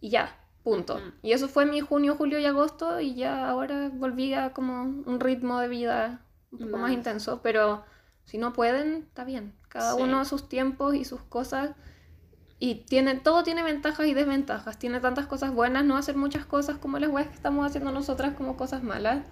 y 0.00 0.10
ya, 0.10 0.38
punto. 0.62 1.00
Y 1.20 1.32
eso 1.32 1.48
fue 1.48 1.66
mi 1.66 1.80
junio, 1.80 2.14
julio 2.14 2.38
y 2.38 2.46
agosto 2.46 3.00
y 3.00 3.16
ya 3.16 3.48
ahora 3.48 3.90
volví 3.92 4.34
a 4.34 4.52
como 4.52 4.82
un 4.82 5.18
ritmo 5.18 5.58
de 5.58 5.66
vida 5.66 6.20
un 6.52 6.58
poco 6.58 6.78
más 6.78 6.92
intenso, 6.92 7.40
pero 7.42 7.82
si 8.24 8.38
no 8.38 8.52
pueden, 8.52 9.06
está 9.08 9.24
bien. 9.24 9.52
Cada 9.66 9.96
uno 9.96 10.20
a 10.20 10.24
sus 10.24 10.48
tiempos 10.48 10.94
y 10.94 11.04
sus 11.04 11.22
cosas 11.22 11.72
y 12.58 12.76
tiene, 12.76 13.16
todo 13.16 13.42
tiene 13.42 13.62
ventajas 13.62 14.06
y 14.06 14.14
desventajas. 14.14 14.78
Tiene 14.78 15.00
tantas 15.00 15.26
cosas 15.26 15.52
buenas, 15.52 15.84
no 15.84 15.96
hacer 15.96 16.16
muchas 16.16 16.46
cosas 16.46 16.78
como 16.78 16.98
las 16.98 17.10
weas 17.10 17.28
que 17.28 17.34
estamos 17.34 17.66
haciendo 17.66 17.92
nosotras 17.92 18.34
como 18.34 18.56
cosas 18.56 18.82
malas. 18.82 19.24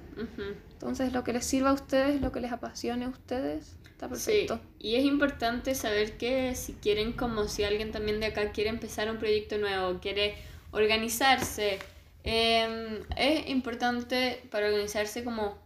Entonces, 0.72 1.12
lo 1.12 1.24
que 1.24 1.32
les 1.32 1.46
sirva 1.46 1.70
a 1.70 1.72
ustedes, 1.72 2.20
lo 2.20 2.32
que 2.32 2.40
les 2.40 2.52
apasione 2.52 3.06
a 3.06 3.08
ustedes, 3.08 3.76
está 3.88 4.08
perfecto. 4.08 4.60
Y 4.78 4.96
es 4.96 5.04
importante 5.04 5.74
saber 5.74 6.18
que 6.18 6.54
si 6.54 6.74
quieren, 6.74 7.12
como 7.12 7.44
si 7.48 7.64
alguien 7.64 7.92
también 7.92 8.20
de 8.20 8.26
acá 8.26 8.52
quiere 8.52 8.68
empezar 8.68 9.10
un 9.10 9.16
proyecto 9.16 9.56
nuevo, 9.56 10.00
quiere 10.00 10.34
organizarse, 10.70 11.78
em, 12.24 13.00
es 13.16 13.48
importante 13.48 14.42
para 14.50 14.66
organizarse 14.66 15.24
como 15.24 15.56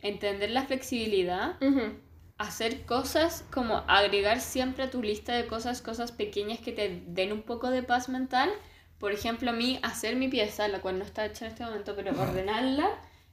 entender 0.00 0.50
la 0.50 0.64
flexibilidad 0.64 1.56
hacer 2.40 2.86
cosas 2.86 3.44
como 3.52 3.84
agregar 3.86 4.40
siempre 4.40 4.84
a 4.84 4.90
tu 4.90 5.02
lista 5.02 5.34
de 5.34 5.46
cosas, 5.46 5.82
cosas 5.82 6.10
pequeñas 6.10 6.58
que 6.58 6.72
te 6.72 7.02
den 7.06 7.32
un 7.32 7.42
poco 7.42 7.68
de 7.68 7.82
paz 7.82 8.08
mental. 8.08 8.50
Por 8.98 9.12
ejemplo, 9.12 9.50
a 9.50 9.52
mí 9.52 9.78
hacer 9.82 10.16
mi 10.16 10.28
pieza, 10.28 10.66
la 10.68 10.80
cual 10.80 10.98
no 10.98 11.04
está 11.04 11.26
hecha 11.26 11.44
en 11.44 11.52
este 11.52 11.64
momento, 11.64 11.94
pero 11.94 12.18
ordenarla, 12.18 12.88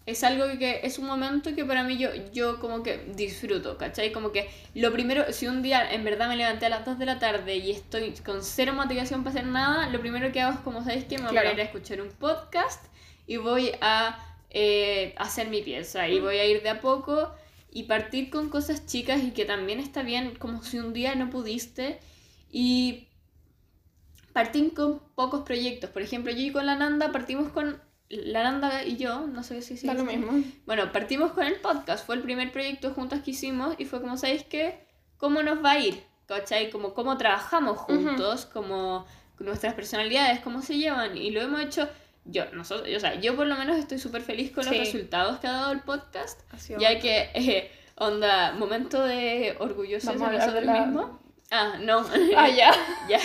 es 0.06 0.26
algo 0.26 0.46
que 0.60 0.82
es 0.84 1.00
un 1.00 1.06
momento 1.06 1.56
que 1.56 1.64
para 1.64 1.84
mí 1.84 1.98
yo, 1.98 2.10
yo 2.34 2.60
como 2.60 2.84
que 2.84 2.98
disfruto, 3.16 3.78
¿cachai? 3.78 4.12
Como 4.12 4.34
que 4.34 4.50
lo 4.76 4.92
primero, 4.92 5.32
si 5.32 5.48
un 5.48 5.62
día 5.62 5.90
en 5.90 6.04
verdad 6.04 6.28
me 6.28 6.36
levanté 6.36 6.66
a 6.66 6.70
las 6.70 6.84
2 6.84 7.00
de 7.00 7.06
la 7.06 7.18
tarde 7.18 7.56
y 7.56 7.72
estoy 7.72 8.12
con 8.26 8.44
cero 8.44 8.74
motivación 8.74 9.24
para 9.24 9.38
hacer 9.38 9.50
nada, 9.50 9.88
lo 9.88 10.02
primero 10.02 10.34
que 10.34 10.42
hago 10.42 10.54
es 10.54 10.60
como, 10.60 10.84
¿sabéis 10.84 11.06
que 11.06 11.18
Me 11.18 11.30
voy 11.30 11.38
a 11.38 11.54
ir 11.54 11.62
a 11.62 11.64
escuchar 11.64 12.02
un 12.02 12.10
podcast 12.10 12.84
y 13.26 13.38
voy 13.38 13.72
a 13.80 14.20
eh, 14.50 15.16
hacer 15.18 15.48
mi 15.48 15.62
pieza 15.62 16.10
y 16.10 16.20
voy 16.20 16.40
a 16.40 16.46
ir 16.46 16.62
de 16.62 16.70
a 16.72 16.82
poco 16.82 17.32
y 17.78 17.84
partir 17.84 18.32
con 18.32 18.50
cosas 18.50 18.88
chicas 18.88 19.24
y 19.24 19.30
que 19.30 19.46
también 19.46 19.80
está 19.80 20.02
bien, 20.02 20.34
como 20.40 20.64
si 20.64 20.80
un 20.80 20.94
día 20.94 21.14
no 21.14 21.30
pudiste 21.30 22.00
y 22.52 23.08
partir 24.34 24.74
con 24.74 25.00
pocos 25.14 25.44
proyectos. 25.44 25.92
Por 25.92 26.02
ejemplo, 26.02 26.32
yo 26.32 26.40
y 26.40 26.52
con 26.52 26.66
la 26.66 26.76
Nanda 26.76 27.12
partimos 27.12 27.50
con 27.50 27.80
la 28.10 28.42
Nanda 28.42 28.84
y 28.84 28.98
yo, 28.98 29.28
no 29.28 29.44
sé 29.44 29.62
si 29.62 29.76
es 29.76 29.84
lo 29.84 30.04
mismo. 30.06 30.44
Bueno, 30.66 30.92
partimos 30.92 31.34
con 31.34 31.46
el 31.46 31.58
podcast, 31.58 32.04
fue 32.04 32.16
el 32.16 32.24
primer 32.24 32.52
proyecto 32.52 32.96
juntos 32.96 33.20
que 33.22 33.30
hicimos 33.30 33.76
y 33.78 33.86
fue 33.86 34.02
como, 34.02 34.18
¿sabéis 34.18 34.44
qué? 34.46 34.88
¿Cómo 35.18 35.44
nos 35.44 35.64
va 35.64 35.74
a 35.74 35.80
ir? 35.80 36.04
¿Cachai? 36.26 36.72
Como 36.72 36.96
cómo 36.96 37.16
trabajamos 37.16 37.78
juntos, 37.78 38.48
como 38.48 39.06
nuestras 39.38 39.76
personalidades, 39.76 40.40
cómo 40.40 40.64
se 40.64 40.80
llevan 40.80 41.16
y 41.16 41.30
lo 41.30 41.42
hemos 41.42 41.62
hecho 41.62 41.88
yo, 42.30 42.46
nosotros, 42.54 42.90
o 42.96 43.00
sea, 43.00 43.20
yo 43.20 43.36
por 43.36 43.48
lo 43.48 43.56
menos 43.56 43.78
estoy 43.78 44.00
súper 44.00 44.22
feliz 44.22 44.52
con 44.52 44.66
los 44.66 44.78
resultados 44.78 45.40
que 45.40 45.48
ha 45.48 45.54
dado 45.54 45.72
el 45.72 45.82
podcast. 45.82 46.42
Ya 46.78 47.00
que, 47.00 47.30
eh, 47.34 47.72
onda, 47.96 48.54
momento 48.54 49.04
de 49.04 49.56
orgulloso 49.60 50.12
de 50.14 50.20
nosotros 50.20 50.66
mismos. 50.66 51.12
Ah, 51.50 51.78
no. 51.80 52.06
Ah, 52.36 52.50
ya. 52.50 52.72
ya. 53.10 53.20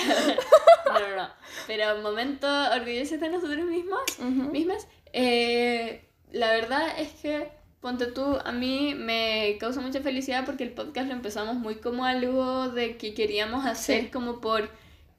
No, 0.86 1.00
no, 1.00 1.16
no. 1.16 1.28
Pero 1.66 2.00
momento 2.00 2.46
orgulloso 2.72 3.18
de 3.18 3.28
nosotros 3.28 3.64
mismos, 3.64 4.00
mismas. 4.20 4.86
Eh, 5.12 6.04
la 6.30 6.52
verdad 6.52 6.98
es 6.98 7.10
que, 7.14 7.50
ponte 7.80 8.06
tú, 8.06 8.38
a 8.44 8.52
mí 8.52 8.94
me 8.94 9.56
causa 9.58 9.80
mucha 9.80 10.00
felicidad 10.00 10.44
porque 10.46 10.64
el 10.64 10.70
podcast 10.70 11.08
lo 11.08 11.14
empezamos 11.14 11.56
muy 11.56 11.76
como 11.76 12.04
algo 12.04 12.68
de 12.68 12.96
que 12.96 13.14
queríamos 13.14 13.66
hacer 13.66 14.10
como 14.10 14.40
por 14.40 14.70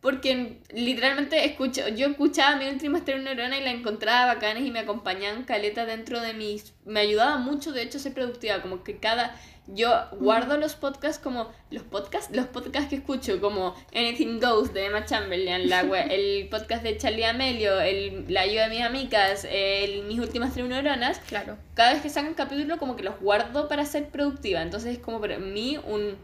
porque 0.03 0.57
literalmente 0.73 1.45
escucho, 1.45 1.87
yo 1.87 2.07
escuchaba 2.07 2.57
mi 2.57 2.67
última 2.67 2.99
neurona 2.99 3.57
y 3.57 3.63
la 3.63 3.71
encontraba 3.71 4.33
bacanes 4.33 4.65
y 4.65 4.69
me 4.69 4.79
acompañaban 4.79 5.45
caleta 5.45 5.85
dentro 5.85 6.19
de 6.19 6.33
mis... 6.33 6.73
Me 6.83 6.99
ayudaba 6.99 7.37
mucho, 7.37 7.71
de 7.71 7.83
hecho, 7.83 7.99
ser 7.99 8.13
productiva, 8.13 8.61
como 8.61 8.83
que 8.83 8.97
cada... 8.97 9.33
Yo 9.65 9.89
guardo 10.19 10.57
los 10.57 10.75
podcasts 10.75 11.23
como... 11.23 11.53
Los 11.71 11.83
podcasts, 11.83 12.35
los 12.35 12.47
podcasts 12.47 12.89
que 12.89 12.97
escucho, 12.97 13.39
como 13.39 13.75
Anything 13.95 14.41
Goes 14.41 14.73
de 14.73 14.87
Emma 14.87 15.05
Chamberlain, 15.05 15.69
la, 15.69 15.79
el 16.11 16.49
podcast 16.49 16.83
de 16.83 16.97
Charlie 16.97 17.23
Amelio, 17.23 17.79
el, 17.79 18.25
la 18.27 18.41
ayuda 18.41 18.67
de 18.67 18.75
mis 18.75 18.83
amigas, 18.83 19.47
el, 19.49 20.03
mis 20.03 20.19
últimas 20.19 20.53
tres 20.53 20.67
neuronas. 20.67 21.19
Claro. 21.29 21.57
Cada 21.75 21.93
vez 21.93 22.01
que 22.01 22.09
sacan 22.09 22.31
un 22.31 22.35
capítulo, 22.35 22.77
como 22.77 22.97
que 22.97 23.03
los 23.03 23.17
guardo 23.21 23.69
para 23.69 23.85
ser 23.85 24.09
productiva. 24.09 24.61
Entonces 24.61 24.97
es 24.97 24.99
como 24.99 25.21
para 25.21 25.39
mí 25.39 25.79
un 25.87 26.17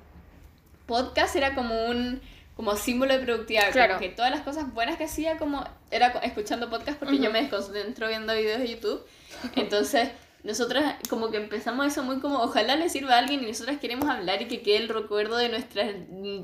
podcast 0.86 1.34
era 1.38 1.56
como 1.56 1.86
un 1.86 2.20
como 2.60 2.76
símbolo 2.76 3.14
de 3.18 3.24
productividad. 3.24 3.72
Claro. 3.72 3.94
Como 3.94 4.06
que 4.06 4.14
todas 4.14 4.32
las 4.32 4.42
cosas 4.42 4.74
buenas 4.74 4.98
que 4.98 5.06
hacía 5.06 5.38
como 5.38 5.64
era 5.92 6.08
escuchando 6.24 6.70
podcast 6.70 7.00
porque 7.00 7.18
yo 7.18 7.32
me 7.32 7.40
desconcentro 7.40 8.10
viendo 8.10 8.36
videos 8.36 8.60
de 8.60 8.68
YouTube. 8.68 9.02
Entonces, 9.56 10.10
nosotras 10.44 10.96
como 11.10 11.32
que 11.32 11.38
empezamos 11.38 11.86
eso 11.86 12.02
muy 12.04 12.20
como, 12.20 12.40
ojalá 12.40 12.78
le 12.78 12.90
sirva 12.90 13.16
a 13.16 13.18
alguien 13.20 13.44
y 13.44 13.48
nosotras 13.48 13.78
queremos 13.80 14.08
hablar 14.08 14.42
y 14.42 14.48
que 14.48 14.62
quede 14.62 14.78
el 14.78 14.90
recuerdo 14.90 15.36
de 15.36 15.50
nuestras 15.50 15.94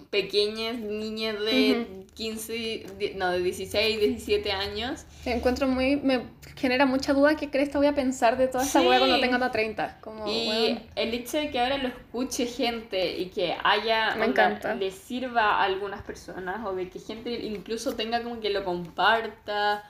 pequeñas 0.09 0.75
niñas 0.77 1.39
de 1.39 2.05
15, 2.13 3.13
no, 3.15 3.31
de 3.31 3.39
16, 3.39 3.99
17 3.99 4.51
años. 4.51 5.05
Me 5.25 5.35
encuentro 5.35 5.67
muy, 5.67 5.95
me 5.95 6.23
genera 6.57 6.85
mucha 6.85 7.13
duda 7.13 7.37
qué 7.37 7.49
crees 7.49 7.69
que 7.69 7.77
voy 7.77 7.87
a 7.87 7.95
pensar 7.95 8.37
de 8.37 8.47
toda 8.47 8.65
esta 8.65 8.81
sí. 8.81 8.85
cuando 8.85 9.19
tenga 9.21 9.35
hasta 9.35 9.51
30. 9.51 10.01
Como, 10.01 10.27
y 10.27 10.77
el 10.95 11.13
hecho 11.13 11.37
de 11.37 11.49
que 11.49 11.59
ahora 11.59 11.77
lo 11.77 11.87
escuche 11.87 12.47
gente 12.47 13.17
y 13.17 13.27
que 13.27 13.55
haya, 13.63 14.15
me 14.17 14.25
encanta. 14.25 14.75
le 14.75 14.91
sirva 14.91 15.55
a 15.55 15.63
algunas 15.63 16.01
personas 16.03 16.65
o 16.65 16.75
de 16.75 16.89
que 16.89 16.99
gente 16.99 17.31
incluso 17.45 17.95
tenga 17.95 18.23
como 18.23 18.41
que 18.41 18.49
lo 18.49 18.65
comparta 18.65 19.83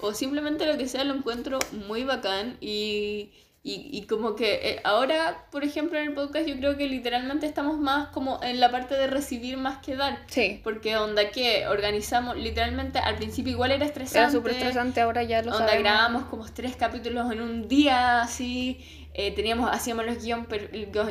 o 0.00 0.14
simplemente 0.14 0.66
lo 0.66 0.78
que 0.78 0.88
sea 0.88 1.04
lo 1.04 1.14
encuentro 1.14 1.58
muy 1.86 2.04
bacán 2.04 2.56
y 2.60 3.30
y, 3.62 3.90
y 3.92 4.06
como 4.06 4.36
que 4.36 4.70
eh, 4.70 4.80
ahora, 4.84 5.44
por 5.50 5.64
ejemplo, 5.64 5.98
en 5.98 6.08
el 6.08 6.14
podcast 6.14 6.46
yo 6.46 6.56
creo 6.56 6.78
que 6.78 6.86
literalmente 6.86 7.44
estamos 7.44 7.78
más 7.78 8.08
como 8.08 8.40
en 8.42 8.58
la 8.58 8.70
parte 8.70 8.94
de 8.94 9.06
recibir 9.06 9.58
más 9.58 9.84
que 9.84 9.96
dar. 9.96 10.18
Sí. 10.28 10.62
Porque 10.64 10.96
onda 10.96 11.30
que 11.30 11.66
organizamos, 11.66 12.38
literalmente 12.38 12.98
al 13.00 13.16
principio 13.16 13.52
igual 13.52 13.72
era 13.72 13.84
estresante. 13.84 14.18
Era 14.18 14.30
súper 14.30 14.52
estresante, 14.52 15.02
ahora 15.02 15.24
ya 15.24 15.42
lo 15.42 15.54
onda 15.54 15.76
grabamos 15.76 16.24
como 16.24 16.50
tres 16.50 16.74
capítulos 16.76 17.30
en 17.30 17.42
un 17.42 17.68
día, 17.68 18.22
así. 18.22 18.80
Eh, 19.12 19.32
teníamos, 19.32 19.70
hacíamos 19.70 20.06
los, 20.06 20.24
guion 20.24 20.46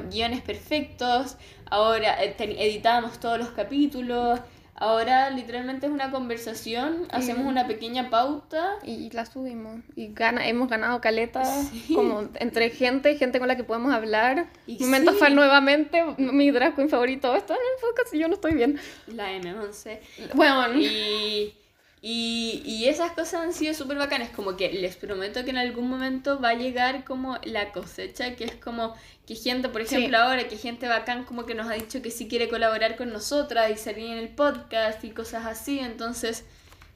guiones 0.10 0.42
perfectos. 0.42 1.38
Ahora 1.70 2.24
eh, 2.24 2.36
editábamos 2.40 3.20
todos 3.20 3.38
los 3.38 3.50
capítulos. 3.50 4.40
Ahora 4.80 5.30
literalmente 5.30 5.88
es 5.88 5.92
una 5.92 6.10
conversación, 6.10 7.06
hacemos 7.12 7.46
una 7.46 7.68
pequeña 7.68 8.10
pauta. 8.10 8.78
Y 8.84 9.10
la 9.12 9.26
subimos. 9.26 9.82
Y 9.96 10.14
gana, 10.14 10.48
hemos 10.48 10.70
ganado 10.70 11.02
caletas 11.02 11.70
como 11.94 12.30
entre 12.36 12.70
gente, 12.70 13.18
gente 13.18 13.40
con 13.40 13.50
la 13.50 13.58
que 13.58 13.66
podemos 13.66 13.94
hablar. 13.94 14.48
Y 14.68 14.80
Momento 14.80 15.14
fan 15.14 15.36
nuevamente, 15.36 16.04
mi 16.18 16.50
drag 16.52 16.76
queen 16.76 16.90
favorito. 16.90 17.36
Esto 17.36 17.54
en 17.54 17.60
el 17.60 17.82
podcast 17.82 18.16
yo 18.16 18.28
no 18.30 18.36
estoy 18.36 18.54
bien. 18.54 18.80
La 19.08 19.34
M11. 19.34 20.00
Bueno. 20.34 20.80
Y 20.80 21.54
y, 22.02 22.62
y 22.66 22.88
esas 22.88 23.12
cosas 23.12 23.42
han 23.42 23.54
sido 23.54 23.74
súper 23.74 23.98
bacanas, 23.98 24.30
como 24.30 24.56
que 24.56 24.72
les 24.72 24.96
prometo 24.96 25.44
que 25.44 25.50
en 25.50 25.58
algún 25.58 25.90
momento 25.90 26.40
va 26.40 26.50
a 26.50 26.54
llegar 26.54 27.04
como 27.04 27.38
la 27.44 27.72
cosecha, 27.74 28.36
que 28.36 28.46
es 28.46 28.56
como 28.56 28.96
que 29.28 29.36
gente, 29.36 29.70
por 29.70 29.82
ejemplo 29.82 30.18
ahora, 30.18 30.48
que 30.48 30.58
gente 30.58 30.88
bacán 30.88 31.26
como 31.26 31.46
que 31.46 31.56
nos 31.56 31.68
ha 31.68 31.74
dicho 31.74 32.02
que 32.02 32.10
sí 32.10 32.28
quiere 32.28 32.48
colaborar 32.48 32.96
con 32.96 33.12
nosotras 33.12 33.70
y 33.70 33.78
salir 33.78 34.06
en 34.06 34.18
el 34.18 34.30
podcast 34.30 35.04
y 35.04 35.12
cosas 35.12 35.46
así, 35.46 35.80
entonces 35.80 36.46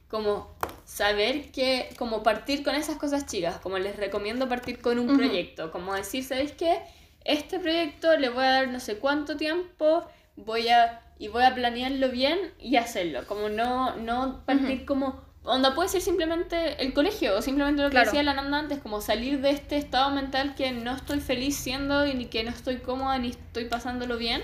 como 0.10 0.56
saber 0.86 1.52
que, 1.52 1.90
como 1.98 2.24
partir 2.24 2.64
con 2.64 2.76
esas 2.76 2.98
cosas 2.98 3.26
chicas, 3.26 3.58
como 3.60 3.80
les 3.80 3.96
recomiendo 3.98 4.48
partir 4.48 4.80
con 4.80 5.00
un 5.00 5.18
proyecto, 5.18 5.72
como 5.72 5.94
decir, 5.96 6.24
¿sabéis 6.24 6.54
qué? 6.54 6.80
Este 7.26 7.60
proyecto 7.60 8.16
le 8.18 8.30
voy 8.30 8.44
a 8.44 8.52
dar 8.52 8.68
no 8.68 8.80
sé 8.80 8.98
cuánto 8.98 9.38
tiempo, 9.38 10.08
voy 10.36 10.70
a, 10.70 11.03
y 11.20 11.28
voy 11.28 11.44
a 11.44 11.54
planearlo 11.54 12.10
bien 12.10 12.38
y 12.60 12.76
hacerlo, 12.76 13.26
como 13.28 13.50
no, 13.50 13.96
no 13.98 14.44
partir 14.46 14.86
como, 14.86 15.22
onda 15.44 15.76
puede 15.76 15.90
ser 15.90 16.02
simplemente 16.02 16.82
el 16.84 16.94
colegio, 16.94 17.38
o 17.38 17.42
simplemente 17.42 17.82
lo 17.84 17.90
que 17.90 18.00
decía 18.00 18.24
la 18.24 18.34
Nanda 18.34 18.60
antes, 18.60 18.80
como 18.80 19.02
salir 19.02 19.42
de 19.42 19.52
este 19.52 19.78
estado 19.78 20.12
mental 20.12 20.56
que 20.56 20.72
no 20.72 20.96
estoy 20.96 21.20
feliz 21.20 21.56
siendo 21.56 22.06
y 22.08 22.14
ni 22.14 22.26
que 22.26 22.44
no 22.44 22.50
estoy 22.50 22.78
cómoda 22.78 23.18
ni 23.18 23.30
estoy 23.30 23.66
pasándolo 23.66 24.18
bien. 24.18 24.42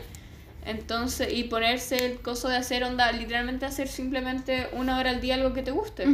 Entonces, 0.66 1.34
y 1.34 1.46
ponerse 1.46 2.06
el 2.06 2.20
coso 2.20 2.50
de 2.50 2.58
hacer 2.58 2.84
onda, 2.84 3.12
literalmente 3.12 3.66
hacer 3.66 3.88
simplemente 3.88 4.68
una 4.74 5.00
hora 5.00 5.12
al 5.12 5.22
día 5.22 5.36
algo 5.36 5.54
que 5.54 5.64
te 5.64 5.72
guste. 5.72 6.06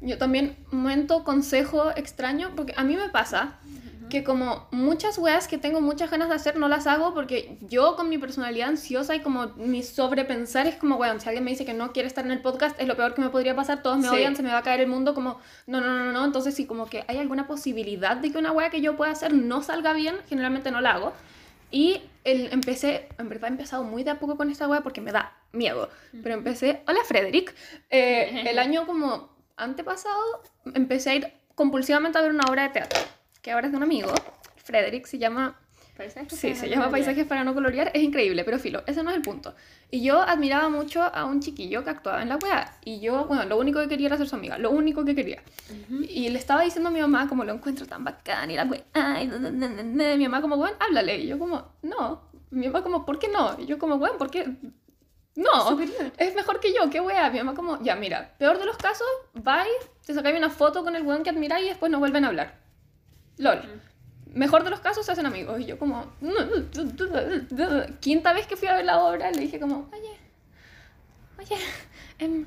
Yo 0.00 0.18
también, 0.18 0.56
momento, 0.70 1.24
consejo 1.24 1.90
extraño, 1.96 2.52
porque 2.56 2.74
a 2.76 2.84
mí 2.84 2.96
me 2.96 3.08
pasa 3.10 3.58
que 4.08 4.24
como 4.24 4.68
muchas 4.70 5.18
weas 5.18 5.48
que 5.48 5.58
tengo 5.58 5.80
muchas 5.80 6.10
ganas 6.10 6.28
de 6.28 6.34
hacer 6.34 6.56
no 6.56 6.68
las 6.68 6.86
hago 6.86 7.14
porque 7.14 7.58
yo 7.60 7.96
con 7.96 8.08
mi 8.08 8.18
personalidad 8.18 8.68
ansiosa 8.68 9.14
y 9.14 9.20
como 9.20 9.48
mi 9.56 9.82
sobrepensar 9.82 10.66
es 10.66 10.76
como, 10.76 10.96
weón, 10.96 11.20
si 11.20 11.28
alguien 11.28 11.44
me 11.44 11.50
dice 11.50 11.64
que 11.64 11.74
no 11.74 11.92
quiere 11.92 12.06
estar 12.06 12.24
en 12.24 12.30
el 12.30 12.40
podcast 12.40 12.80
es 12.80 12.86
lo 12.86 12.96
peor 12.96 13.14
que 13.14 13.22
me 13.22 13.30
podría 13.30 13.56
pasar, 13.56 13.82
todos 13.82 13.98
me 13.98 14.08
odian, 14.08 14.36
se 14.36 14.42
me 14.42 14.50
va 14.50 14.58
a 14.58 14.62
caer 14.62 14.80
el 14.80 14.88
mundo, 14.88 15.14
como, 15.14 15.40
no, 15.66 15.80
no, 15.80 15.92
no, 15.92 16.12
no, 16.12 16.24
entonces 16.24 16.54
si 16.54 16.66
como 16.66 16.86
que 16.86 17.04
hay 17.08 17.18
alguna 17.18 17.46
posibilidad 17.46 18.16
de 18.16 18.30
que 18.30 18.38
una 18.38 18.52
wea 18.52 18.70
que 18.70 18.80
yo 18.80 18.96
pueda 18.96 19.12
hacer 19.12 19.32
no 19.32 19.62
salga 19.62 19.92
bien, 19.92 20.16
generalmente 20.28 20.70
no 20.70 20.80
la 20.80 20.92
hago. 20.92 21.12
Y 21.70 22.00
el, 22.24 22.52
empecé, 22.52 23.08
en 23.18 23.28
verdad 23.28 23.50
he 23.50 23.52
empezado 23.52 23.82
muy 23.82 24.04
de 24.04 24.10
a 24.10 24.18
poco 24.18 24.36
con 24.36 24.50
esta 24.50 24.68
web 24.68 24.82
porque 24.82 25.00
me 25.00 25.12
da 25.12 25.36
miedo. 25.52 25.90
Pero 26.22 26.34
empecé, 26.34 26.82
hola 26.86 27.00
Frederick, 27.04 27.54
eh, 27.90 28.44
el 28.48 28.58
año 28.58 28.86
como 28.86 29.36
antepasado 29.56 30.42
empecé 30.74 31.10
a 31.10 31.14
ir 31.14 31.32
compulsivamente 31.54 32.18
a 32.18 32.22
ver 32.22 32.30
una 32.30 32.44
obra 32.48 32.64
de 32.64 32.68
teatro, 32.68 33.00
que 33.46 33.52
ahora 33.52 33.66
es 33.66 33.72
de 33.72 33.76
un 33.76 33.84
amigo, 33.84 34.12
Frederick, 34.56 35.06
se 35.06 35.18
llama 35.18 35.56
sí, 36.30 36.56
se 36.56 36.68
llama 36.68 36.90
Paisajes 36.90 37.24
para 37.28 37.44
no 37.44 37.54
colorear, 37.54 37.92
es 37.94 38.02
increíble, 38.02 38.42
pero 38.42 38.58
filo, 38.58 38.82
ese 38.88 39.04
no 39.04 39.10
es 39.10 39.16
el 39.16 39.22
punto. 39.22 39.54
Y 39.88 40.02
yo 40.02 40.20
admiraba 40.20 40.68
mucho 40.68 41.00
a 41.04 41.24
un 41.24 41.38
chiquillo 41.38 41.84
que 41.84 41.90
actuaba 41.90 42.22
en 42.22 42.28
la 42.28 42.38
weá. 42.38 42.76
Y 42.84 42.98
yo, 42.98 43.24
bueno, 43.26 43.44
lo 43.44 43.56
único 43.56 43.78
que 43.78 43.86
quería 43.86 44.08
era 44.08 44.16
ser 44.16 44.28
su 44.28 44.34
amiga, 44.34 44.58
lo 44.58 44.72
único 44.72 45.04
que 45.04 45.14
quería. 45.14 45.44
Y 46.08 46.28
le 46.28 46.40
estaba 46.40 46.62
diciendo 46.62 46.88
a 46.88 46.92
mi 46.92 47.00
mamá 47.00 47.28
como 47.28 47.44
lo 47.44 47.52
encuentro 47.52 47.86
tan 47.86 48.02
bacán 48.02 48.50
y 48.50 48.56
la 48.56 48.64
weá, 48.64 48.82
ay, 48.94 49.28
mi 49.28 50.24
mamá 50.24 50.40
como, 50.40 50.56
bueno, 50.56 50.76
háblale. 50.80 51.16
Y 51.18 51.28
yo 51.28 51.38
como, 51.38 51.68
no. 51.82 52.22
Mi 52.50 52.66
mamá 52.66 52.82
como, 52.82 53.06
¿por 53.06 53.20
qué 53.20 53.28
no? 53.28 53.54
Y 53.60 53.66
yo 53.66 53.78
como, 53.78 53.96
bueno, 53.96 54.18
¿por 54.18 54.28
qué? 54.28 54.44
No, 55.36 55.78
es 56.18 56.34
mejor 56.34 56.58
que 56.58 56.74
yo, 56.74 56.90
qué 56.90 57.00
weá. 57.00 57.30
Mi 57.30 57.38
mamá 57.38 57.54
como, 57.54 57.80
ya, 57.80 57.94
mira, 57.94 58.34
peor 58.38 58.58
de 58.58 58.66
los 58.66 58.76
casos, 58.76 59.06
bye, 59.34 59.70
te 60.04 60.14
sacáis 60.14 60.36
una 60.36 60.50
foto 60.50 60.82
con 60.82 60.96
el 60.96 61.04
weón 61.04 61.22
que 61.22 61.30
admiráis 61.30 61.66
y 61.66 61.68
después 61.68 61.92
no 61.92 62.00
vuelven 62.00 62.24
a 62.24 62.28
hablar. 62.28 62.65
LOL 63.38 63.60
mejor 64.36 64.64
de 64.64 64.70
los 64.70 64.80
casos 64.80 65.04
se 65.04 65.12
hacen 65.12 65.26
amigos. 65.26 65.60
Y 65.60 65.64
yo 65.64 65.78
como, 65.78 66.06
quinta 68.00 68.32
vez 68.32 68.46
que 68.46 68.56
fui 68.56 68.68
a 68.68 68.74
ver 68.74 68.84
la 68.84 69.02
obra, 69.02 69.30
le 69.32 69.40
dije 69.40 69.58
como, 69.58 69.88
oye, 69.92 70.18
oye, 71.38 71.56
em, 72.18 72.46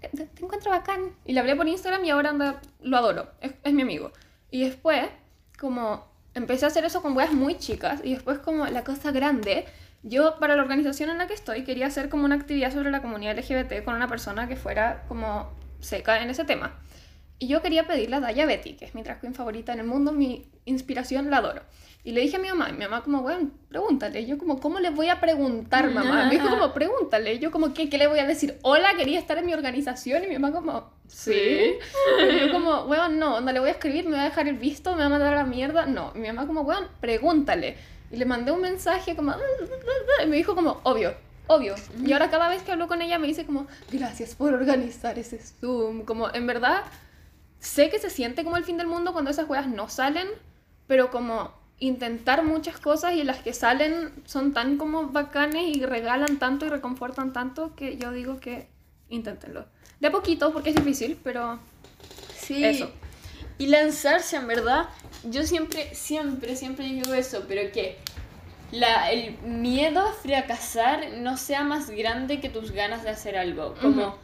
te, 0.00 0.28
encuentro 0.40 0.70
bacán. 0.70 1.12
Y 1.26 1.34
le 1.34 1.40
hablé 1.40 1.56
por 1.56 1.68
Instagram 1.68 2.04
y 2.04 2.10
ahora 2.10 2.30
anda, 2.30 2.60
lo 2.80 2.96
adoro, 2.96 3.30
es, 3.40 3.52
es, 3.62 3.72
mi 3.72 3.82
amigo. 3.82 4.12
Y 4.50 4.64
después, 4.64 5.08
como, 5.58 6.08
empecé 6.34 6.64
a 6.64 6.68
hacer 6.68 6.84
eso 6.84 7.02
con 7.02 7.16
weas 7.16 7.32
muy 7.32 7.58
chicas 7.58 8.00
y 8.04 8.14
después 8.14 8.38
como 8.38 8.66
la 8.66 8.84
cosa 8.84 9.10
grande, 9.10 9.66
yo 10.02 10.38
para 10.38 10.56
la 10.56 10.62
organización 10.62 11.10
en 11.10 11.18
la 11.18 11.26
que 11.26 11.34
estoy 11.34 11.64
quería 11.64 11.86
hacer 11.86 12.08
como 12.08 12.24
una 12.24 12.36
actividad 12.36 12.72
sobre 12.72 12.90
la 12.90 13.02
comunidad 13.02 13.36
LGBT 13.36 13.84
con 13.84 13.94
una 13.94 14.08
persona 14.08 14.48
que 14.48 14.56
fuera 14.56 15.04
como 15.08 15.50
seca 15.80 16.22
en 16.22 16.30
ese 16.30 16.44
tema. 16.44 16.78
Y 17.42 17.46
yo 17.46 17.62
quería 17.62 17.86
pedirle 17.86 18.16
a 18.16 18.20
Daya 18.20 18.44
Betty, 18.44 18.74
que 18.74 18.84
es 18.84 18.94
mi 18.94 19.02
drag 19.02 19.18
queen 19.22 19.34
favorita 19.34 19.72
en 19.72 19.80
el 19.80 19.86
mundo, 19.86 20.12
mi 20.12 20.44
inspiración, 20.66 21.30
la 21.30 21.38
adoro. 21.38 21.62
Y 22.04 22.12
le 22.12 22.20
dije 22.20 22.36
a 22.36 22.38
mi 22.38 22.48
mamá, 22.48 22.68
y 22.68 22.74
mi 22.74 22.80
mamá 22.80 23.02
como, 23.02 23.22
bueno, 23.22 23.50
pregúntale. 23.70 24.20
Y 24.20 24.26
yo 24.26 24.36
como, 24.36 24.60
¿cómo 24.60 24.78
le 24.78 24.90
voy 24.90 25.08
a 25.08 25.20
preguntar, 25.20 25.90
mamá? 25.90 26.26
Me 26.26 26.34
dijo 26.34 26.50
como, 26.50 26.72
pregúntale. 26.74 27.34
Y 27.34 27.38
yo 27.38 27.50
como, 27.50 27.72
¿qué, 27.72 27.88
¿qué 27.88 27.96
le 27.96 28.08
voy 28.08 28.18
a 28.18 28.26
decir? 28.26 28.58
Hola, 28.60 28.94
quería 28.94 29.18
estar 29.18 29.38
en 29.38 29.46
mi 29.46 29.54
organización. 29.54 30.22
Y 30.24 30.26
mi 30.26 30.38
mamá 30.38 30.52
como, 30.52 30.90
¿sí? 31.08 31.78
Y 32.30 32.40
yo 32.40 32.52
como, 32.52 32.84
bueno, 32.84 33.08
no, 33.08 33.40
no 33.40 33.52
le 33.52 33.58
voy 33.58 33.70
a 33.70 33.72
escribir, 33.72 34.04
me 34.04 34.10
voy 34.10 34.20
a 34.20 34.24
dejar 34.24 34.46
el 34.46 34.58
visto, 34.58 34.92
me 34.92 35.00
va 35.00 35.06
a 35.06 35.08
mandar 35.08 35.32
a 35.32 35.36
la 35.36 35.44
mierda. 35.44 35.86
No. 35.86 36.12
Y 36.14 36.18
mi 36.18 36.26
mamá 36.26 36.46
como, 36.46 36.64
bueno, 36.64 36.88
pregúntale. 37.00 37.76
Y 38.10 38.18
le 38.18 38.26
mandé 38.26 38.52
un 38.52 38.60
mensaje 38.60 39.16
como, 39.16 39.34
y 40.22 40.26
me 40.26 40.36
dijo 40.36 40.54
como, 40.54 40.80
obvio, 40.82 41.14
obvio. 41.46 41.74
Y 42.04 42.12
ahora 42.12 42.28
cada 42.28 42.50
vez 42.50 42.62
que 42.62 42.72
hablo 42.72 42.86
con 42.86 43.00
ella 43.00 43.18
me 43.18 43.26
dice 43.26 43.46
como, 43.46 43.66
gracias 43.90 44.34
por 44.34 44.52
organizar 44.52 45.18
ese 45.18 45.38
Zoom. 45.38 46.04
Como, 46.04 46.32
en 46.34 46.46
verdad 46.46 46.82
sé 47.60 47.90
que 47.90 47.98
se 47.98 48.10
siente 48.10 48.42
como 48.42 48.56
el 48.56 48.64
fin 48.64 48.76
del 48.76 48.86
mundo 48.86 49.12
cuando 49.12 49.30
esas 49.30 49.48
weas 49.48 49.68
no 49.68 49.88
salen, 49.88 50.26
pero 50.86 51.10
como 51.10 51.52
intentar 51.78 52.44
muchas 52.44 52.78
cosas 52.78 53.14
y 53.14 53.24
las 53.24 53.38
que 53.38 53.54
salen 53.54 54.12
son 54.26 54.52
tan 54.52 54.76
como 54.76 55.08
bacanes 55.08 55.76
y 55.76 55.84
regalan 55.84 56.38
tanto 56.38 56.66
y 56.66 56.68
reconfortan 56.68 57.32
tanto 57.32 57.74
que 57.74 57.96
yo 57.96 58.12
digo 58.12 58.40
que 58.40 58.68
inténtenlo. 59.08 59.66
De 59.98 60.08
a 60.08 60.10
poquito, 60.10 60.52
porque 60.52 60.70
es 60.70 60.76
difícil, 60.76 61.18
pero 61.22 61.58
sí. 62.34 62.64
Eso. 62.64 62.90
Y 63.58 63.66
lanzarse, 63.66 64.36
en 64.36 64.46
verdad, 64.46 64.88
yo 65.24 65.42
siempre, 65.42 65.94
siempre, 65.94 66.56
siempre 66.56 66.86
digo 66.86 67.12
eso, 67.12 67.44
pero 67.46 67.70
que 67.72 67.98
la, 68.72 69.10
el 69.10 69.36
miedo 69.42 70.00
a 70.00 70.12
fracasar 70.14 71.18
no 71.18 71.36
sea 71.36 71.62
más 71.62 71.90
grande 71.90 72.40
que 72.40 72.48
tus 72.48 72.70
ganas 72.70 73.02
de 73.02 73.10
hacer 73.10 73.36
algo. 73.36 73.74
Como 73.80 74.16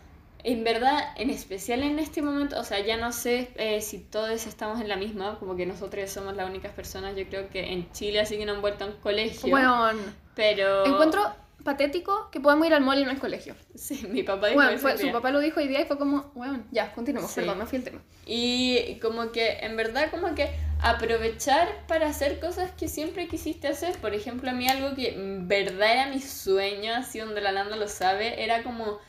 en 0.46 0.62
verdad, 0.62 1.12
en 1.16 1.28
especial 1.30 1.82
en 1.82 1.98
este 1.98 2.22
momento, 2.22 2.56
o 2.60 2.62
sea, 2.62 2.78
ya 2.78 2.96
no 2.96 3.10
sé 3.10 3.50
eh, 3.56 3.80
si 3.80 3.98
todos 3.98 4.46
estamos 4.46 4.80
en 4.80 4.88
la 4.88 4.94
misma, 4.96 5.40
como 5.40 5.56
que 5.56 5.66
nosotros 5.66 6.08
somos 6.08 6.36
las 6.36 6.48
únicas 6.48 6.72
personas, 6.72 7.16
yo 7.16 7.26
creo 7.26 7.48
que 7.48 7.72
en 7.72 7.90
Chile 7.90 8.20
así 8.20 8.38
que 8.38 8.46
no 8.46 8.52
han 8.52 8.60
vuelto 8.60 8.84
a 8.84 8.86
un 8.86 8.92
colegio. 8.94 9.50
Bueno, 9.50 9.90
pero... 10.36 10.86
Encuentro 10.86 11.20
patético 11.64 12.30
que 12.30 12.38
podamos 12.38 12.64
ir 12.68 12.74
al 12.74 12.82
mall 12.84 13.00
y 13.00 13.04
no 13.04 13.10
al 13.10 13.18
colegio. 13.18 13.56
Sí, 13.74 14.06
mi 14.08 14.22
papá 14.22 14.46
dijo 14.46 14.62
bueno, 14.62 14.78
fue, 14.78 14.96
Su 14.96 15.10
papá 15.10 15.32
lo 15.32 15.40
dijo 15.40 15.58
hoy 15.58 15.66
día 15.66 15.80
y 15.80 15.84
fue 15.84 15.98
como, 15.98 16.30
bueno, 16.36 16.62
ya, 16.70 16.92
continuemos, 16.92 17.32
perdón, 17.32 17.58
me 17.58 17.66
fui 17.66 17.78
el 17.78 17.84
tema. 17.84 18.00
Y 18.24 19.00
como 19.02 19.32
que, 19.32 19.58
en 19.62 19.76
verdad, 19.76 20.12
como 20.12 20.32
que 20.36 20.48
aprovechar 20.80 21.68
para 21.88 22.08
hacer 22.08 22.38
cosas 22.38 22.70
que 22.70 22.86
siempre 22.86 23.26
quisiste 23.26 23.66
hacer. 23.66 23.98
Por 23.98 24.14
ejemplo, 24.14 24.48
a 24.48 24.52
mí 24.52 24.68
algo 24.68 24.94
que 24.94 25.08
en 25.08 25.48
verdad 25.48 25.92
era 25.92 26.06
mi 26.06 26.20
sueño, 26.20 26.94
así 26.94 27.18
donde 27.18 27.40
la 27.40 27.50
Landa 27.50 27.74
lo 27.74 27.88
sabe, 27.88 28.44
era 28.44 28.62
como 28.62 29.00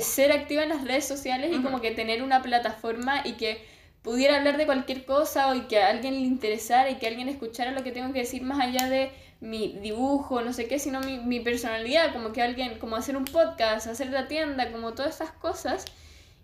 ser 0.00 0.32
activa 0.32 0.62
en 0.62 0.70
las 0.70 0.84
redes 0.84 1.06
sociales 1.06 1.50
y 1.52 1.62
como 1.62 1.80
que 1.80 1.90
tener 1.92 2.22
una 2.22 2.42
plataforma 2.42 3.22
y 3.24 3.32
que 3.32 3.64
pudiera 4.02 4.36
hablar 4.36 4.56
de 4.56 4.66
cualquier 4.66 5.04
cosa 5.04 5.48
o 5.50 5.54
y 5.54 5.62
que 5.62 5.78
a 5.80 5.88
alguien 5.88 6.14
le 6.14 6.20
interesara 6.20 6.90
y 6.90 6.96
que 6.96 7.06
alguien 7.06 7.28
escuchara 7.28 7.70
lo 7.70 7.82
que 7.82 7.92
tengo 7.92 8.12
que 8.12 8.20
decir 8.20 8.42
más 8.42 8.60
allá 8.60 8.88
de 8.88 9.10
mi 9.40 9.78
dibujo, 9.80 10.40
no 10.42 10.52
sé 10.52 10.66
qué, 10.68 10.78
sino 10.78 11.00
mi, 11.00 11.18
mi 11.18 11.40
personalidad, 11.40 12.12
como 12.12 12.32
que 12.32 12.42
alguien, 12.42 12.78
como 12.78 12.96
hacer 12.96 13.16
un 13.16 13.24
podcast, 13.24 13.86
hacer 13.86 14.10
la 14.10 14.28
tienda, 14.28 14.72
como 14.72 14.94
todas 14.94 15.16
esas 15.16 15.32
cosas. 15.32 15.84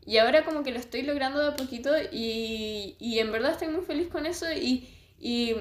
Y 0.05 0.19
ahora 0.19 0.45
como 0.45 0.63
que 0.63 0.71
lo 0.71 0.79
estoy 0.79 1.03
logrando 1.03 1.41
de 1.41 1.49
a 1.49 1.57
poquito 1.57 1.91
y, 2.11 2.97
y 2.99 3.19
en 3.19 3.33
verdad 3.33 3.53
estoy 3.53 3.69
muy 3.69 3.83
feliz 3.83 4.09
con 4.09 4.27
eso 4.27 4.51
y, 4.53 4.89
y 5.19 5.55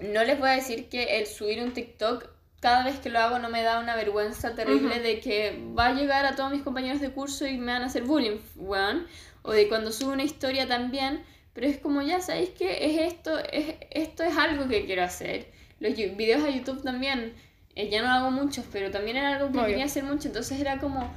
no 0.00 0.24
les 0.24 0.38
voy 0.38 0.48
a 0.48 0.52
decir 0.52 0.88
que 0.88 1.18
el 1.18 1.26
subir 1.26 1.62
un 1.62 1.72
TikTok 1.72 2.28
cada 2.64 2.82
vez 2.82 2.98
que 2.98 3.10
lo 3.10 3.18
hago 3.18 3.38
no 3.38 3.50
me 3.50 3.62
da 3.62 3.78
una 3.78 3.94
vergüenza 3.94 4.54
terrible 4.54 4.98
de 4.98 5.20
que 5.20 5.62
va 5.78 5.88
a 5.88 5.92
llegar 5.92 6.24
a 6.24 6.34
todos 6.34 6.50
mis 6.50 6.62
compañeros 6.62 6.98
de 6.98 7.10
curso 7.10 7.46
y 7.46 7.58
me 7.58 7.72
van 7.72 7.82
a 7.82 7.86
hacer 7.88 8.04
bullying, 8.04 8.38
weón. 8.56 9.06
O 9.42 9.52
de 9.52 9.68
cuando 9.68 9.92
subo 9.92 10.12
una 10.12 10.22
historia 10.22 10.66
también. 10.66 11.22
Pero 11.52 11.66
es 11.66 11.76
como, 11.76 12.00
ya 12.00 12.22
sabéis 12.22 12.48
que 12.56 12.86
es 12.86 13.12
esto, 13.12 13.38
es, 13.52 13.74
esto 13.90 14.22
es 14.22 14.38
algo 14.38 14.66
que 14.66 14.86
quiero 14.86 15.02
hacer. 15.02 15.52
Los 15.78 15.94
videos 15.94 16.42
a 16.42 16.48
YouTube 16.48 16.82
también, 16.82 17.34
eh, 17.74 17.90
ya 17.90 18.00
no 18.00 18.08
hago 18.08 18.30
muchos, 18.30 18.64
pero 18.72 18.90
también 18.90 19.18
era 19.18 19.36
algo 19.36 19.52
que 19.52 19.66
quería 19.66 19.84
hacer 19.84 20.04
mucho. 20.04 20.28
Entonces 20.28 20.58
era 20.58 20.78
como, 20.78 21.12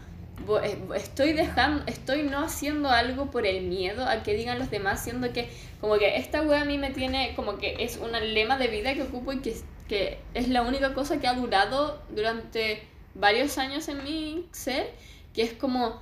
estoy 0.96 1.34
dejando, 1.34 1.84
estoy 1.88 2.24
no 2.24 2.40
haciendo 2.40 2.90
algo 2.90 3.32
por 3.32 3.46
el 3.46 3.64
miedo 3.64 4.08
a 4.08 4.24
que 4.24 4.36
digan 4.36 4.60
los 4.60 4.70
demás, 4.70 5.04
siendo 5.04 5.34
que 5.34 5.50
como 5.82 5.98
que 5.98 6.18
esta 6.18 6.42
wea 6.42 6.62
a 6.62 6.66
mí 6.66 6.78
me 6.78 6.92
tiene 6.92 7.34
como 7.36 7.58
que 7.58 7.76
es 7.80 7.98
un 7.98 8.12
lema 8.12 8.58
de 8.58 8.68
vida 8.68 8.94
que 8.94 9.04
ocupo 9.04 9.34
y 9.34 9.40
que 9.40 9.56
que 9.88 10.20
es 10.34 10.50
la 10.50 10.62
única 10.62 10.94
cosa 10.94 11.20
que 11.20 11.28
ha 11.28 11.34
durado 11.34 12.02
durante 12.10 12.84
varios 13.16 13.58
años 13.58 13.88
en 13.88 14.04
mi 14.04 14.46
ser, 14.52 14.94
que 15.34 15.44
es 15.44 15.54
como, 15.54 16.02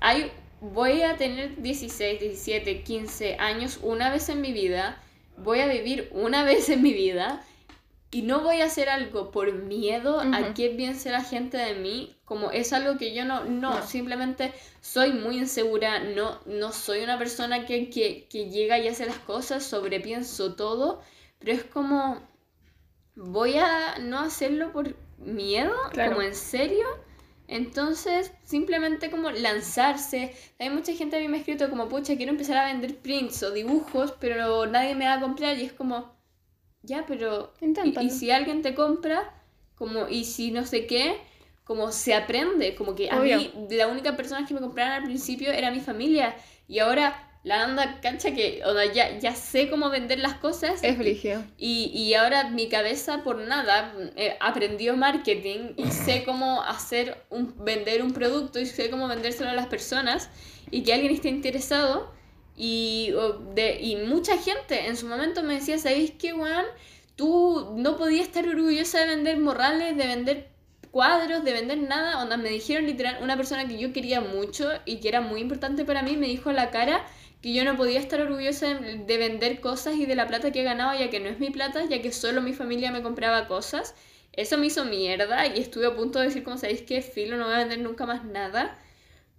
hay, 0.00 0.30
voy 0.60 1.02
a 1.02 1.16
tener 1.16 1.60
16, 1.60 2.20
17, 2.20 2.82
15 2.82 3.36
años 3.36 3.80
una 3.82 4.10
vez 4.10 4.28
en 4.28 4.40
mi 4.40 4.52
vida, 4.52 5.02
voy 5.36 5.60
a 5.60 5.66
vivir 5.66 6.08
una 6.12 6.44
vez 6.44 6.68
en 6.68 6.82
mi 6.82 6.92
vida 6.92 7.42
y 8.10 8.22
no 8.22 8.40
voy 8.40 8.60
a 8.62 8.66
hacer 8.66 8.88
algo 8.88 9.30
por 9.30 9.52
miedo 9.52 10.20
a 10.20 10.54
que 10.54 10.70
piense 10.70 11.10
la 11.10 11.22
gente 11.22 11.58
de 11.58 11.74
mí, 11.74 12.16
como 12.24 12.50
es 12.50 12.72
algo 12.72 12.98
que 12.98 13.14
yo 13.14 13.24
no, 13.24 13.44
no, 13.44 13.82
simplemente 13.86 14.52
soy 14.80 15.12
muy 15.12 15.38
insegura, 15.38 16.00
no, 16.00 16.40
no 16.46 16.72
soy 16.72 17.02
una 17.02 17.18
persona 17.18 17.66
que, 17.66 17.90
que, 17.90 18.26
que 18.28 18.48
llega 18.50 18.78
y 18.78 18.88
hace 18.88 19.06
las 19.06 19.18
cosas, 19.18 19.64
sobrepienso 19.64 20.54
todo, 20.54 21.02
pero 21.38 21.52
es 21.52 21.64
como 21.64 22.26
voy 23.14 23.56
a 23.58 23.98
no 23.98 24.20
hacerlo 24.20 24.72
por 24.72 24.96
miedo, 25.18 25.74
como 25.92 26.22
en 26.22 26.34
serio, 26.34 26.86
Entonces, 27.48 28.32
simplemente 28.44 29.10
como 29.10 29.30
lanzarse. 29.30 30.34
Hay 30.58 30.70
mucha 30.70 30.92
gente 30.94 31.16
a 31.16 31.20
mí 31.20 31.28
me 31.28 31.38
ha 31.38 31.40
escrito 31.40 31.70
como, 31.70 31.88
pucha, 31.88 32.16
quiero 32.16 32.32
empezar 32.32 32.56
a 32.58 32.66
vender 32.66 32.98
prints 32.98 33.42
o 33.42 33.50
dibujos, 33.52 34.12
pero 34.20 34.66
nadie 34.66 34.94
me 34.94 35.06
va 35.06 35.14
a 35.14 35.20
comprar 35.20 35.58
y 35.58 35.64
es 35.64 35.72
como, 35.72 36.17
ya, 36.82 37.04
pero... 37.06 37.52
Y, 37.60 37.98
y, 37.98 38.10
si 38.10 38.30
alguien 38.30 38.62
te 38.62 38.74
compra, 38.74 39.34
como, 39.74 40.08
y 40.08 40.24
si 40.24 40.50
no 40.50 40.64
sé 40.64 40.86
qué, 40.86 41.16
como 41.64 41.92
se 41.92 42.14
aprende, 42.14 42.74
como 42.74 42.94
que 42.94 43.10
a 43.10 43.20
mí 43.20 43.52
la 43.70 43.88
única 43.88 44.16
persona 44.16 44.46
que 44.46 44.54
me 44.54 44.60
compraron 44.60 44.94
al 44.94 45.04
principio 45.04 45.52
era 45.52 45.70
mi 45.70 45.80
familia 45.80 46.34
y 46.66 46.78
ahora 46.78 47.28
la 47.44 47.64
anda 47.64 48.00
cancha 48.00 48.34
que 48.34 48.62
o 48.64 48.74
ya, 48.92 49.18
ya 49.18 49.34
sé 49.34 49.70
cómo 49.70 49.90
vender 49.90 50.18
las 50.18 50.34
cosas. 50.34 50.82
Es 50.82 50.98
brillo. 50.98 51.42
Y, 51.56 51.90
y 51.94 52.14
ahora 52.14 52.50
mi 52.50 52.68
cabeza 52.68 53.22
por 53.22 53.38
nada 53.38 53.94
eh, 54.16 54.36
aprendió 54.40 54.96
marketing 54.96 55.74
y 55.76 55.90
sé 55.90 56.24
cómo 56.24 56.62
hacer 56.62 57.16
un, 57.30 57.54
vender 57.64 58.02
un 58.02 58.12
producto 58.12 58.58
y 58.58 58.66
sé 58.66 58.90
cómo 58.90 59.06
vendérselo 59.06 59.50
a 59.50 59.54
las 59.54 59.66
personas 59.66 60.30
y 60.70 60.82
que 60.82 60.92
alguien 60.92 61.12
esté 61.12 61.28
interesado. 61.28 62.12
Y, 62.60 63.14
de, 63.54 63.80
y 63.80 63.94
mucha 63.96 64.36
gente 64.36 64.88
en 64.88 64.96
su 64.96 65.06
momento 65.06 65.44
me 65.44 65.54
decía, 65.54 65.78
¿sabéis 65.78 66.10
qué, 66.18 66.32
weón? 66.32 66.66
Tú 67.14 67.74
no 67.76 67.96
podías 67.96 68.26
estar 68.26 68.46
orgullosa 68.48 68.98
de 68.98 69.06
vender 69.06 69.38
morrales, 69.38 69.96
de 69.96 70.06
vender 70.08 70.48
cuadros, 70.90 71.44
de 71.44 71.52
vender 71.52 71.78
nada. 71.78 72.20
Onda, 72.20 72.36
me 72.36 72.48
dijeron 72.50 72.86
literal, 72.86 73.18
una 73.22 73.36
persona 73.36 73.68
que 73.68 73.78
yo 73.78 73.92
quería 73.92 74.20
mucho 74.20 74.70
y 74.84 74.98
que 74.98 75.08
era 75.08 75.20
muy 75.20 75.40
importante 75.40 75.84
para 75.84 76.02
mí, 76.02 76.16
me 76.16 76.26
dijo 76.26 76.50
a 76.50 76.52
la 76.52 76.70
cara 76.70 77.06
que 77.40 77.54
yo 77.54 77.64
no 77.64 77.76
podía 77.76 78.00
estar 78.00 78.20
orgullosa 78.20 78.74
de, 78.74 79.18
vender 79.18 79.60
cosas 79.60 79.94
y 79.94 80.06
de 80.06 80.16
la 80.16 80.26
plata 80.26 80.50
que 80.50 80.62
he 80.62 80.64
ganado, 80.64 80.98
ya 80.98 81.10
que 81.10 81.20
no 81.20 81.28
es 81.28 81.38
mi 81.38 81.50
plata, 81.50 81.84
ya 81.84 82.02
que 82.02 82.10
solo 82.10 82.40
mi 82.42 82.52
familia 82.52 82.90
me 82.90 83.02
compraba 83.02 83.46
cosas. 83.46 83.94
Eso 84.32 84.58
me 84.58 84.66
hizo 84.66 84.84
mierda 84.84 85.46
y 85.46 85.60
estuve 85.60 85.86
a 85.86 85.94
punto 85.94 86.18
de 86.18 86.26
decir, 86.26 86.42
como 86.42 86.58
sabéis 86.58 86.82
que 86.82 87.02
filo, 87.02 87.36
no 87.36 87.44
voy 87.44 87.54
a 87.54 87.58
vender 87.58 87.78
nunca 87.78 88.04
más 88.06 88.24
nada. 88.24 88.76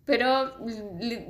Pero 0.06 0.56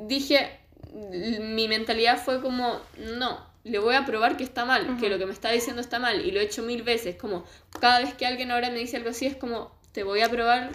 dije, 0.08 0.60
mi 0.94 1.68
mentalidad 1.68 2.24
fue 2.24 2.42
como, 2.42 2.80
no, 2.98 3.40
le 3.64 3.80
voy 3.80 3.96
a 3.96 4.06
probar 4.06 4.38
que 4.38 4.44
está 4.44 4.66
mal, 4.66 4.98
que 5.00 5.10
lo 5.10 5.18
que 5.18 5.26
me 5.26 5.34
está 5.34 5.52
diciendo 5.52 5.82
está 5.82 6.00
mal 6.00 6.26
y 6.26 6.32
lo 6.32 6.40
he 6.40 6.44
hecho 6.44 6.64
mil 6.64 6.84
veces. 6.84 7.16
Como 7.16 7.44
cada 7.80 8.00
vez 8.00 8.14
que 8.14 8.26
alguien 8.26 8.52
ahora 8.52 8.70
me 8.70 8.80
dice 8.80 8.98
algo 8.98 9.10
así, 9.10 9.26
es 9.26 9.36
como, 9.36 9.72
te 9.92 10.04
voy 10.04 10.22
a 10.22 10.30
probar 10.30 10.72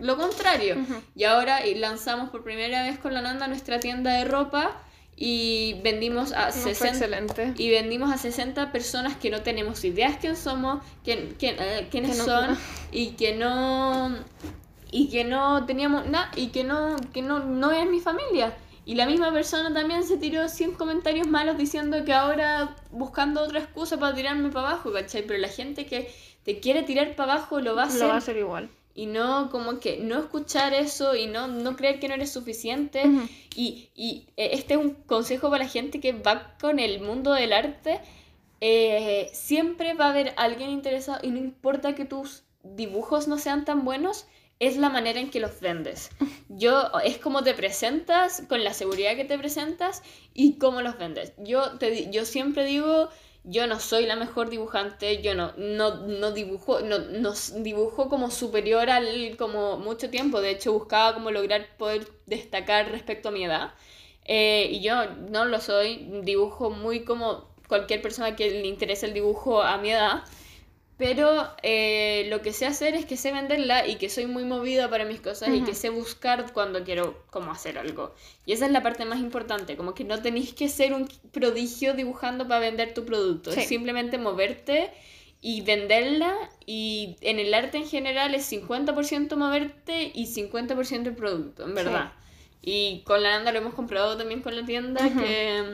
lo 0.00 0.16
contrario. 0.16 0.76
Y 1.14 1.24
ahora 1.24 1.60
lanzamos 1.76 2.30
por 2.30 2.44
primera 2.44 2.82
vez 2.82 2.98
con 2.98 3.14
la 3.14 3.22
Nanda 3.22 3.48
nuestra 3.48 3.80
tienda 3.80 4.12
de 4.12 4.24
ropa 4.24 4.82
y 5.20 5.80
vendimos 5.82 6.32
a 6.32 6.52
60 6.52 7.54
y 7.56 7.70
vendimos 7.70 8.12
a 8.12 8.18
60 8.18 8.70
personas 8.70 9.16
que 9.16 9.30
no 9.30 9.42
tenemos 9.42 9.82
ideas 9.82 10.16
quién 10.20 10.36
somos, 10.36 10.80
quién, 11.02 11.34
quién, 11.40 11.56
eh, 11.58 11.88
quiénes 11.90 12.16
son 12.18 12.56
y 12.92 13.10
que 13.12 13.34
no 13.34 14.16
y 14.92 15.08
que 15.08 15.24
no 15.24 15.66
teníamos 15.66 16.06
nada 16.06 16.30
y 16.36 16.48
que 16.48 16.62
no 16.62 16.96
que 17.12 17.22
no 17.22 17.40
no 17.40 17.72
es 17.72 17.88
mi 17.88 17.98
familia. 17.98 18.56
Y 18.88 18.94
la 18.94 19.04
misma 19.04 19.30
persona 19.30 19.70
también 19.74 20.02
se 20.02 20.16
tiró 20.16 20.48
100 20.48 20.72
comentarios 20.72 21.26
malos 21.26 21.58
diciendo 21.58 22.06
que 22.06 22.14
ahora 22.14 22.74
buscando 22.90 23.42
otra 23.42 23.60
excusa 23.60 23.98
para 23.98 24.14
tirarme 24.14 24.48
para 24.48 24.70
abajo, 24.70 24.90
¿cachai? 24.90 25.26
Pero 25.26 25.38
la 25.38 25.48
gente 25.48 25.84
que 25.84 26.10
te 26.42 26.58
quiere 26.58 26.84
tirar 26.84 27.14
para 27.14 27.34
abajo 27.34 27.60
lo 27.60 27.76
va 27.76 27.82
a 27.82 27.86
hacer. 27.88 28.00
Lo 28.00 28.08
va 28.08 28.14
a 28.14 28.16
hacer 28.16 28.38
igual 28.38 28.70
y 28.94 29.04
no 29.04 29.50
como 29.50 29.78
que 29.78 29.98
no 29.98 30.18
escuchar 30.18 30.72
eso 30.72 31.14
y 31.14 31.26
no, 31.26 31.48
no 31.48 31.76
creer 31.76 32.00
que 32.00 32.08
no 32.08 32.14
eres 32.14 32.32
suficiente. 32.32 33.04
y, 33.54 33.90
y, 33.94 34.26
eh, 34.38 34.50
este 34.54 34.74
es 34.74 34.80
un 34.80 34.94
consejo 34.94 35.50
para 35.50 35.64
la 35.64 35.70
gente 35.70 36.00
que 36.00 36.12
va 36.14 36.56
con 36.58 36.78
el 36.78 37.00
mundo 37.00 37.32
del 37.32 37.52
arte. 37.52 38.00
Eh, 38.62 39.28
siempre 39.34 39.92
va 39.92 40.06
a 40.06 40.10
haber 40.10 40.32
alguien 40.38 40.70
interesado 40.70 41.20
y 41.22 41.30
no 41.30 41.36
importa 41.36 41.94
que 41.94 42.06
tus 42.06 42.42
dibujos 42.64 43.28
no 43.28 43.36
sean 43.38 43.66
tan 43.66 43.84
buenos, 43.84 44.26
es 44.60 44.76
la 44.76 44.90
manera 44.90 45.20
en 45.20 45.30
que 45.30 45.40
los 45.40 45.60
vendes. 45.60 46.10
Yo, 46.48 46.90
es 47.04 47.18
como 47.18 47.42
te 47.42 47.54
presentas, 47.54 48.42
con 48.48 48.64
la 48.64 48.74
seguridad 48.74 49.16
que 49.16 49.24
te 49.24 49.38
presentas 49.38 50.02
y 50.34 50.58
cómo 50.58 50.82
los 50.82 50.98
vendes. 50.98 51.32
Yo, 51.38 51.78
te, 51.78 52.10
yo 52.10 52.24
siempre 52.24 52.64
digo 52.64 53.08
yo 53.44 53.66
no 53.66 53.80
soy 53.80 54.04
la 54.04 54.16
mejor 54.16 54.50
dibujante, 54.50 55.22
yo 55.22 55.34
no, 55.34 55.52
no, 55.56 56.32
dibujo, 56.32 56.80
no, 56.80 56.98
no, 56.98 57.32
dibujo 57.56 58.08
como 58.10 58.30
superior 58.30 58.90
al 58.90 59.36
como 59.38 59.78
mucho 59.78 60.10
tiempo, 60.10 60.42
de 60.42 60.50
hecho 60.50 60.72
buscaba 60.72 61.14
como 61.14 61.30
lograr 61.30 61.66
poder 61.78 62.06
destacar 62.26 62.90
respecto 62.90 63.28
a 63.28 63.32
mi 63.32 63.44
edad. 63.44 63.72
Eh, 64.26 64.68
y 64.72 64.80
yo 64.82 65.06
no 65.30 65.46
lo 65.46 65.60
soy, 65.60 66.20
dibujo 66.24 66.68
muy 66.68 67.04
como 67.04 67.48
cualquier 67.68 68.02
persona 68.02 68.36
que 68.36 68.50
le 68.50 68.66
interese 68.66 69.06
el 69.06 69.14
dibujo 69.14 69.62
a 69.62 69.78
mi 69.78 69.92
edad. 69.92 70.24
Pero 70.98 71.48
eh, 71.62 72.26
lo 72.28 72.42
que 72.42 72.52
sé 72.52 72.66
hacer 72.66 72.96
es 72.96 73.06
que 73.06 73.16
sé 73.16 73.30
venderla 73.30 73.86
y 73.86 73.96
que 73.96 74.10
soy 74.10 74.26
muy 74.26 74.44
movida 74.44 74.90
para 74.90 75.04
mis 75.04 75.20
cosas 75.20 75.50
y 75.54 75.62
que 75.62 75.72
sé 75.72 75.90
buscar 75.90 76.52
cuando 76.52 76.82
quiero 76.82 77.24
como 77.30 77.52
hacer 77.52 77.78
algo. 77.78 78.16
Y 78.44 78.52
esa 78.52 78.66
es 78.66 78.72
la 78.72 78.82
parte 78.82 79.04
más 79.04 79.20
importante, 79.20 79.76
como 79.76 79.94
que 79.94 80.02
no 80.02 80.20
tenéis 80.20 80.52
que 80.54 80.68
ser 80.68 80.92
un 80.92 81.08
prodigio 81.30 81.94
dibujando 81.94 82.48
para 82.48 82.58
vender 82.58 82.94
tu 82.94 83.04
producto, 83.04 83.52
es 83.52 83.68
simplemente 83.68 84.18
moverte 84.18 84.90
y 85.40 85.60
venderla 85.60 86.34
y 86.66 87.16
en 87.20 87.38
el 87.38 87.54
arte 87.54 87.78
en 87.78 87.86
general 87.86 88.34
es 88.34 88.50
50% 88.50 89.36
moverte 89.36 90.10
y 90.12 90.26
50% 90.26 91.06
el 91.06 91.14
producto, 91.14 91.64
en 91.64 91.76
verdad. 91.76 92.12
Y 92.60 93.02
con 93.04 93.22
la 93.22 93.30
Nanda 93.30 93.52
lo 93.52 93.58
hemos 93.58 93.74
comprado 93.74 94.16
también 94.16 94.42
con 94.42 94.56
la 94.56 94.66
tienda 94.66 95.08
que, 95.08 95.70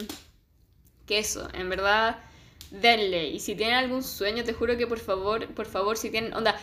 que 1.07 1.19
eso, 1.19 1.49
en 1.55 1.71
verdad 1.71 2.19
denle. 2.71 3.29
Y 3.29 3.41
si 3.41 3.55
tienen 3.55 3.77
algún 3.77 4.03
sueño, 4.03 4.45
te 4.45 4.53
juro 4.53 4.77
que 4.77 4.87
por 4.87 4.99
favor, 4.99 5.49
por 5.55 5.67
favor, 5.67 5.97
si 5.97 6.11
tienen, 6.11 6.35
onda, 6.35 6.57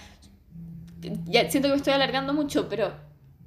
ya 1.25 1.49
siento 1.49 1.67
que 1.67 1.73
me 1.73 1.77
estoy 1.77 1.93
alargando 1.93 2.33
mucho, 2.33 2.69
pero 2.69 2.93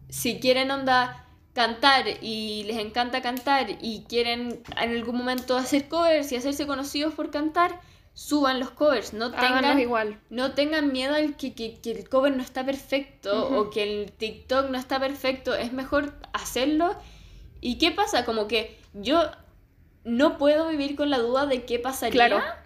si 0.08 0.40
quieren, 0.40 0.70
onda, 0.70 1.24
cantar 1.54 2.04
y 2.20 2.64
les 2.64 2.78
encanta 2.78 3.22
cantar 3.22 3.66
y 3.80 4.04
quieren 4.08 4.62
en 4.80 4.90
algún 4.90 5.16
momento 5.16 5.56
hacer 5.56 5.88
covers 5.88 6.32
y 6.32 6.36
hacerse 6.36 6.66
conocidos 6.66 7.14
por 7.14 7.30
cantar, 7.30 7.80
suban 8.12 8.60
los 8.60 8.70
covers, 8.70 9.12
no 9.12 9.30
tengan, 9.30 9.78
igual. 9.78 10.20
No 10.30 10.52
tengan 10.52 10.92
miedo 10.92 11.14
al 11.14 11.36
que, 11.36 11.54
que, 11.54 11.78
el 11.84 12.08
cover 12.08 12.36
no 12.36 12.42
está 12.42 12.64
perfecto 12.64 13.48
o 13.48 13.70
que 13.70 13.82
el 13.82 14.12
TikTok 14.12 14.70
no 14.70 14.78
está 14.78 15.00
perfecto, 15.00 15.54
es 15.54 15.72
mejor 15.72 16.14
hacerlo. 16.32 16.96
¿Y 17.60 17.78
qué 17.78 17.90
pasa? 17.92 18.24
Como 18.24 18.46
que 18.46 18.78
yo 18.92 19.30
no 20.04 20.38
puedo 20.38 20.68
vivir 20.68 20.96
con 20.96 21.10
la 21.10 21.18
duda 21.18 21.46
de 21.46 21.64
qué 21.64 21.78
pasaría 21.78 22.64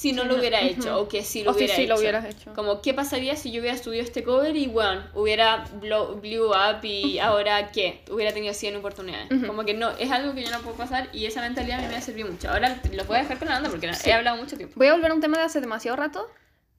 si 0.00 0.12
no 0.12 0.24
lo 0.24 0.36
hubiera 0.36 0.62
hecho 0.62 0.98
o 0.98 1.08
que 1.08 1.22
si 1.22 1.44
lo, 1.44 1.52
hubiera 1.52 1.74
si, 1.74 1.82
hecho. 1.82 1.92
lo 1.92 2.00
hubieras 2.00 2.24
hecho. 2.24 2.54
Como 2.54 2.80
qué 2.80 2.94
pasaría 2.94 3.36
si 3.36 3.50
yo 3.50 3.60
hubiera 3.60 3.76
subido 3.76 4.02
este 4.02 4.22
cover 4.22 4.56
y 4.56 4.66
bueno, 4.66 5.02
hubiera 5.14 5.66
blow, 5.74 6.18
blew 6.20 6.46
up 6.46 6.82
y 6.82 7.18
ahora 7.18 7.70
qué, 7.70 8.02
hubiera 8.10 8.32
tenido 8.32 8.54
100 8.54 8.76
oportunidades. 8.76 9.28
Como 9.46 9.64
que 9.64 9.74
no, 9.74 9.90
es 9.90 10.10
algo 10.10 10.34
que 10.34 10.42
yo 10.42 10.50
no 10.50 10.60
puedo 10.60 10.76
pasar 10.76 11.10
y 11.12 11.26
esa 11.26 11.42
mentalidad 11.42 11.80
a 11.80 11.82
mí 11.82 11.88
me 11.88 11.96
ha 11.96 12.00
servido 12.00 12.30
mucho. 12.30 12.48
Ahora 12.50 12.80
los 12.92 13.06
voy 13.06 13.16
a 13.16 13.20
dejar 13.20 13.38
con 13.38 13.48
la 13.48 13.54
banda 13.54 13.68
porque 13.68 13.90
he 14.04 14.12
hablado 14.12 14.38
mucho 14.38 14.56
tiempo. 14.56 14.74
Voy 14.76 14.86
a 14.86 14.94
volver 14.94 15.10
a 15.10 15.14
un 15.14 15.20
tema 15.20 15.36
de 15.36 15.44
hace 15.44 15.60
demasiado 15.60 15.98
rato. 15.98 16.26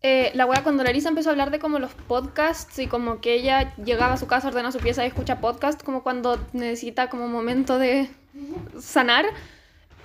Eh, 0.03 0.31
la 0.33 0.47
wea 0.47 0.63
cuando 0.63 0.83
Larisa 0.83 1.09
empezó 1.09 1.29
a 1.29 1.33
hablar 1.33 1.51
de 1.51 1.59
como 1.59 1.77
los 1.77 1.93
podcasts 1.93 2.79
y 2.79 2.87
como 2.87 3.21
que 3.21 3.35
ella 3.35 3.75
llegaba 3.75 4.13
a 4.13 4.17
su 4.17 4.25
casa, 4.25 4.47
ordena 4.47 4.71
su 4.71 4.79
pieza 4.79 5.03
y 5.03 5.07
escucha 5.09 5.39
podcast, 5.39 5.83
como 5.83 6.01
cuando 6.01 6.39
necesita 6.53 7.07
como 7.11 7.25
un 7.25 7.31
momento 7.31 7.77
de 7.77 8.09
sanar. 8.79 9.25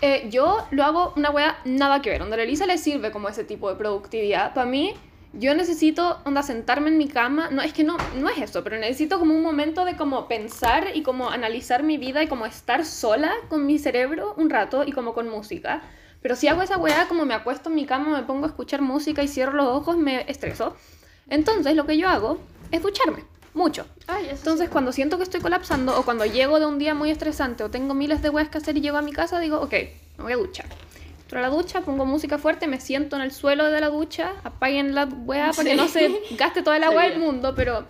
Eh, 0.03 0.29
yo 0.31 0.67
lo 0.71 0.85
hago 0.85 1.13
una 1.17 1.31
wea 1.31 1.59
nada 1.65 2.03
que 2.03 2.11
ver. 2.11 2.21
Donde 2.21 2.37
a 2.37 2.43
Elisa 2.43 2.67
le 2.67 2.79
sirve 2.79 3.11
como 3.11 3.29
ese 3.29 3.45
tipo 3.45 3.69
de 3.69 3.77
productividad. 3.77 4.55
Para 4.55 4.67
mí, 4.67 4.95
yo 5.33 5.55
necesito 5.55 6.19
onda 6.25 6.43
sentarme 6.43 6.89
en 6.89 6.99
mi 6.99 7.09
cama. 7.09 7.49
No, 7.51 7.63
es 7.63 7.73
que 7.73 7.85
no, 7.85 7.97
no 8.17 8.29
es 8.29 8.39
eso, 8.39 8.63
pero 8.63 8.79
necesito 8.79 9.19
como 9.19 9.35
un 9.35 9.43
momento 9.43 9.85
de 9.85 9.97
como 9.97 10.29
pensar 10.29 10.89
y 10.95 11.03
como 11.03 11.31
analizar 11.31 11.83
mi 11.83 11.99
vida 11.99 12.23
y 12.23 12.29
como 12.29 12.47
estar 12.47 12.85
sola 12.85 13.33
con 13.49 13.67
mi 13.67 13.79
cerebro 13.79 14.35
un 14.37 14.51
rato 14.51 14.85
y 14.85 14.93
como 14.93 15.15
con 15.15 15.29
música. 15.29 15.83
Pero 16.23 16.37
si 16.37 16.49
hago 16.49 16.63
esa 16.63 16.79
weá, 16.79 17.07
como 17.09 17.25
me 17.25 17.35
acuesto 17.35 17.69
en 17.69 17.77
mi 17.77 17.87
cama, 17.87 18.17
me 18.17 18.27
pongo 18.27 18.47
a 18.47 18.49
escuchar 18.49 18.83
música 18.83 19.23
y 19.23 19.29
cierro 19.29 19.53
los 19.53 19.67
ojos, 19.67 19.97
me 19.97 20.31
estreso. 20.31 20.77
Entonces 21.29 21.75
lo 21.77 21.87
que 21.87 21.97
yo 21.97 22.09
hago 22.09 22.39
es 22.71 22.83
ducharme 22.83 23.36
mucho. 23.57 23.87
Entonces, 24.31 24.69
cuando 24.69 24.93
siento 24.93 25.17
que 25.17 25.25
estoy 25.25 25.41
colapsando 25.41 25.99
o 25.99 26.05
cuando 26.05 26.25
llego 26.27 26.61
de 26.61 26.67
un 26.67 26.79
día 26.79 26.95
muy 26.95 27.11
estresante 27.11 27.65
o 27.65 27.71
tengo 27.71 27.95
miles 27.95 28.23
de 28.23 28.31
weas 28.31 28.49
que 28.49 28.59
hacer 28.59 28.77
y 28.77 28.81
llego 28.83 28.99
a 28.99 29.03
mi 29.03 29.13
casa, 29.13 29.41
digo, 29.41 29.61
ok, 29.61 29.73
me 30.19 30.25
voy 30.25 30.33
a 30.35 30.37
duchar. 30.37 30.67
Entro 31.23 31.41
a 31.41 31.43
la 31.43 31.49
ducha, 31.49 31.81
pongo 31.81 32.05
música 32.05 32.39
fuerte, 32.39 32.69
me 32.69 32.81
siento 32.81 33.17
en 33.17 33.23
el 33.23 33.33
suelo 33.33 33.65
de 33.65 33.81
la 33.81 33.89
ducha, 33.89 34.35
apaguen 34.45 34.95
la 34.95 35.07
wea 35.07 35.51
para 35.51 35.71
que 35.71 35.75
no 35.75 35.89
se 35.89 36.21
gaste 36.39 36.63
toda 36.63 36.77
el 36.77 36.85
agua 36.85 37.05
del 37.05 37.19
mundo, 37.19 37.55
pero... 37.57 37.87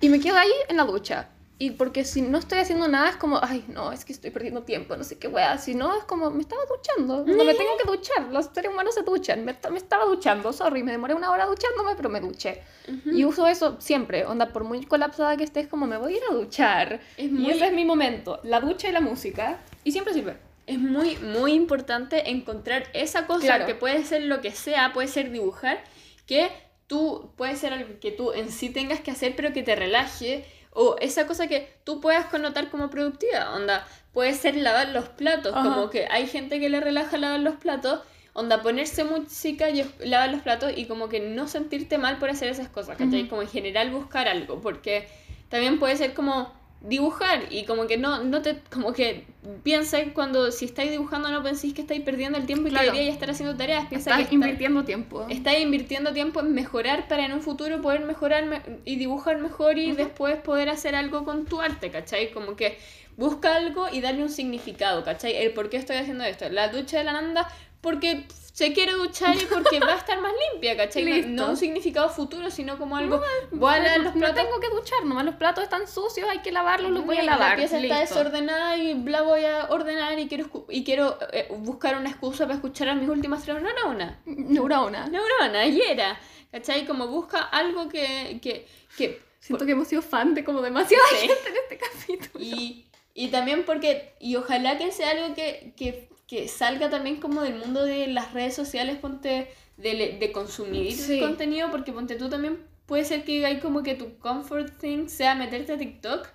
Y 0.00 0.08
me 0.08 0.20
quedo 0.20 0.36
ahí 0.36 0.52
en 0.68 0.76
la 0.76 0.84
ducha. 0.84 1.28
Y 1.62 1.72
porque 1.72 2.06
si 2.06 2.22
no 2.22 2.38
estoy 2.38 2.58
haciendo 2.58 2.88
nada 2.88 3.10
es 3.10 3.16
como, 3.16 3.38
ay, 3.42 3.66
no, 3.68 3.92
es 3.92 4.06
que 4.06 4.14
estoy 4.14 4.30
perdiendo 4.30 4.62
tiempo, 4.62 4.96
no 4.96 5.04
sé 5.04 5.18
qué 5.18 5.28
wea. 5.28 5.58
Si 5.58 5.74
no, 5.74 5.94
es 5.94 6.04
como, 6.04 6.30
me 6.30 6.40
estaba 6.40 6.62
duchando. 6.64 7.26
No 7.26 7.44
me 7.44 7.52
tengo 7.52 7.76
que 7.76 7.86
duchar. 7.86 8.32
Los 8.32 8.46
seres 8.46 8.72
humanos 8.72 8.94
se 8.94 9.02
duchan. 9.02 9.44
Me, 9.44 9.54
me 9.70 9.76
estaba 9.76 10.06
duchando, 10.06 10.54
sorry. 10.54 10.82
Me 10.82 10.92
demoré 10.92 11.12
una 11.12 11.30
hora 11.30 11.44
duchándome, 11.44 11.96
pero 11.96 12.08
me 12.08 12.20
duché. 12.20 12.62
Y 13.04 13.26
uso 13.26 13.46
eso 13.46 13.76
siempre. 13.78 14.24
Onda, 14.24 14.54
por 14.54 14.64
muy 14.64 14.86
colapsada 14.86 15.36
que 15.36 15.44
estés, 15.44 15.68
como 15.68 15.86
me 15.86 15.98
voy 15.98 16.14
a 16.14 16.16
ir 16.16 16.22
a 16.30 16.32
duchar. 16.32 17.00
Y 17.18 17.50
ese 17.50 17.66
es 17.66 17.72
mi 17.74 17.84
momento. 17.84 18.40
La 18.42 18.60
ducha 18.60 18.88
y 18.88 18.92
la 18.92 19.02
música. 19.02 19.60
Y 19.84 19.92
siempre 19.92 20.14
sirve. 20.14 20.38
Es 20.66 20.78
muy, 20.78 21.16
muy 21.16 21.52
importante 21.52 22.30
encontrar 22.30 22.84
esa 22.94 23.26
cosa 23.26 23.66
que 23.66 23.74
puede 23.74 24.02
ser 24.06 24.22
lo 24.22 24.40
que 24.40 24.52
sea, 24.52 24.94
puede 24.94 25.08
ser 25.08 25.30
dibujar, 25.30 25.84
que 26.24 26.48
tú, 26.86 27.32
puede 27.36 27.56
ser 27.56 27.74
algo 27.74 28.00
que 28.00 28.12
tú 28.12 28.32
en 28.32 28.50
sí 28.50 28.70
tengas 28.70 29.00
que 29.00 29.10
hacer, 29.10 29.36
pero 29.36 29.52
que 29.52 29.62
te 29.62 29.76
relaje 29.76 30.46
o 30.72 30.96
esa 31.00 31.26
cosa 31.26 31.46
que 31.46 31.72
tú 31.84 32.00
puedas 32.00 32.26
connotar 32.26 32.70
como 32.70 32.90
productiva, 32.90 33.54
onda, 33.54 33.86
puede 34.12 34.34
ser 34.34 34.56
lavar 34.56 34.88
los 34.88 35.08
platos, 35.08 35.52
como 35.52 35.90
que 35.90 36.06
hay 36.10 36.26
gente 36.26 36.60
que 36.60 36.68
le 36.68 36.80
relaja 36.80 37.16
lavar 37.18 37.40
los 37.40 37.56
platos, 37.56 38.00
onda, 38.32 38.62
ponerse 38.62 39.04
música 39.04 39.70
y 39.70 39.84
lavar 40.00 40.30
los 40.30 40.42
platos 40.42 40.72
y 40.76 40.86
como 40.86 41.08
que 41.08 41.20
no 41.20 41.48
sentirte 41.48 41.98
mal 41.98 42.18
por 42.18 42.30
hacer 42.30 42.48
esas 42.48 42.68
cosas, 42.68 42.96
¿cachai? 42.96 43.28
Como 43.28 43.42
en 43.42 43.48
general 43.48 43.90
buscar 43.90 44.28
algo, 44.28 44.60
porque 44.60 45.08
también 45.48 45.78
puede 45.78 45.96
ser 45.96 46.14
como 46.14 46.52
dibujar 46.82 47.44
y 47.50 47.64
como 47.64 47.86
que 47.86 47.98
no, 47.98 48.24
no 48.24 48.40
te, 48.40 48.58
como 48.70 48.92
que 48.92 49.26
piensa 49.62 49.98
cuando 50.14 50.50
si 50.50 50.64
estáis 50.64 50.90
dibujando 50.90 51.30
no 51.30 51.42
penséis 51.42 51.74
que 51.74 51.82
estáis 51.82 52.00
perdiendo 52.02 52.38
el 52.38 52.46
tiempo 52.46 52.68
y 52.68 52.70
que 52.70 52.80
deberíais 52.80 53.12
estar 53.12 53.30
haciendo 53.30 53.54
tareas, 53.56 53.86
piensa 53.86 54.18
estás 54.18 54.32
invirtiendo 54.32 54.84
tiempo. 54.84 55.26
Estáis 55.28 55.62
invirtiendo 55.62 56.12
tiempo 56.12 56.40
en 56.40 56.54
mejorar 56.54 57.06
para 57.06 57.26
en 57.26 57.32
un 57.32 57.42
futuro 57.42 57.82
poder 57.82 58.00
mejorar 58.04 58.62
y 58.84 58.96
dibujar 58.96 59.38
mejor 59.38 59.78
y 59.78 59.92
después 59.92 60.38
poder 60.38 60.70
hacer 60.70 60.94
algo 60.94 61.24
con 61.24 61.44
tu 61.44 61.60
arte, 61.60 61.90
¿cachai? 61.90 62.30
Como 62.30 62.56
que 62.56 62.78
busca 63.16 63.56
algo 63.56 63.86
y 63.92 64.00
darle 64.00 64.22
un 64.22 64.30
significado, 64.30 65.04
¿cachai? 65.04 65.36
El 65.36 65.52
por 65.52 65.68
qué 65.68 65.76
estoy 65.76 65.96
haciendo 65.96 66.24
esto. 66.24 66.48
La 66.48 66.68
ducha 66.68 66.98
de 66.98 67.04
la 67.04 67.12
Nanda 67.12 67.46
porque 67.80 68.26
se 68.52 68.72
quiere 68.72 68.92
duchar 68.92 69.36
y 69.36 69.46
porque 69.46 69.80
va 69.80 69.94
a 69.94 69.96
estar 69.96 70.20
más 70.20 70.32
limpia, 70.52 70.76
¿cachai? 70.76 71.22
No 71.22 71.50
un 71.50 71.56
significado 71.56 72.08
futuro, 72.10 72.50
sino 72.50 72.78
como 72.78 72.96
algo. 72.96 73.16
No, 73.16 73.58
voy 73.58 73.74
a 73.74 73.98
los 73.98 74.12
platos. 74.12 74.16
No 74.16 74.34
tengo 74.34 74.60
que 74.60 74.68
duchar, 74.68 75.04
nomás 75.04 75.24
los 75.24 75.36
platos 75.36 75.64
están 75.64 75.88
sucios, 75.88 76.28
hay 76.28 76.40
que 76.40 76.52
lavarlos, 76.52 76.90
los 76.90 77.06
voy 77.06 77.16
a 77.16 77.22
lavar. 77.22 77.50
La 77.50 77.56
pieza 77.56 77.78
está 77.78 78.00
desordenada 78.00 78.76
y 78.76 78.94
la 79.04 79.22
voy 79.22 79.44
a 79.44 79.66
ordenar 79.70 80.18
y 80.18 80.28
quiero, 80.28 80.66
y 80.68 80.84
quiero 80.84 81.18
eh, 81.32 81.48
buscar 81.58 81.96
una 81.96 82.10
excusa 82.10 82.44
para 82.44 82.56
escuchar 82.56 82.88
a 82.88 82.94
mis 82.94 83.08
últimas 83.08 83.42
tres 83.44 83.62
neuronas. 83.62 84.16
Neurona. 84.26 85.06
Neurona, 85.06 85.66
y 85.66 85.80
era. 85.80 86.18
¿cachai? 86.50 86.86
Como 86.86 87.06
busca 87.08 87.40
algo 87.40 87.88
que. 87.88 88.38
que, 88.42 88.66
que 88.96 89.22
Siento 89.40 89.64
que 89.64 89.72
hemos 89.72 89.88
sido 89.88 90.02
fan 90.02 90.34
de 90.34 90.44
como 90.44 90.60
demasiada 90.60 91.02
gente 91.18 91.48
en 91.48 91.56
este 91.56 91.78
capítulo. 91.78 92.44
Y, 92.44 92.86
y 93.14 93.28
también 93.28 93.64
porque. 93.64 94.14
Y 94.20 94.36
ojalá 94.36 94.76
que 94.76 94.92
sea 94.92 95.10
algo 95.10 95.34
que, 95.34 95.72
que 95.76 96.10
que 96.30 96.46
salga 96.46 96.88
también 96.88 97.16
como 97.16 97.42
del 97.42 97.56
mundo 97.56 97.84
de 97.84 98.06
las 98.06 98.32
redes 98.32 98.54
sociales, 98.54 98.98
ponte, 98.98 99.48
de, 99.76 100.16
de 100.20 100.30
consumir 100.30 100.94
contenido, 101.18 101.72
porque 101.72 101.90
ponte 101.90 102.14
tú 102.14 102.28
también 102.28 102.64
puede 102.86 103.04
ser 103.04 103.24
que 103.24 103.44
hay 103.44 103.58
como 103.58 103.82
que 103.82 103.96
tu 103.96 104.16
comfort 104.18 104.78
thing 104.78 105.08
sea 105.08 105.34
meterte 105.34 105.72
a 105.72 105.76
TikTok, 105.76 106.28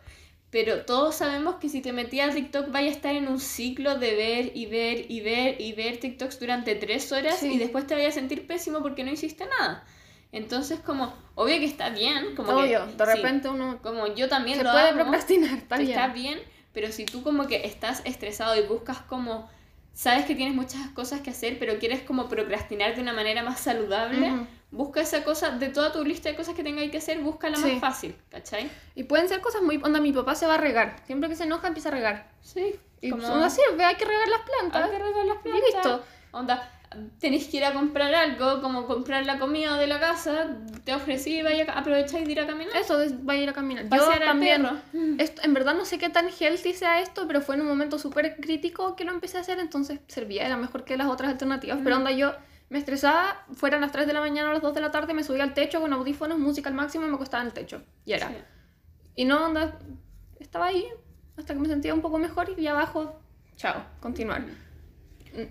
pero 0.49 0.81
todos 0.81 1.15
sabemos 1.15 1.55
que 1.61 1.69
si 1.69 1.79
te 1.79 1.93
metías 1.93 2.31
a 2.31 2.33
TikTok 2.33 2.71
vaya 2.71 2.89
a 2.89 2.91
estar 2.91 3.15
en 3.15 3.29
un 3.29 3.39
ciclo 3.39 3.97
de 3.97 4.15
ver 4.15 4.51
y 4.53 4.65
ver 4.65 5.05
y 5.09 5.21
ver 5.21 5.61
y 5.61 5.71
ver 5.71 5.97
TikToks 5.97 6.41
durante 6.41 6.75
tres 6.75 7.09
horas 7.13 7.41
y 7.41 7.57
después 7.57 7.87
te 7.87 7.93
vaya 7.93 8.09
a 8.09 8.11
sentir 8.11 8.45
pésimo 8.47 8.81
porque 8.81 9.05
no 9.05 9.11
hiciste 9.11 9.45
nada. 9.59 9.85
Entonces, 10.33 10.81
como, 10.81 11.13
obvio 11.35 11.57
que 11.59 11.65
está 11.65 11.89
bien, 11.89 12.35
como 12.35 12.51
obvio, 12.51 12.85
de 12.85 13.05
repente 13.05 13.47
uno 13.47 13.79
como 13.81 14.13
yo 14.13 14.27
también 14.27 14.57
se 14.57 14.65
puede 14.65 14.91
procrastinar, 14.91 15.57
está 15.57 15.77
bien. 15.77 15.89
Está 15.89 16.07
bien, 16.09 16.39
pero 16.73 16.91
si 16.91 17.05
tú 17.05 17.23
como 17.23 17.47
que 17.47 17.65
estás 17.65 18.01
estresado 18.03 18.57
y 18.57 18.67
buscas 18.67 18.97
como 18.97 19.55
sabes 19.95 20.25
que 20.25 20.35
tienes 20.35 20.53
muchas 20.53 20.89
cosas 20.89 21.21
que 21.21 21.31
hacer, 21.31 21.57
pero 21.57 21.79
quieres 21.79 22.01
como 22.01 22.27
procrastinar 22.27 22.93
de 22.95 23.01
una 23.01 23.13
manera 23.13 23.41
más 23.43 23.61
saludable, 23.61 24.45
busca 24.69 25.01
esa 25.01 25.23
cosa, 25.23 25.51
de 25.51 25.69
toda 25.69 25.93
tu 25.93 26.03
lista 26.03 26.29
de 26.29 26.35
cosas 26.35 26.53
que 26.53 26.63
tengas 26.63 26.87
que 26.91 26.97
hacer, 26.97 27.21
busca 27.21 27.49
la 27.49 27.57
más 27.57 27.79
fácil, 27.79 28.13
¿cachai? 28.29 28.69
Y 28.93 29.05
pueden 29.05 29.29
ser 29.29 29.39
cosas 29.39 29.61
muy... 29.61 29.77
Onda, 29.77 30.01
mi 30.01 30.11
papá 30.11 30.35
se 30.35 30.45
va 30.45 30.55
a 30.55 30.57
regar. 30.57 30.97
Siempre 31.05 31.29
que 31.29 31.35
se 31.35 31.45
enoja 31.45 31.69
empieza 31.69 31.89
a 31.89 31.93
regar. 31.93 32.29
Sí. 32.41 32.75
Y 32.99 33.09
como... 33.09 33.25
así, 33.25 33.61
hay 33.79 33.95
que 33.95 34.05
regar 34.05 34.27
las 34.27 34.41
plantas. 34.41 34.83
Hay 34.83 34.91
que 34.91 34.99
regar 34.99 35.25
las 35.25 35.37
plantas. 35.37 35.63
Y 35.63 35.73
listo. 35.73 36.03
Onda, 36.31 36.74
tenés 37.19 37.47
que 37.47 37.57
ir 37.57 37.65
a 37.65 37.73
comprar 37.73 38.13
algo, 38.13 38.61
como 38.61 38.85
comprar 38.85 39.25
la 39.25 39.39
comida 39.39 39.77
de 39.77 39.87
la 39.87 39.99
casa, 39.99 40.57
te 40.83 40.93
ofrecí, 40.93 41.41
vaya 41.41 41.71
a 41.71 41.79
aprovechar 41.79 42.27
y 42.27 42.31
ir 42.31 42.39
a 42.39 42.47
caminar. 42.47 42.75
Eso, 42.75 42.97
vaya 43.21 43.39
a 43.39 43.43
ir 43.43 43.49
a 43.49 43.53
caminar. 43.53 43.85
Yo 43.89 44.19
también. 44.19 44.67
Esto, 45.19 45.41
en 45.43 45.53
verdad 45.53 45.75
no 45.75 45.85
sé 45.85 45.97
qué 45.97 46.09
tan 46.09 46.27
healthy 46.29 46.73
sea 46.73 47.01
esto, 47.01 47.27
pero 47.27 47.41
fue 47.41 47.55
en 47.55 47.61
un 47.61 47.67
momento 47.67 47.99
súper 47.99 48.37
crítico 48.37 48.95
que 48.95 49.03
lo 49.03 49.11
empecé 49.11 49.37
a 49.37 49.41
hacer, 49.41 49.59
entonces 49.59 49.99
servía, 50.07 50.45
era 50.45 50.57
mejor 50.57 50.83
que 50.83 50.97
las 50.97 51.07
otras 51.07 51.31
alternativas. 51.31 51.79
Pero 51.83 51.95
onda, 51.97 52.11
yo 52.11 52.33
me 52.69 52.79
estresaba, 52.79 53.45
fueran 53.53 53.81
las 53.81 53.91
3 53.91 54.07
de 54.07 54.13
la 54.13 54.19
mañana 54.19 54.49
o 54.49 54.53
las 54.53 54.61
2 54.61 54.73
de 54.73 54.81
la 54.81 54.91
tarde, 54.91 55.13
me 55.13 55.23
subía 55.23 55.43
al 55.43 55.53
techo 55.53 55.81
con 55.81 55.93
audífonos, 55.93 56.39
música 56.39 56.69
al 56.69 56.75
máximo 56.75 57.05
y 57.05 57.09
me 57.09 57.15
acostaba 57.15 57.41
en 57.41 57.47
el 57.47 57.53
techo. 57.53 57.83
Y 58.05 58.13
era. 58.13 58.31
Y 59.15 59.25
no, 59.25 59.45
onda, 59.45 59.79
estaba 60.39 60.67
ahí 60.67 60.85
hasta 61.37 61.53
que 61.53 61.59
me 61.59 61.67
sentía 61.67 61.93
un 61.93 62.01
poco 62.01 62.17
mejor 62.17 62.53
y 62.57 62.67
abajo, 62.67 63.19
chao, 63.55 63.83
continuar 63.99 64.64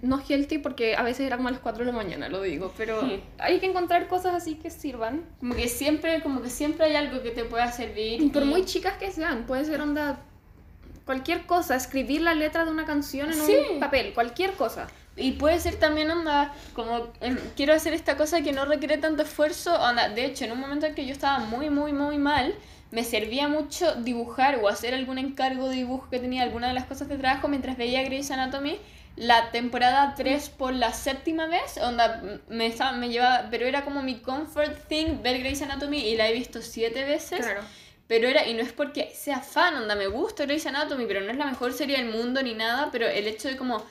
no 0.02 0.20
healthy 0.20 0.58
porque 0.58 0.96
a 0.96 1.02
veces 1.02 1.26
era 1.26 1.36
como 1.36 1.48
a 1.48 1.52
las 1.52 1.60
4 1.60 1.84
de 1.84 1.92
la 1.92 1.96
mañana, 1.96 2.28
lo 2.28 2.42
digo, 2.42 2.72
pero 2.76 3.00
hay 3.38 3.60
que 3.60 3.66
encontrar 3.66 4.08
cosas 4.08 4.34
así 4.34 4.56
que 4.56 4.70
sirvan. 4.70 5.22
Como 5.40 5.54
que 5.54 5.68
siempre, 5.68 6.22
como 6.22 6.42
que 6.42 6.50
siempre 6.50 6.86
hay 6.86 6.96
algo 6.96 7.22
que 7.22 7.30
te 7.30 7.44
pueda 7.44 7.70
servir. 7.72 8.22
Y 8.22 8.28
por 8.28 8.44
muy 8.44 8.64
chicas 8.64 8.96
que 8.98 9.10
sean, 9.10 9.44
puede 9.46 9.64
ser 9.64 9.80
onda 9.80 10.20
cualquier 11.04 11.46
cosa, 11.46 11.76
escribir 11.76 12.22
la 12.22 12.34
letra 12.34 12.64
de 12.64 12.70
una 12.70 12.84
canción 12.84 13.32
en 13.32 13.40
un 13.40 13.80
papel, 13.80 14.12
cualquier 14.14 14.52
cosa. 14.52 14.86
Y 15.16 15.32
puede 15.32 15.60
ser 15.60 15.76
también 15.76 16.10
onda, 16.10 16.52
como 16.72 17.08
em, 17.20 17.38
quiero 17.56 17.72
hacer 17.72 17.92
esta 17.92 18.16
cosa 18.16 18.42
que 18.42 18.52
no 18.52 18.64
requiere 18.64 18.98
tanto 18.98 19.22
esfuerzo, 19.22 19.74
onda, 19.80 20.08
de 20.08 20.24
hecho, 20.24 20.44
en 20.44 20.52
un 20.52 20.60
momento 20.60 20.86
en 20.86 20.94
que 20.94 21.06
yo 21.06 21.12
estaba 21.12 21.38
muy, 21.38 21.70
muy, 21.70 21.92
muy 21.92 22.18
mal, 22.18 22.54
me 22.90 23.04
servía 23.04 23.48
mucho 23.48 23.94
dibujar 23.96 24.60
o 24.62 24.68
hacer 24.68 24.94
algún 24.94 25.18
encargo 25.18 25.68
de 25.68 25.76
dibujo 25.76 26.08
que 26.10 26.18
tenía 26.18 26.42
alguna 26.42 26.68
de 26.68 26.74
las 26.74 26.84
cosas 26.84 27.08
de 27.08 27.16
trabajo 27.16 27.48
mientras 27.48 27.76
veía 27.76 28.02
Grey's 28.02 28.30
Anatomy 28.30 28.78
la 29.16 29.50
temporada 29.52 30.14
3 30.16 30.48
por 30.50 30.72
la 30.72 30.92
séptima 30.92 31.46
vez, 31.46 31.78
onda, 31.78 32.22
me, 32.48 32.66
estaba, 32.66 32.92
me 32.92 33.08
llevaba, 33.08 33.48
pero 33.50 33.66
era 33.66 33.84
como 33.84 34.02
mi 34.02 34.20
comfort 34.20 34.88
thing 34.88 35.22
ver 35.22 35.38
Grey's 35.38 35.62
Anatomy 35.62 35.98
y 35.98 36.16
la 36.16 36.28
he 36.28 36.32
visto 36.32 36.62
siete 36.62 37.04
veces. 37.04 37.40
Claro. 37.40 37.62
Pero 38.06 38.28
era, 38.28 38.46
y 38.46 38.54
no 38.54 38.60
es 38.60 38.72
porque 38.72 39.12
sea 39.14 39.40
fan, 39.40 39.76
onda, 39.76 39.94
me 39.94 40.08
gusta 40.08 40.44
Grey's 40.44 40.66
Anatomy, 40.66 41.06
pero 41.06 41.20
no 41.20 41.30
es 41.30 41.38
la 41.38 41.46
mejor 41.46 41.72
serie 41.72 41.96
del 41.96 42.10
mundo 42.10 42.42
ni 42.42 42.54
nada, 42.54 42.90
pero 42.92 43.06
el 43.06 43.26
hecho 43.26 43.48
de 43.48 43.56
como, 43.56 43.84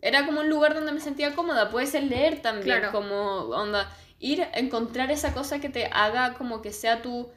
era 0.00 0.24
como 0.24 0.40
un 0.40 0.48
lugar 0.48 0.74
donde 0.74 0.92
me 0.92 1.00
sentía 1.00 1.34
cómoda, 1.34 1.70
puede 1.70 1.86
ser 1.86 2.04
leer 2.04 2.40
también, 2.40 2.82
como, 2.92 3.40
onda, 3.50 3.90
ir 4.20 4.42
a 4.42 4.58
encontrar 4.58 5.10
esa 5.10 5.34
cosa 5.34 5.60
que 5.60 5.68
te 5.68 5.86
haga 5.86 6.34
como 6.34 6.62
que 6.62 6.72
sea 6.72 7.02
tu 7.02 7.30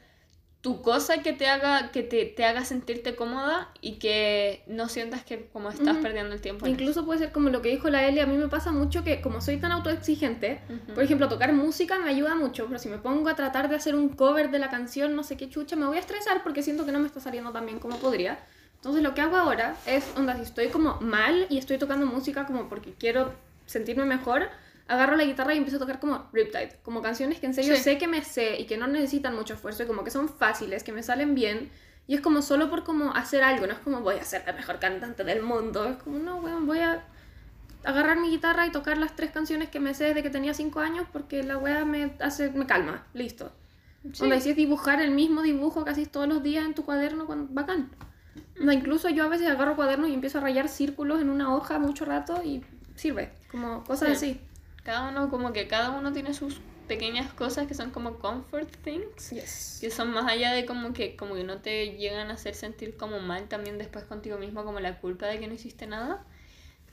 tu 0.62 0.84
cosa 0.84 1.24
que 1.24 1.34
te 1.34 1.48
haga 1.48 1.92
que 1.92 2.04
te, 2.04 2.26
te, 2.26 2.46
haga 2.46 2.64
sentirte 2.66 3.16
cómoda 3.16 3.70
y 3.82 3.94
que 3.94 4.64
no 4.68 4.90
sientas 4.90 5.24
que 5.24 5.48
como 5.52 5.72
estás 5.72 5.98
perdiendo 5.98 6.36
el 6.36 6.42
tiempo. 6.42 6.68
Incluso 6.68 7.04
puede 7.04 7.20
ser 7.20 7.32
como 7.32 7.50
lo 7.50 7.64
que 7.64 7.70
dijo 7.70 7.90
la 7.90 8.08
Eli, 8.08 8.20
a 8.20 8.28
mí 8.28 8.38
me 8.38 8.48
pasa 8.48 8.72
mucho 8.72 9.04
que 9.04 9.22
como 9.22 9.42
soy 9.42 9.58
tan 9.58 9.72
autoexigente, 9.72 10.62
por 10.94 11.04
ejemplo, 11.04 11.28
tocar 11.30 11.52
música 11.54 11.98
me 11.98 12.12
ayuda 12.12 12.36
mucho, 12.36 12.68
pero 12.68 12.78
si 12.78 12.90
me 12.90 13.00
pongo 13.00 13.30
a 13.30 13.36
tratar 13.36 13.70
de 13.70 13.76
hacer 13.76 13.96
un 13.96 14.10
cover 14.10 14.52
de 14.52 14.60
la 14.60 14.70
canción, 14.70 15.16
no 15.16 15.24
sé 15.24 15.36
qué 15.36 15.50
chucha, 15.50 15.76
me 15.76 15.88
voy 15.88 15.98
a 15.98 16.00
estresar 16.00 16.44
porque 16.44 16.62
siento 16.62 16.86
que 16.86 16.92
no 16.92 17.00
me 17.00 17.08
está 17.08 17.20
saliendo 17.20 17.52
tan 17.52 17.66
bien 17.66 17.80
como 17.80 17.98
podría. 17.98 18.38
Entonces 18.76 19.02
lo 19.02 19.16
que 19.16 19.22
hago 19.22 19.38
ahora 19.38 19.76
es, 19.88 20.06
onda, 20.16 20.36
si 20.36 20.44
estoy 20.44 20.68
como 20.68 21.00
mal 21.02 21.48
y 21.50 21.58
estoy 21.58 21.80
tocando 21.80 22.06
música 22.06 22.46
como 22.46 22.70
porque 22.70 22.94
quiero 22.94 23.34
sentirme 23.66 24.06
mejor, 24.06 24.50
agarro 24.92 25.16
la 25.16 25.24
guitarra 25.24 25.54
y 25.54 25.58
empiezo 25.58 25.78
a 25.78 25.80
tocar 25.80 26.00
como 26.00 26.28
Riptide, 26.34 26.80
como 26.84 27.02
canciones 27.02 27.40
que 27.40 27.46
en 27.46 27.54
serio 27.54 27.76
sé 27.78 27.98
que 27.98 28.08
me 28.08 28.24
sé 28.24 28.60
y 28.60 28.66
que 28.66 28.78
no 28.78 28.88
necesitan 28.88 29.36
mucho 29.36 29.54
esfuerzo 29.54 29.84
y 29.84 29.86
como 29.88 30.04
que 30.04 30.12
son 30.12 30.28
fáciles, 30.28 30.84
que 30.84 30.92
me 30.92 31.02
salen 31.02 31.34
bien. 31.34 31.72
Y 32.08 32.16
es 32.16 32.22
como 32.22 32.42
solo 32.42 32.70
por 32.70 32.84
como 32.84 33.14
hacer 33.14 33.42
algo, 33.44 33.68
no 33.68 33.74
es 33.74 33.80
como 33.80 34.02
voy 34.02 34.16
a 34.16 34.24
ser 34.24 34.44
la 34.46 34.52
mejor 34.52 34.80
cantante 34.80 35.24
del 35.24 35.42
mundo, 35.42 35.86
es 35.86 35.98
como 36.04 36.20
no, 36.20 36.38
weón, 36.38 36.68
voy 36.68 36.80
a 36.80 37.06
agarrar 37.86 38.20
mi 38.20 38.30
guitarra 38.30 38.68
y 38.68 38.72
tocar 38.72 38.98
las 38.98 39.16
tres 39.16 39.32
canciones 39.32 39.70
que 39.70 39.80
me 39.80 39.94
sé 39.94 40.06
desde 40.06 40.22
que 40.22 40.30
tenía 40.30 40.54
cinco 40.54 40.82
años 40.82 41.08
porque 41.12 41.42
la 41.42 41.58
wea 41.58 41.86
me 41.86 42.14
hace, 42.20 42.50
me 42.50 42.68
calma, 42.68 43.08
listo. 43.14 43.54
Sí. 44.12 44.24
Onda, 44.24 44.42
si 44.42 44.50
es 44.50 44.56
dibujar 44.58 45.02
el 45.02 45.12
mismo 45.12 45.42
dibujo 45.42 45.86
casi 45.86 46.06
todos 46.06 46.28
los 46.28 46.44
días 46.44 46.66
en 46.66 46.74
tu 46.74 46.84
cuaderno, 46.84 47.26
bacán. 47.52 47.92
No, 48.60 48.72
incluso 48.72 49.10
yo 49.10 49.24
a 49.24 49.28
veces 49.30 49.48
agarro 49.48 49.76
cuadernos 49.76 50.10
y 50.10 50.14
empiezo 50.14 50.40
a 50.40 50.42
rayar 50.42 50.68
círculos 50.68 51.22
en 51.22 51.30
una 51.30 51.56
hoja 51.56 51.80
mucho 51.80 52.04
rato 52.04 52.42
y 52.44 52.64
sirve, 52.96 53.32
como 53.50 53.84
cosas 53.84 54.12
así. 54.12 54.42
Cada 54.84 55.10
uno, 55.10 55.30
como 55.30 55.54
que 55.54 55.68
cada 55.68 55.92
uno 55.92 56.12
tiene 56.12 56.34
sus 56.34 56.60
pequeñas 56.88 57.32
cosas 57.34 57.68
que 57.68 57.74
son 57.74 57.92
como 57.92 58.18
comfort 58.20 58.70
things. 58.84 59.30
Que 59.80 59.90
son 59.90 60.12
más 60.12 60.30
allá 60.30 60.52
de 60.52 60.66
como 60.66 60.92
que, 60.94 61.16
como 61.16 61.36
que 61.36 61.44
no 61.44 61.60
te 61.60 61.94
llegan 61.98 62.30
a 62.30 62.34
hacer 62.34 62.56
sentir 62.56 62.98
como 62.98 63.20
mal 63.20 63.48
también 63.48 63.78
después 63.78 64.04
contigo 64.06 64.38
mismo, 64.38 64.64
como 64.66 64.80
la 64.80 65.00
culpa 65.00 65.28
de 65.28 65.40
que 65.40 65.48
no 65.48 65.54
hiciste 65.54 65.88
nada. 65.88 66.26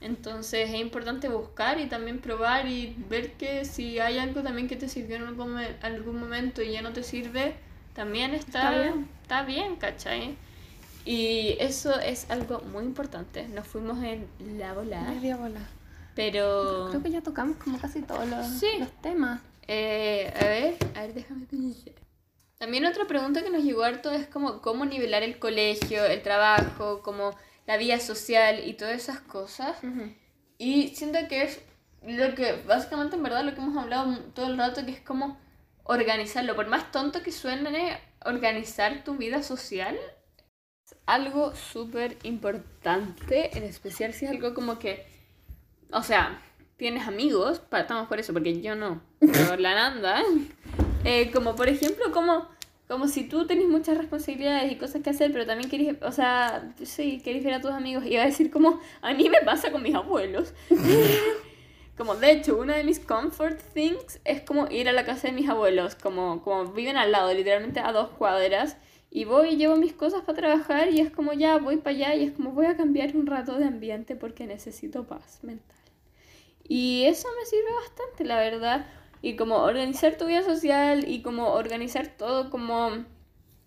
Entonces 0.00 0.70
es 0.70 0.76
importante 0.76 1.28
buscar 1.28 1.80
y 1.80 1.86
también 1.86 2.20
probar 2.20 2.68
y 2.68 2.94
ver 3.08 3.32
que 3.32 3.64
si 3.64 3.98
hay 3.98 4.18
algo 4.18 4.42
también 4.42 4.68
que 4.68 4.76
te 4.76 4.88
sirvió 4.88 5.16
en 5.16 5.24
algún, 5.24 5.58
algún 5.82 6.20
momento 6.20 6.62
y 6.62 6.70
ya 6.70 6.82
no 6.82 6.92
te 6.92 7.02
sirve, 7.02 7.54
también 7.94 8.34
está, 8.34 8.70
está 8.70 8.82
bien, 8.82 9.08
está 9.22 9.42
bien 9.42 9.76
¿cachai? 9.76 10.36
Y 11.04 11.56
eso 11.58 11.98
es 11.98 12.30
algo 12.30 12.60
muy 12.60 12.84
importante. 12.84 13.48
Nos 13.48 13.66
fuimos 13.66 13.98
en 14.04 14.28
la 14.58 14.74
bola. 14.74 15.00
Media 15.00 15.36
bola. 15.36 15.62
Pero. 16.18 16.88
Creo 16.90 17.00
que 17.00 17.12
ya 17.12 17.22
tocamos 17.22 17.58
como 17.58 17.78
casi 17.78 18.02
todos 18.02 18.26
los, 18.26 18.60
los 18.80 19.02
temas. 19.02 19.40
Eh, 19.68 20.34
a 20.34 20.44
ver, 20.46 20.76
a 20.96 21.02
ver, 21.02 21.14
déjame 21.14 21.46
pensar. 21.46 21.94
También 22.58 22.84
otra 22.86 23.06
pregunta 23.06 23.44
que 23.44 23.50
nos 23.50 23.62
llegó 23.62 23.84
harto 23.84 24.10
es 24.10 24.26
como 24.26 24.60
cómo 24.60 24.84
nivelar 24.84 25.22
el 25.22 25.38
colegio, 25.38 26.04
el 26.04 26.20
trabajo, 26.22 27.02
como 27.04 27.36
la 27.68 27.76
vida 27.76 28.00
social 28.00 28.66
y 28.66 28.72
todas 28.72 28.96
esas 28.96 29.20
cosas. 29.20 29.76
Y 30.58 30.88
siento 30.96 31.20
que 31.28 31.44
es 31.44 31.60
lo 32.02 32.34
que, 32.34 32.64
básicamente 32.66 33.14
en 33.14 33.22
verdad 33.22 33.44
lo 33.44 33.54
que 33.54 33.60
hemos 33.60 33.76
hablado 33.76 34.18
todo 34.34 34.48
el 34.48 34.58
rato, 34.58 34.84
que 34.84 34.90
es 34.90 35.00
como 35.00 35.38
organizarlo. 35.84 36.56
Por 36.56 36.66
más 36.66 36.90
tonto 36.90 37.22
que 37.22 37.30
suene, 37.30 37.96
organizar 38.24 39.04
tu 39.04 39.16
vida 39.16 39.44
social 39.44 39.96
es 40.84 40.96
algo 41.06 41.54
súper 41.54 42.18
importante, 42.24 43.56
en 43.56 43.62
especial 43.62 44.12
si 44.14 44.24
es 44.24 44.32
algo 44.32 44.52
como 44.52 44.80
que, 44.80 45.17
o 45.92 46.02
sea, 46.02 46.40
tienes 46.76 47.06
amigos, 47.06 47.62
estamos 47.72 48.08
por 48.08 48.18
eso, 48.18 48.32
porque 48.32 48.60
yo 48.60 48.74
no, 48.74 49.02
pero 49.20 49.56
la 49.58 49.74
Nanda, 49.74 50.22
eh, 51.04 51.30
como 51.32 51.56
por 51.56 51.68
ejemplo, 51.68 52.12
como, 52.12 52.48
como 52.86 53.08
si 53.08 53.28
tú 53.28 53.46
tenés 53.46 53.66
muchas 53.66 53.98
responsabilidades 53.98 54.72
y 54.72 54.76
cosas 54.76 55.02
que 55.02 55.10
hacer, 55.10 55.32
pero 55.32 55.46
también 55.46 55.70
querés, 55.70 55.96
o 56.02 56.12
sea, 56.12 56.72
sí, 56.82 57.20
querés 57.22 57.44
ver 57.44 57.54
a 57.54 57.60
tus 57.60 57.72
amigos, 57.72 58.04
iba 58.06 58.22
a 58.22 58.26
decir 58.26 58.50
como, 58.50 58.80
a 59.02 59.12
mí 59.14 59.28
me 59.28 59.40
pasa 59.44 59.70
con 59.70 59.82
mis 59.82 59.94
abuelos. 59.94 60.54
Como, 61.98 62.14
de 62.14 62.30
hecho, 62.30 62.56
una 62.56 62.76
de 62.76 62.84
mis 62.84 63.00
comfort 63.00 63.58
things 63.74 64.20
es 64.24 64.42
como 64.42 64.68
ir 64.70 64.88
a 64.88 64.92
la 64.92 65.04
casa 65.04 65.26
de 65.26 65.32
mis 65.32 65.48
abuelos, 65.48 65.96
como, 65.96 66.44
como 66.44 66.66
viven 66.66 66.96
al 66.96 67.10
lado, 67.10 67.34
literalmente 67.34 67.80
a 67.80 67.90
dos 67.90 68.10
cuadras, 68.10 68.76
y 69.10 69.24
voy 69.24 69.50
y 69.50 69.56
llevo 69.56 69.74
mis 69.76 69.94
cosas 69.94 70.22
para 70.22 70.38
trabajar 70.38 70.92
y 70.92 71.00
es 71.00 71.10
como 71.10 71.32
ya 71.32 71.58
voy 71.58 71.78
para 71.78 71.96
allá 71.96 72.14
y 72.14 72.24
es 72.24 72.32
como 72.32 72.52
voy 72.52 72.66
a 72.66 72.76
cambiar 72.76 73.16
un 73.16 73.26
rato 73.26 73.58
de 73.58 73.64
ambiente 73.64 74.14
porque 74.14 74.46
necesito 74.46 75.08
paz 75.08 75.40
mental. 75.42 75.77
Y 76.68 77.04
eso 77.06 77.26
me 77.38 77.46
sirve 77.46 77.72
bastante, 77.82 78.24
la 78.24 78.38
verdad. 78.38 78.86
Y 79.22 79.34
como 79.34 79.56
organizar 79.56 80.16
tu 80.16 80.26
vida 80.26 80.42
social 80.42 81.08
y 81.08 81.22
como 81.22 81.52
organizar 81.54 82.06
todo 82.06 82.50
como 82.50 83.04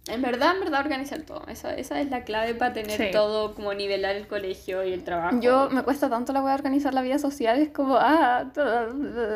en 0.08 0.24
verdad, 0.24 0.56
en 0.56 0.62
verdad, 0.62 0.82
organizar 0.82 1.22
todo. 1.22 1.45
Esa, 1.47 1.76
esa 1.76 2.02
es 2.02 2.10
la 2.10 2.24
clave 2.24 2.56
para 2.56 2.74
tener 2.74 3.12
todo, 3.12 3.54
como 3.54 3.74
nivelar 3.76 4.16
el 4.16 4.28
colegio 4.28 4.84
y 4.84 4.93
el 4.93 5.04
trabajo. 5.04 5.38
Yo 5.41 5.70
me 5.70 5.84
cuesta 5.84 6.10
tanto 6.10 6.34
la 6.34 6.41
voy 6.41 6.49
a 6.49 6.56
organizar 6.56 6.93
la 6.93 7.04
vida 7.04 7.20
social, 7.20 7.60
es 7.60 7.70
como, 7.70 7.97
ah, 7.97 8.45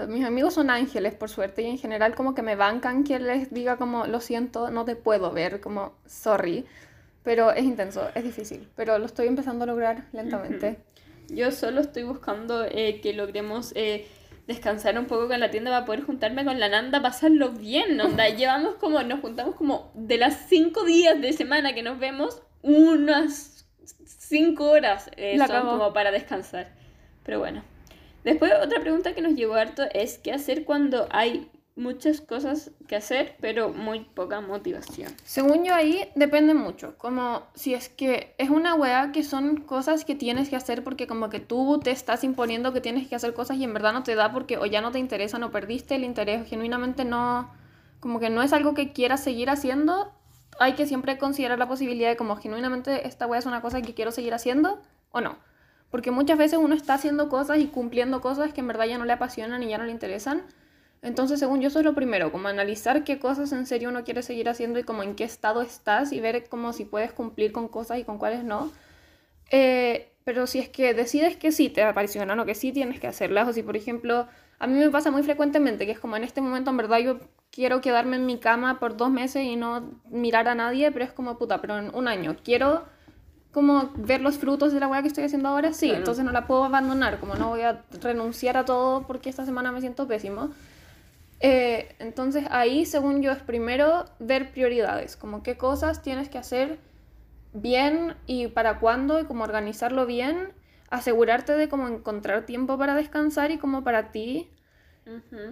mis 0.08 0.26
amigos 0.26 0.56
son 0.56 0.72
ángeles, 0.72 1.14
por 1.14 1.30
suerte, 1.30 1.62
y 1.62 1.70
en 1.70 1.78
general 1.78 2.16
como 2.16 2.34
que 2.34 2.42
me 2.42 2.56
bancan 2.56 3.04
que 3.04 3.20
les 3.20 3.54
diga 3.54 3.78
como, 3.78 4.08
lo 4.08 4.20
siento, 4.22 4.72
no 4.72 4.86
te 4.86 4.96
puedo 4.96 5.32
ver, 5.32 5.62
como, 5.62 5.94
sorry. 6.08 6.66
Pero 7.22 7.52
es 7.52 7.64
intenso, 7.64 8.10
es 8.16 8.24
difícil, 8.24 8.68
pero 8.76 8.98
lo 8.98 9.06
estoy 9.06 9.28
empezando 9.28 9.64
a 9.64 9.68
lograr 9.68 10.06
lentamente. 10.14 10.80
Yo 11.30 11.52
solo 11.52 11.82
estoy 11.82 12.04
buscando 12.04 12.66
eh, 12.66 13.00
que 13.02 13.14
logremos... 13.14 13.72
Eh, 13.76 14.08
descansar 14.48 14.98
un 15.00 15.06
poco 15.06 15.28
con 15.28 15.40
la 15.40 15.50
tienda 15.50 15.72
para 15.72 15.86
poder 15.86 16.02
juntarme 16.04 16.46
con 16.46 16.60
la 16.60 16.70
Nanda, 16.70 17.02
pasarlo 17.02 17.52
bien, 17.52 18.00
onda. 18.00 18.30
Llevamos 18.36 18.76
como, 18.76 19.02
nos 19.04 19.20
juntamos 19.22 19.56
como 19.56 19.92
de 19.96 20.18
las 20.18 20.48
cinco 20.48 20.84
días 20.84 21.20
de 21.20 21.34
semana 21.34 21.74
que 21.74 21.82
nos 21.82 22.00
vemos, 22.00 22.42
unas 22.62 23.66
cinco 24.06 24.70
horas 24.70 25.10
eh, 25.18 25.38
son 25.38 25.66
como 25.66 25.94
para 25.94 26.12
descansar. 26.12 26.72
Pero 27.24 27.40
bueno. 27.40 27.64
Después 28.24 28.52
otra 28.60 28.80
pregunta 28.82 29.14
que 29.14 29.22
nos 29.22 29.34
llegó 29.36 29.54
harto 29.54 29.84
es 29.94 30.18
qué 30.18 30.32
hacer 30.32 30.66
cuando 30.66 31.08
hay 31.12 31.48
muchas 31.76 32.22
cosas 32.22 32.72
que 32.88 32.96
hacer, 32.96 33.36
pero 33.42 33.70
muy 33.70 34.00
poca 34.00 34.40
motivación. 34.40 35.14
Según 35.26 35.66
yo 35.66 35.76
ahí 35.76 36.10
depende 36.16 36.54
mucho, 36.54 36.98
como 36.98 37.44
si 37.54 37.74
es 37.74 37.90
que 37.90 38.34
es 38.38 38.50
una 38.50 38.76
weá 38.76 39.12
que 39.12 39.24
son 39.24 39.58
cosas 39.58 40.06
que 40.06 40.16
tienes 40.16 40.50
que 40.50 40.56
hacer 40.56 40.84
porque 40.84 41.06
como 41.06 41.30
que 41.30 41.42
tú 41.42 41.82
te 41.84 41.92
estás 41.92 42.24
imponiendo 42.24 42.72
que 42.72 42.80
tienes 42.80 43.08
que 43.08 43.16
hacer 43.16 43.34
cosas 43.34 43.58
y 43.58 43.66
en 43.66 43.74
verdad 43.74 43.92
no 43.92 44.04
te 44.04 44.16
da 44.16 44.32
porque 44.32 44.58
o 44.58 44.66
ya 44.66 44.80
no 44.80 44.92
te 44.92 45.00
interesa, 45.00 45.38
no 45.38 45.52
perdiste 45.52 45.96
el 45.96 46.06
interés, 46.06 46.48
genuinamente 46.48 47.04
no, 47.04 47.52
como 48.00 48.20
que 48.20 48.30
no 48.30 48.42
es 48.42 48.54
algo 48.54 48.74
que 48.74 48.94
quieras 48.94 49.22
seguir 49.22 49.50
haciendo, 49.50 50.14
hay 50.60 50.74
que 50.74 50.88
siempre 50.88 51.18
considerar 51.18 51.60
la 51.60 51.68
posibilidad 51.68 52.10
de 52.10 52.16
como 52.16 52.38
genuinamente 52.38 53.06
esta 53.06 53.28
weá 53.28 53.40
es 53.40 53.46
una 53.46 53.62
cosa 53.62 53.82
que 53.82 53.94
quiero 53.94 54.12
seguir 54.12 54.34
haciendo 54.34 54.82
o 55.12 55.20
no. 55.20 55.38
Porque 55.92 56.12
muchas 56.12 56.38
veces 56.38 56.58
uno 56.58 56.74
está 56.74 56.96
haciendo 56.96 57.30
cosas 57.30 57.60
y 57.60 57.68
cumpliendo 57.68 58.22
cosas 58.22 58.54
que 58.54 58.62
en 58.62 58.68
verdad 58.68 58.86
ya 58.86 58.98
no 58.98 59.06
le 59.06 59.14
apasionan 59.14 59.62
y 59.64 59.68
ya 59.68 59.78
no 59.78 59.86
le 59.86 59.92
interesan 59.92 60.44
entonces, 61.06 61.40
según 61.40 61.62
yo, 61.62 61.68
eso 61.68 61.78
es 61.78 61.86
lo 61.86 61.94
primero, 61.94 62.32
como 62.32 62.48
analizar 62.48 63.04
qué 63.04 63.20
cosas 63.20 63.52
en 63.52 63.68
serio 63.68 63.90
uno 63.90 64.04
quiere 64.04 64.24
seguir 64.24 64.50
haciendo 64.50 64.80
y 64.80 64.84
como 64.84 65.04
en 65.04 65.16
qué 65.16 65.24
estado 65.24 65.62
estás 65.62 66.12
y 66.12 66.20
ver 66.20 66.50
como 66.50 66.74
si 66.74 66.84
puedes 66.84 67.14
cumplir 67.14 67.52
con 67.52 67.68
cosas 67.68 68.00
y 68.00 68.04
con 68.04 68.18
cuáles 68.18 68.44
no. 68.44 68.72
Eh, 69.52 70.12
pero 70.24 70.48
si 70.48 70.58
es 70.58 70.68
que 70.68 70.96
decides 70.96 71.38
que 71.38 71.52
sí 71.52 71.70
te 71.70 71.84
apasionan 71.84 72.40
o 72.40 72.46
que 72.48 72.56
sí 72.56 72.72
tienes 72.72 73.00
que 73.00 73.06
hacerlas, 73.06 73.48
o 73.48 73.54
si 73.54 73.62
por 73.62 73.78
ejemplo, 73.78 74.28
a 74.58 74.66
mí 74.66 74.80
me 74.80 74.90
pasa 74.90 75.12
muy 75.12 75.22
frecuentemente 75.22 75.86
que 75.86 75.92
es 75.92 76.00
como 76.00 76.18
en 76.18 76.24
este 76.24 76.42
momento 76.42 76.72
en 76.72 76.78
verdad 76.78 76.98
yo 76.98 77.20
quiero 77.52 77.82
quedarme 77.82 78.16
en 78.16 78.26
mi 78.26 78.40
cama 78.40 78.80
por 78.80 78.98
dos 78.98 79.12
meses 79.12 79.44
y 79.44 79.56
no 79.56 80.02
mirar 80.10 80.48
a 80.48 80.56
nadie, 80.56 80.92
pero 80.92 81.06
es 81.06 81.12
como 81.12 81.38
puta, 81.38 81.62
pero 81.62 81.78
en 81.78 81.94
un 81.94 82.08
año 82.08 82.36
quiero 82.44 82.84
como 83.52 83.92
ver 83.96 84.22
los 84.22 84.40
frutos 84.40 84.74
de 84.74 84.80
la 84.80 84.88
weá 84.88 85.04
que 85.04 85.08
estoy 85.10 85.26
haciendo 85.26 85.50
ahora, 85.50 85.72
sí, 85.72 85.92
entonces 85.92 86.26
no 86.26 86.32
la 86.32 86.48
puedo 86.48 86.64
abandonar, 86.64 87.20
como 87.20 87.36
no 87.36 87.50
voy 87.50 87.62
a 87.62 87.84
renunciar 88.02 88.58
a 88.58 88.66
todo 88.66 89.06
porque 89.06 89.30
esta 89.30 89.46
semana 89.46 89.72
me 89.72 89.82
siento 89.82 90.08
pésimo. 90.08 90.50
Eh, 91.48 91.96
entonces 92.00 92.46
ahí, 92.50 92.88
según 92.88 93.22
yo, 93.22 93.32
es 93.32 93.38
primero 93.38 94.06
ver 94.18 94.52
prioridades, 94.52 95.16
como 95.16 95.44
qué 95.44 95.58
cosas 95.58 96.02
tienes 96.02 96.28
que 96.28 96.40
hacer 96.40 96.80
bien 97.54 98.16
y 98.26 98.48
para 98.48 98.80
cuándo 98.80 99.20
y 99.20 99.26
cómo 99.26 99.44
organizarlo 99.44 100.08
bien, 100.08 100.54
asegurarte 100.90 101.54
de 101.54 101.70
cómo 101.70 101.88
encontrar 101.88 102.48
tiempo 102.48 102.80
para 102.80 102.96
descansar 102.96 103.52
y 103.52 103.60
como 103.60 103.84
para 103.84 104.12
ti. 104.12 104.50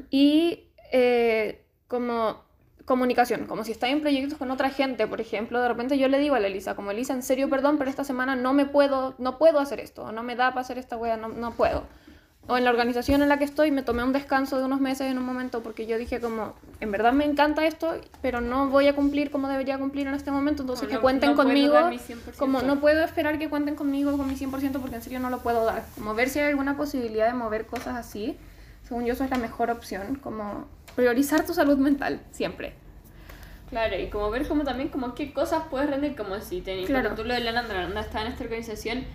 Y 0.10 0.72
eh, 0.92 1.64
como 1.88 2.44
comunicación, 2.86 3.46
como 3.46 3.64
si 3.64 3.72
estás 3.72 3.92
en 3.92 4.02
proyectos 4.02 4.40
con 4.40 4.50
otra 4.50 4.72
gente, 4.72 5.06
por 5.06 5.22
ejemplo, 5.22 5.62
de 5.62 5.68
repente 5.68 6.00
yo 6.00 6.08
le 6.08 6.18
digo 6.18 6.34
a 6.34 6.40
la 6.40 6.48
Elisa, 6.48 6.76
como 6.76 6.90
Elisa, 6.90 7.14
en 7.14 7.22
serio, 7.22 7.52
perdón, 7.52 7.78
pero 7.78 7.92
esta 7.92 8.04
semana 8.04 8.36
no 8.36 8.54
me 8.54 8.66
puedo, 8.66 9.14
no 9.20 9.38
puedo 9.38 9.60
hacer 9.60 9.80
esto, 9.80 10.12
no 10.12 10.24
me 10.24 10.36
da 10.36 10.50
para 10.50 10.62
hacer 10.62 10.80
esta 10.80 10.98
wea, 10.98 11.18
no, 11.18 11.28
no 11.28 11.52
puedo 11.52 11.84
o 12.48 12.58
en 12.58 12.66
la 12.66 12.72
organización 12.72 13.22
en 13.22 13.30
la 13.30 13.38
que 13.38 13.46
estoy 13.46 13.72
me 13.72 13.84
tomé 13.84 14.04
un 14.04 14.12
descanso 14.12 14.60
de 14.60 14.66
unos 14.66 14.82
meses 14.82 15.10
en 15.10 15.18
un 15.18 15.26
momento 15.26 15.64
porque 15.64 15.86
yo 15.86 15.98
dije 15.98 16.20
como, 16.20 16.54
en 16.82 16.92
verdad 16.92 17.14
me 17.14 17.24
encanta 17.24 17.66
esto, 17.66 17.96
pero 18.22 18.42
no 18.42 18.70
voy 18.70 18.88
a 18.88 18.96
cumplir 18.96 19.32
como 19.32 19.48
debería 19.48 19.78
cumplir 19.78 20.08
en 20.08 20.14
este 20.14 20.30
momento, 20.30 20.64
entonces 20.64 20.90
que 20.90 21.00
cuenten 21.00 21.36
conmigo, 21.36 21.78
como 22.38 22.62
no 22.62 22.82
puedo 22.82 23.04
esperar 23.04 23.40
que 23.40 23.50
cuenten 23.50 23.76
conmigo 23.76 24.18
con 24.18 24.28
mi 24.28 24.36
100% 24.36 24.80
porque 24.82 24.96
en 24.96 25.02
serio 25.02 25.20
no 25.20 25.30
lo 25.30 25.40
puedo 25.40 25.64
dar, 25.64 25.86
como 25.96 26.16
ver 26.16 26.30
si 26.30 26.40
hay 26.40 26.50
alguna 26.50 26.76
posibilidad 26.76 27.28
de 27.28 27.34
mover 27.34 27.66
cosas 27.66 27.96
así, 27.96 28.38
según 28.88 29.06
yo 29.06 29.14
eso 29.14 29.24
es 29.24 29.30
la 29.30 29.38
mejor 29.38 29.72
opción, 29.72 30.16
como 30.16 30.68
priorizar 30.96 31.46
tu 31.46 31.54
salud 31.54 31.78
mental, 31.78 32.20
siempre. 32.32 32.74
Claro, 33.70 33.98
y 33.98 34.08
como 34.08 34.30
ver 34.30 34.48
como 34.48 34.64
también 34.64 34.90
como 34.90 35.16
qué 35.16 35.34
cosas 35.34 35.64
puedes 35.72 35.90
rendir, 35.90 36.16
como 36.16 36.40
si 36.42 36.62
tenés, 36.62 36.86
claro. 36.86 37.16
tú 37.16 37.24
lo 37.24 37.34
de 37.34 37.40
la 37.40 37.54
Nanda, 37.54 38.02
está 38.02 38.22
en 38.22 38.28
esta 38.28 38.44
organización 38.44 39.06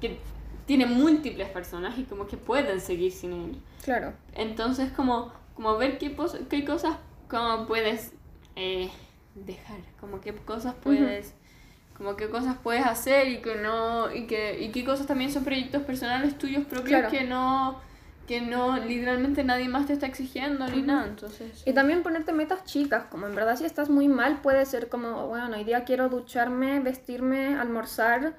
que 0.00 0.20
tiene 0.66 0.86
múltiples 0.86 1.48
personas 1.48 1.98
y 1.98 2.04
como 2.04 2.26
que 2.26 2.36
pueden 2.36 2.80
seguir 2.80 3.12
sin 3.12 3.32
él. 3.32 3.62
Claro. 3.84 4.12
Entonces 4.34 4.90
como, 4.92 5.32
como 5.54 5.76
ver 5.76 5.98
qué, 5.98 6.16
qué 6.48 6.64
cosas 6.64 6.96
como 7.28 7.66
puedes 7.66 8.12
eh, 8.56 8.90
dejar, 9.34 9.78
como 10.00 10.20
qué 10.20 10.34
cosas 10.34 10.74
puedes... 10.82 11.34
Como 11.96 12.16
qué 12.16 12.30
cosas 12.30 12.56
puedes 12.62 12.86
hacer 12.86 13.28
y 13.28 13.42
que 13.42 13.56
no 13.56 14.10
y 14.10 14.26
que 14.26 14.58
y 14.58 14.72
qué 14.72 14.86
cosas 14.86 15.06
también 15.06 15.30
son 15.30 15.44
proyectos 15.44 15.82
personales 15.82 16.38
tuyos 16.38 16.64
propios 16.64 17.10
que 17.10 17.24
no 17.24 17.78
que 18.30 18.40
no 18.40 18.76
literalmente 18.76 19.42
nadie 19.42 19.68
más 19.68 19.88
te 19.88 19.92
está 19.92 20.06
exigiendo 20.06 20.64
ni 20.68 20.82
nada, 20.82 21.04
entonces. 21.08 21.64
Y 21.66 21.72
también 21.72 22.04
ponerte 22.04 22.32
metas 22.32 22.64
chicas, 22.64 23.06
como 23.10 23.26
en 23.26 23.34
verdad 23.34 23.56
si 23.56 23.64
estás 23.64 23.90
muy 23.90 24.06
mal 24.06 24.40
puede 24.40 24.64
ser 24.66 24.88
como, 24.88 25.26
bueno, 25.26 25.56
hoy 25.56 25.64
día 25.64 25.82
quiero 25.82 26.08
ducharme, 26.08 26.78
vestirme, 26.78 27.58
almorzar 27.58 28.36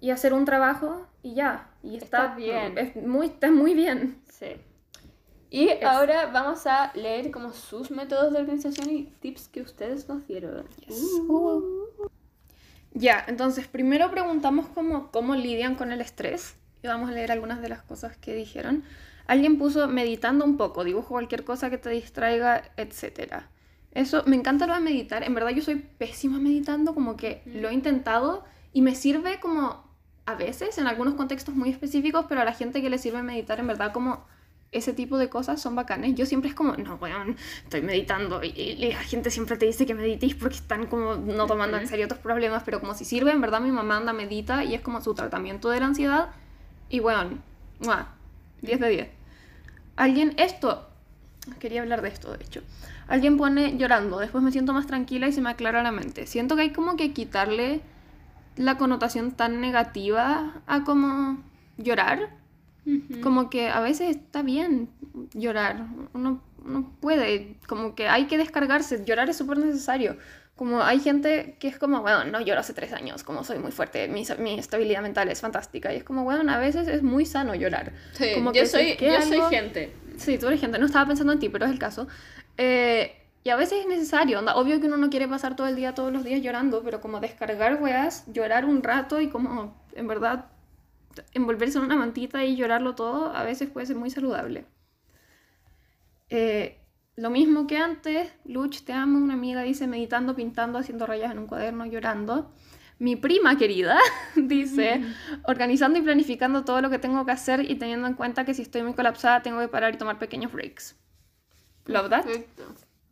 y 0.00 0.12
hacer 0.12 0.32
un 0.32 0.46
trabajo 0.46 1.06
y 1.24 1.34
ya. 1.34 1.70
Y 1.82 1.96
está, 1.96 2.36
bien. 2.36 2.78
Es 2.78 2.94
muy, 2.94 3.26
está 3.26 3.50
muy 3.50 3.74
bien. 3.74 4.20
Sí. 4.28 4.56
Y 5.50 5.70
ahora 5.82 6.26
vamos 6.26 6.66
a 6.66 6.92
leer 6.94 7.30
como 7.30 7.52
sus 7.52 7.90
métodos 7.90 8.32
de 8.32 8.40
organización 8.40 8.90
y 8.90 9.04
tips 9.20 9.48
que 9.48 9.62
ustedes 9.62 10.08
nos 10.08 10.26
dieron. 10.26 10.66
Uh. 11.28 11.62
Ya, 12.92 13.24
entonces 13.26 13.66
primero 13.66 14.10
preguntamos 14.10 14.66
cómo, 14.68 15.10
cómo 15.10 15.34
lidian 15.34 15.76
con 15.76 15.92
el 15.92 16.00
estrés 16.00 16.56
y 16.82 16.88
vamos 16.88 17.08
a 17.08 17.12
leer 17.12 17.32
algunas 17.32 17.62
de 17.62 17.70
las 17.70 17.82
cosas 17.82 18.16
que 18.18 18.34
dijeron. 18.34 18.84
Alguien 19.26 19.58
puso 19.58 19.88
meditando 19.88 20.44
un 20.44 20.58
poco, 20.58 20.84
dibujo 20.84 21.08
cualquier 21.08 21.44
cosa 21.44 21.70
que 21.70 21.78
te 21.78 21.88
distraiga, 21.88 22.70
etc. 22.76 23.44
Eso, 23.92 24.22
me 24.26 24.36
encanta 24.36 24.66
lo 24.66 24.74
de 24.74 24.80
meditar. 24.80 25.22
En 25.22 25.34
verdad 25.34 25.50
yo 25.50 25.62
soy 25.62 25.76
pésima 25.76 26.38
meditando, 26.38 26.94
como 26.94 27.16
que 27.16 27.42
lo 27.46 27.70
he 27.70 27.72
intentado 27.72 28.44
y 28.74 28.82
me 28.82 28.94
sirve 28.94 29.40
como 29.40 29.93
a 30.26 30.34
veces, 30.34 30.78
en 30.78 30.86
algunos 30.86 31.14
contextos 31.14 31.54
muy 31.54 31.70
específicos, 31.70 32.26
pero 32.28 32.40
a 32.40 32.44
la 32.44 32.52
gente 32.52 32.80
que 32.80 32.90
le 32.90 32.98
sirve 32.98 33.22
meditar, 33.22 33.60
en 33.60 33.66
verdad, 33.66 33.92
como 33.92 34.24
ese 34.72 34.92
tipo 34.92 35.18
de 35.18 35.28
cosas 35.28 35.62
son 35.62 35.76
bacanes. 35.76 36.14
Yo 36.16 36.26
siempre 36.26 36.50
es 36.50 36.54
como, 36.54 36.76
no, 36.76 36.96
weón, 36.96 37.36
estoy 37.62 37.82
meditando. 37.82 38.42
Y, 38.42 38.74
la 38.92 38.98
gente 38.98 39.30
siempre 39.30 39.56
te 39.56 39.66
dice 39.66 39.86
que 39.86 39.94
meditís 39.94 40.34
porque 40.34 40.56
están 40.56 40.86
como 40.86 41.14
no 41.14 41.46
tomando 41.46 41.76
en 41.78 41.86
serio 41.86 42.08
tus 42.08 42.18
problemas, 42.18 42.62
pero 42.64 42.80
como 42.80 42.94
si 42.94 43.04
sirve, 43.04 43.30
en 43.30 43.40
verdad, 43.40 43.60
mi 43.60 43.70
mamá 43.70 43.98
anda 43.98 44.12
medita 44.12 44.64
y 44.64 44.74
es 44.74 44.80
como 44.80 45.00
su 45.00 45.14
tratamiento 45.14 45.70
de 45.70 45.80
la 45.80 45.86
ansiedad. 45.86 46.30
Y 46.88 47.00
weón, 47.00 47.42
10 48.62 48.80
de 48.80 48.88
10. 48.88 49.08
Alguien, 49.96 50.34
esto, 50.38 50.88
quería 51.60 51.82
hablar 51.82 52.02
de 52.02 52.08
esto, 52.08 52.36
de 52.36 52.44
hecho. 52.44 52.62
Alguien 53.06 53.36
pone 53.36 53.76
llorando, 53.76 54.18
después 54.18 54.42
me 54.42 54.50
siento 54.50 54.72
más 54.72 54.86
tranquila 54.86 55.28
y 55.28 55.32
se 55.32 55.40
me 55.40 55.50
aclara 55.50 55.82
la 55.82 55.92
mente. 55.92 56.26
Siento 56.26 56.56
que 56.56 56.62
hay 56.62 56.70
como 56.70 56.96
que 56.96 57.12
quitarle 57.12 57.80
la 58.56 58.76
connotación 58.76 59.32
tan 59.32 59.60
negativa 59.60 60.62
a 60.66 60.84
como 60.84 61.42
llorar. 61.76 62.30
Como 63.22 63.48
que 63.48 63.70
a 63.70 63.80
veces 63.80 64.14
está 64.14 64.42
bien 64.42 64.90
llorar, 65.32 65.86
uno, 66.12 66.42
puede, 67.00 67.56
como 67.66 67.94
que 67.94 68.08
hay 68.08 68.26
que 68.26 68.36
descargarse, 68.36 69.04
llorar 69.06 69.30
es 69.30 69.38
súper 69.38 69.56
necesario. 69.56 70.18
Como 70.54 70.82
hay 70.82 71.00
gente 71.00 71.56
que 71.58 71.66
es 71.66 71.78
como, 71.78 72.02
bueno, 72.02 72.24
no 72.24 72.40
lloro 72.40 72.60
hace 72.60 72.74
tres 72.74 72.92
años, 72.92 73.24
como 73.24 73.42
soy 73.42 73.58
muy 73.58 73.72
fuerte, 73.72 74.06
mi, 74.06 74.24
mi 74.38 74.58
estabilidad 74.58 75.00
mental 75.00 75.28
es 75.30 75.40
fantástica. 75.40 75.94
Y 75.94 75.96
es 75.96 76.04
como, 76.04 76.24
bueno, 76.24 76.52
a 76.52 76.58
veces 76.58 76.86
es 76.86 77.02
muy 77.02 77.24
sano 77.24 77.54
llorar. 77.54 77.92
Sí, 78.12 78.34
como 78.34 78.52
yo, 78.52 78.66
soy, 78.66 78.96
yo 79.00 79.22
soy 79.22 79.40
gente. 79.50 79.92
Sí, 80.16 80.38
tú 80.38 80.46
eres 80.46 80.60
gente. 80.60 80.78
No 80.78 80.86
estaba 80.86 81.06
pensando 81.06 81.32
en 81.32 81.38
ti, 81.38 81.48
pero 81.48 81.64
es 81.64 81.72
el 81.72 81.78
caso. 81.78 82.06
Eh, 82.56 83.23
y 83.44 83.50
a 83.50 83.56
veces 83.56 83.80
es 83.80 83.86
necesario, 83.86 84.40
obvio 84.54 84.80
que 84.80 84.86
uno 84.86 84.96
no 84.96 85.10
quiere 85.10 85.28
pasar 85.28 85.54
todo 85.54 85.66
el 85.66 85.76
día, 85.76 85.94
todos 85.94 86.10
los 86.10 86.24
días 86.24 86.40
llorando, 86.40 86.82
pero 86.82 87.02
como 87.02 87.20
descargar 87.20 87.80
weas, 87.80 88.24
llorar 88.32 88.64
un 88.64 88.82
rato 88.82 89.20
y 89.20 89.28
como 89.28 89.76
en 89.92 90.08
verdad 90.08 90.46
envolverse 91.32 91.76
en 91.76 91.84
una 91.84 91.94
mantita 91.94 92.42
y 92.42 92.56
llorarlo 92.56 92.94
todo, 92.94 93.36
a 93.36 93.42
veces 93.44 93.68
puede 93.68 93.86
ser 93.86 93.96
muy 93.96 94.08
saludable. 94.08 94.64
Eh, 96.30 96.80
lo 97.16 97.28
mismo 97.28 97.66
que 97.66 97.76
antes, 97.76 98.32
Luch, 98.46 98.82
te 98.82 98.94
amo, 98.94 99.18
una 99.18 99.34
amiga 99.34 99.62
dice 99.62 99.86
meditando, 99.86 100.34
pintando, 100.34 100.78
haciendo 100.78 101.06
rayas 101.06 101.30
en 101.30 101.38
un 101.38 101.46
cuaderno, 101.46 101.84
llorando. 101.84 102.50
Mi 102.98 103.14
prima 103.14 103.58
querida 103.58 103.98
dice 104.36 105.02
organizando 105.44 105.98
y 105.98 106.02
planificando 106.02 106.64
todo 106.64 106.80
lo 106.80 106.88
que 106.88 106.98
tengo 106.98 107.26
que 107.26 107.32
hacer 107.32 107.70
y 107.70 107.74
teniendo 107.74 108.08
en 108.08 108.14
cuenta 108.14 108.46
que 108.46 108.54
si 108.54 108.62
estoy 108.62 108.82
muy 108.82 108.94
colapsada 108.94 109.42
tengo 109.42 109.60
que 109.60 109.68
parar 109.68 109.94
y 109.94 109.98
tomar 109.98 110.18
pequeños 110.18 110.50
breaks. 110.50 110.96
Love 111.86 112.08
that. 112.08 112.24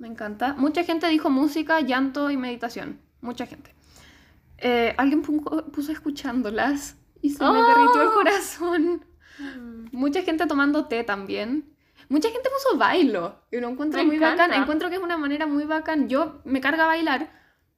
Me 0.03 0.09
encanta. 0.09 0.55
Mucha 0.55 0.83
gente 0.83 1.07
dijo 1.07 1.31
música, 1.31 1.81
llanto 1.81 2.29
y 2.29 2.37
meditación. 2.37 2.99
Mucha 3.21 3.47
gente. 3.47 3.73
Eh, 4.59 4.97
alguien 4.99 5.23
puso 5.23 5.93
escuchándolas 5.93 6.97
y 7.21 7.31
se 7.31 7.45
me 7.45 7.63
derritió 7.63 8.03
el 8.03 8.09
¡Oh! 8.09 8.13
corazón. 8.13 9.05
Mm. 9.39 9.97
Mucha 9.97 10.23
gente 10.23 10.47
tomando 10.47 10.87
té 10.87 11.05
también. 11.05 11.73
Mucha 12.09 12.31
gente 12.31 12.51
puso 12.51 12.77
bailo. 12.79 13.45
Y 13.53 13.61
lo 13.61 13.69
encuentro 13.69 14.05
muy 14.05 14.19
bacán. 14.19 14.53
Encuentro 14.53 14.91
que 14.91 14.97
es 14.97 15.01
una 15.01 15.17
manera 15.19 15.47
muy 15.47 15.67
bacán. 15.67 16.09
Yo 16.09 16.41
me 16.45 16.61
carga 16.61 16.83
a 16.83 16.89
bailar, 16.89 17.31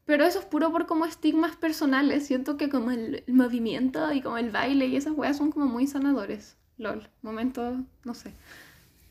pero 0.07 0.25
eso 0.25 0.39
es 0.39 0.47
puro 0.47 0.72
por 0.72 0.87
como 0.87 1.05
estigmas 1.05 1.57
personales. 1.57 2.27
Siento 2.27 2.57
que 2.57 2.70
como 2.70 2.91
el, 2.91 3.22
movimiento 3.29 4.11
y 4.14 4.22
como 4.22 4.39
el 4.39 4.51
baile 4.51 4.87
y 4.87 4.97
esas 4.97 5.12
weas 5.12 5.37
son 5.37 5.53
como 5.53 5.66
muy 5.66 5.87
sanadores. 5.87 6.57
LOL. 6.79 7.07
Momento, 7.20 7.85
no 8.03 8.14
sé. 8.14 8.33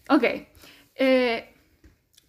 Ok. 0.09 0.23
Eh, 0.95 1.52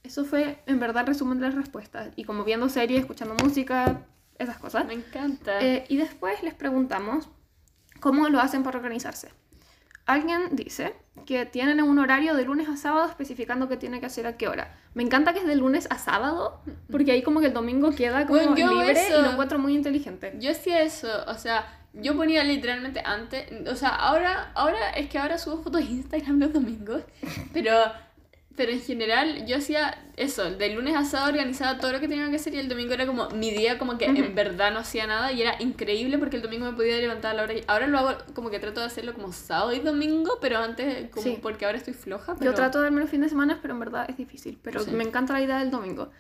eso 0.05 0.25
fue 0.25 0.63
en 0.67 0.79
verdad 0.79 1.07
resumen 1.07 1.41
de 1.41 1.47
las 1.47 1.55
respuestas. 1.55 2.11
Y 2.15 2.25
como 2.25 2.45
viendo 2.45 2.69
series, 2.69 3.01
escuchando 3.01 3.35
música, 3.43 4.03
esas 4.39 4.59
cosas. 4.59 4.87
Me 4.87 4.95
encanta. 4.95 5.61
Eh, 5.61 5.87
y 5.89 5.97
después 5.97 6.43
les 6.43 6.55
preguntamos 6.55 7.29
cómo 8.01 8.29
lo 8.29 8.39
hacen 8.41 8.63
para 8.63 8.79
organizarse. 8.79 9.31
Alguien 10.07 10.51
dice 10.53 10.95
que 11.25 11.47
tienen 11.47 11.81
un 11.83 11.99
horario 11.99 12.35
de 12.35 12.45
lunes 12.45 12.69
a 12.69 12.77
sábado 12.77 13.09
especificando 13.09 13.69
qué 13.69 13.79
tiene 13.79 14.01
que 14.01 14.07
hacer 14.07 14.27
a 14.27 14.37
qué 14.37 14.49
hora. 14.49 14.77
Me 14.93 15.03
encanta 15.03 15.33
que 15.33 15.39
es 15.39 15.47
de 15.47 15.57
lunes 15.57 15.87
a 15.91 15.97
sábado, 15.97 16.61
porque 16.91 17.13
ahí 17.13 17.23
como 17.23 17.41
que 17.41 17.47
el 17.47 17.55
domingo 17.55 17.91
queda 17.93 18.27
como 18.27 18.55
libre 18.55 19.09
y 19.09 19.23
lo 19.23 19.31
encuentro 19.31 19.59
muy 19.59 19.75
inteligente. 19.75 20.35
Yo 20.39 20.51
hacía 20.51 20.83
eso, 20.83 21.09
o 21.27 21.35
sea, 21.35 21.81
yo 21.95 22.15
ponía 22.15 22.45
literalmente 22.45 23.01
antes, 23.03 23.47
o 23.67 23.77
sea, 23.77 23.89
ahora, 23.89 24.53
ahora 24.55 24.91
es 24.91 25.09
que 25.09 25.19
ahora 25.19 25.39
subo 25.39 25.63
fotos 25.63 25.81
de 25.81 25.93
Instagram 25.93 26.39
los 26.39 26.53
domingos, 26.53 27.03
pero 27.55 27.73
pero 28.57 28.71
en 28.71 28.81
general 28.81 29.47
yo 29.47 29.57
hacía 29.57 29.99
eso, 30.17 30.51
de 30.51 30.71
lunes 30.71 30.95
a 30.95 31.05
sábado 31.05 31.31
organizaba 31.31 31.79
todo 31.79 31.93
lo 31.93 32.01
que 32.01 32.07
tenía 32.07 32.29
que 32.31 32.37
hacer 32.37 32.55
y 32.55 32.59
el 32.59 32.69
domingo 32.69 32.95
era 32.95 33.07
como 33.07 33.29
mi 33.31 33.51
día 33.51 33.79
como 33.79 33.99
que 33.99 34.05
en 34.05 34.35
verdad 34.35 34.73
no 34.73 34.79
hacía 34.79 35.07
nada 35.07 35.33
y 35.33 35.43
era 35.43 35.57
increíble 35.61 36.19
porque 36.19 36.37
el 36.37 36.43
domingo 36.43 36.65
me 36.67 36.77
podía 36.77 36.97
levantar 36.99 37.33
a 37.33 37.35
la 37.35 37.43
hora 37.43 37.55
y 37.55 37.65
ahora 37.67 37.87
lo 37.89 37.99
hago 37.99 38.19
como 38.33 38.51
que 38.51 38.61
trato 38.61 38.81
de 38.81 38.87
hacerlo 38.87 39.13
como 39.13 39.33
sábado 39.33 39.73
y 39.73 39.81
domingo, 39.81 40.39
pero 40.41 40.59
antes 40.59 41.11
como 41.11 41.37
porque 41.41 41.67
ahora 41.67 41.79
estoy 41.79 41.95
floja. 41.95 42.37
Yo 42.41 42.55
trato 42.55 42.79
de 42.79 42.85
darme 42.85 43.01
los 43.01 43.11
fines 43.11 43.27
de 43.27 43.31
semana, 43.31 43.59
pero 43.61 43.75
en 43.75 43.81
verdad 43.81 44.07
es 44.09 44.17
difícil, 44.17 44.59
pero 44.63 44.85
me 44.87 45.05
encanta 45.05 45.33
la 45.33 45.43
idea 45.43 45.59
del 45.59 45.71
domingo 45.71 46.11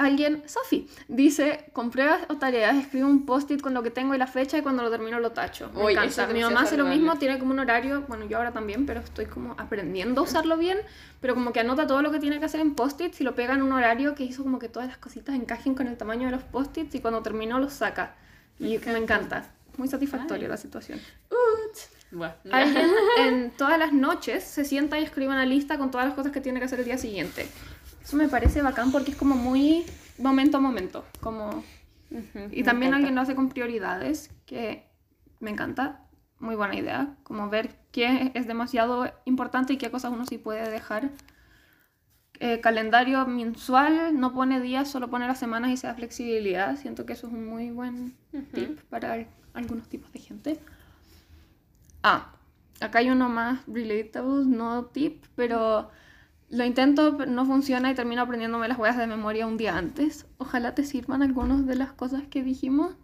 alguien, 0.00 0.42
Sofi, 0.46 0.88
dice, 1.08 1.70
con 1.72 1.90
pruebas 1.90 2.22
o 2.28 2.36
tareas, 2.36 2.76
escribo 2.76 3.08
un 3.08 3.26
post-it 3.26 3.60
con 3.60 3.74
lo 3.74 3.82
que 3.82 3.90
tengo 3.90 4.14
y 4.14 4.18
la 4.18 4.26
fecha 4.26 4.58
y 4.58 4.62
cuando 4.62 4.82
lo 4.82 4.90
termino 4.90 5.20
lo 5.20 5.32
tacho. 5.32 5.70
Me 5.74 5.92
encanta. 5.92 6.26
Mi 6.28 6.40
mamá 6.40 6.62
hace 6.62 6.76
lo 6.76 6.86
mismo, 6.86 7.16
tiene 7.16 7.38
como 7.38 7.52
un 7.52 7.58
horario, 7.58 8.04
bueno, 8.08 8.26
yo 8.26 8.38
ahora 8.38 8.52
también, 8.52 8.86
pero 8.86 9.00
estoy 9.00 9.26
como 9.26 9.54
aprendiendo 9.58 10.22
a 10.22 10.24
usarlo 10.24 10.56
bien, 10.56 10.78
pero 11.20 11.34
como 11.34 11.52
que 11.52 11.60
anota 11.60 11.86
todo 11.86 12.02
lo 12.02 12.10
que 12.10 12.18
tiene 12.18 12.38
que 12.38 12.46
hacer 12.46 12.60
en 12.60 12.74
post-its 12.74 13.20
y 13.20 13.24
lo 13.24 13.34
pega 13.34 13.54
en 13.54 13.62
un 13.62 13.72
horario 13.72 14.14
que 14.14 14.24
hizo 14.24 14.42
como 14.42 14.58
que 14.58 14.68
todas 14.68 14.88
las 14.88 14.98
cositas 14.98 15.34
encajen 15.34 15.74
con 15.74 15.86
el 15.86 15.96
tamaño 15.96 16.26
de 16.26 16.32
los 16.32 16.42
post-its 16.42 16.94
y 16.94 17.00
cuando 17.00 17.22
terminó 17.22 17.58
los 17.58 17.74
saca. 17.74 18.16
Y 18.58 18.78
me 18.78 18.98
encanta. 18.98 19.50
Muy 19.76 19.88
satisfactoria 19.88 20.48
la 20.48 20.56
situación. 20.56 21.00
Alguien 22.50 22.90
en 23.18 23.50
todas 23.52 23.78
las 23.78 23.92
noches 23.92 24.42
se 24.44 24.64
sienta 24.64 24.98
y 24.98 25.04
escribe 25.04 25.32
una 25.32 25.46
lista 25.46 25.78
con 25.78 25.90
todas 25.90 26.06
las 26.06 26.14
cosas 26.14 26.32
que 26.32 26.40
tiene 26.40 26.58
que 26.58 26.66
hacer 26.66 26.80
el 26.80 26.84
día 26.84 26.98
siguiente. 26.98 27.46
Eso 28.10 28.16
me 28.16 28.26
parece 28.26 28.60
bacán 28.60 28.90
porque 28.90 29.12
es 29.12 29.16
como 29.16 29.36
muy 29.36 29.84
momento 30.18 30.56
a 30.56 30.60
momento. 30.60 31.04
Como... 31.20 31.62
y 32.50 32.64
también 32.64 32.92
alguien 32.92 33.14
lo 33.14 33.20
hace 33.20 33.36
con 33.36 33.50
prioridades, 33.50 34.32
que 34.46 34.84
me 35.38 35.50
encanta. 35.50 36.08
Muy 36.40 36.56
buena 36.56 36.74
idea. 36.74 37.14
Como 37.22 37.48
ver 37.48 37.76
qué 37.92 38.32
es 38.34 38.48
demasiado 38.48 39.08
importante 39.26 39.74
y 39.74 39.76
qué 39.76 39.92
cosas 39.92 40.10
uno 40.10 40.26
sí 40.26 40.38
puede 40.38 40.68
dejar. 40.68 41.10
Eh, 42.40 42.60
calendario 42.60 43.24
mensual, 43.28 44.18
no 44.18 44.34
pone 44.34 44.60
días, 44.60 44.90
solo 44.90 45.08
pone 45.08 45.28
las 45.28 45.38
semanas 45.38 45.70
y 45.70 45.76
se 45.76 45.86
da 45.86 45.94
flexibilidad. 45.94 46.76
Siento 46.78 47.06
que 47.06 47.12
eso 47.12 47.28
es 47.28 47.32
un 47.32 47.46
muy 47.46 47.70
buen 47.70 48.16
tip 48.52 48.80
para 48.88 49.24
algunos 49.54 49.88
tipos 49.88 50.12
de 50.12 50.18
gente. 50.18 50.58
Ah, 52.02 52.32
acá 52.80 52.98
hay 52.98 53.10
uno 53.10 53.28
más 53.28 53.60
relatable, 53.68 54.46
no 54.46 54.86
tip, 54.86 55.26
pero 55.36 55.92
lo 56.50 56.64
intento, 56.64 57.16
pero 57.16 57.30
no 57.30 57.46
funciona 57.46 57.90
y 57.90 57.94
termino 57.94 58.22
aprendiéndome 58.22 58.66
las 58.66 58.76
huellas 58.76 58.98
de 58.98 59.06
memoria 59.06 59.46
un 59.46 59.56
día 59.56 59.76
antes. 59.76 60.26
Ojalá 60.38 60.74
te 60.74 60.84
sirvan 60.84 61.22
algunas 61.22 61.64
de 61.64 61.76
las 61.76 61.92
cosas 61.92 62.24
que 62.28 62.42
dijimos. 62.42 62.96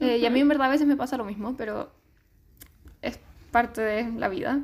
Eh, 0.00 0.16
y 0.18 0.26
a 0.26 0.30
mí 0.30 0.40
en 0.40 0.48
verdad 0.48 0.68
a 0.68 0.70
veces 0.70 0.86
me 0.86 0.96
pasa 0.96 1.18
lo 1.18 1.24
mismo, 1.24 1.54
pero 1.56 1.94
es 3.02 3.20
parte 3.50 3.82
de 3.82 4.10
la 4.12 4.28
vida. 4.28 4.62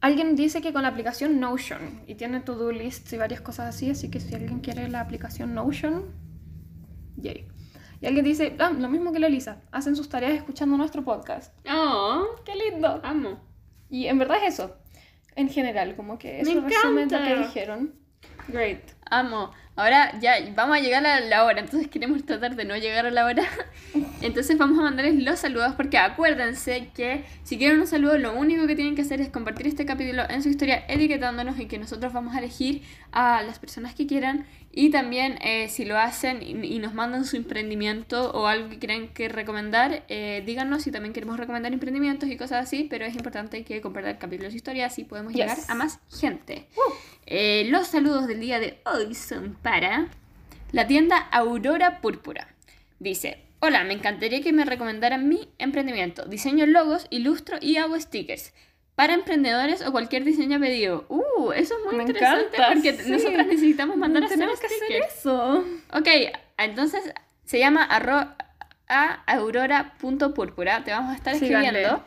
Alguien 0.00 0.34
dice 0.34 0.60
que 0.60 0.72
con 0.72 0.82
la 0.82 0.88
aplicación 0.88 1.38
Notion 1.40 2.02
y 2.06 2.16
tiene 2.16 2.40
to-do 2.40 2.72
lists 2.72 3.12
y 3.12 3.16
varias 3.16 3.40
cosas 3.40 3.74
así, 3.74 3.90
así 3.90 4.10
que 4.10 4.20
si 4.20 4.34
alguien 4.34 4.58
quiere 4.58 4.88
la 4.88 5.00
aplicación 5.00 5.54
Notion, 5.54 6.04
yay. 7.16 7.46
Y 8.00 8.06
alguien 8.06 8.24
dice, 8.24 8.56
ah, 8.58 8.70
lo 8.70 8.88
mismo 8.88 9.12
que 9.12 9.20
la 9.20 9.28
Elisa, 9.28 9.62
hacen 9.70 9.94
sus 9.94 10.08
tareas 10.08 10.34
escuchando 10.34 10.76
nuestro 10.76 11.04
podcast. 11.04 11.56
¡Oh! 11.70 12.26
¡Qué 12.44 12.52
lindo! 12.56 13.00
Amo. 13.04 13.40
Y 13.88 14.06
en 14.06 14.18
verdad 14.18 14.38
es 14.44 14.54
eso 14.54 14.83
en 15.36 15.48
general, 15.48 15.96
como 15.96 16.18
que 16.18 16.40
eso 16.40 16.60
resume 16.60 17.06
lo 17.06 17.18
que 17.18 17.36
dijeron. 17.36 17.94
Great. 18.48 18.93
Amo. 19.10 19.52
Ahora 19.76 20.16
ya 20.20 20.34
vamos 20.54 20.76
a 20.76 20.80
llegar 20.80 21.04
a 21.04 21.18
la 21.18 21.44
hora, 21.44 21.58
entonces 21.58 21.88
queremos 21.88 22.24
tratar 22.24 22.54
de 22.54 22.64
no 22.64 22.76
llegar 22.76 23.06
a 23.06 23.10
la 23.10 23.24
hora. 23.24 23.44
Entonces 24.22 24.56
vamos 24.56 24.78
a 24.78 24.82
mandarles 24.82 25.22
los 25.22 25.40
saludos 25.40 25.74
porque 25.74 25.98
acuérdense 25.98 26.90
que 26.94 27.24
si 27.42 27.58
quieren 27.58 27.80
un 27.80 27.86
saludo 27.86 28.16
lo 28.16 28.34
único 28.34 28.66
que 28.66 28.74
tienen 28.74 28.94
que 28.94 29.02
hacer 29.02 29.20
es 29.20 29.28
compartir 29.28 29.66
este 29.66 29.84
capítulo 29.84 30.22
en 30.30 30.42
su 30.42 30.48
historia 30.48 30.84
etiquetándonos 30.88 31.58
y 31.58 31.66
que 31.66 31.78
nosotros 31.78 32.12
vamos 32.12 32.34
a 32.34 32.38
elegir 32.38 32.82
a 33.12 33.42
las 33.42 33.58
personas 33.58 33.94
que 33.94 34.06
quieran 34.06 34.46
y 34.76 34.90
también 34.90 35.38
eh, 35.42 35.68
si 35.68 35.84
lo 35.84 35.98
hacen 35.98 36.42
y, 36.42 36.78
nos 36.78 36.94
mandan 36.94 37.24
su 37.24 37.36
emprendimiento 37.36 38.30
o 38.32 38.46
algo 38.46 38.70
que 38.70 38.78
quieran 38.78 39.08
que 39.08 39.28
recomendar, 39.28 40.04
eh, 40.08 40.42
díganos 40.46 40.82
si 40.82 40.90
también 40.90 41.12
queremos 41.12 41.38
recomendar 41.38 41.72
emprendimientos 41.72 42.28
y 42.28 42.36
cosas 42.36 42.64
así, 42.64 42.86
pero 42.88 43.04
es 43.04 43.14
importante 43.14 43.64
que 43.64 43.80
compartan 43.80 44.12
el 44.12 44.18
capítulo 44.18 44.48
de 44.48 44.56
historia 44.56 44.86
así 44.86 45.04
podemos 45.04 45.32
llegar 45.32 45.58
a 45.68 45.74
más 45.74 46.00
gente. 46.18 46.66
Eh, 47.26 47.66
los 47.70 47.86
saludos 47.86 48.26
del 48.26 48.40
día 48.40 48.58
de 48.58 48.80
hoy 48.84 48.93
son 49.14 49.56
para 49.62 50.08
la 50.72 50.86
tienda 50.86 51.16
Aurora 51.16 52.00
Púrpura. 52.00 52.48
Dice, 52.98 53.38
hola, 53.60 53.84
me 53.84 53.94
encantaría 53.94 54.40
que 54.40 54.52
me 54.52 54.64
recomendaran 54.64 55.28
mi 55.28 55.48
emprendimiento. 55.58 56.24
Diseño 56.26 56.66
logos, 56.66 57.06
ilustro 57.10 57.58
y 57.60 57.76
hago 57.76 57.98
stickers. 57.98 58.52
Para 58.94 59.14
emprendedores 59.14 59.84
o 59.84 59.90
cualquier 59.90 60.24
diseño 60.24 60.60
pedido. 60.60 61.06
Uh, 61.08 61.50
eso 61.52 61.74
es 61.76 61.92
muy 61.92 62.04
interesante 62.04 62.56
porque 62.72 62.92
nosotros 63.08 63.46
necesitamos 63.46 63.96
mandar 63.96 64.22
a 64.22 64.26
hacer 64.26 64.48
stickers. 64.56 65.18
eso. 65.18 65.64
Ok, 65.92 66.08
entonces 66.58 67.02
se 67.44 67.58
llama 67.58 67.82
arro 67.82 68.28
a 68.88 69.22
aurora.púrpura. 69.26 70.84
Te 70.84 70.92
vamos 70.92 71.12
a 71.12 71.16
estar 71.16 71.34
escribiendo. 71.34 72.04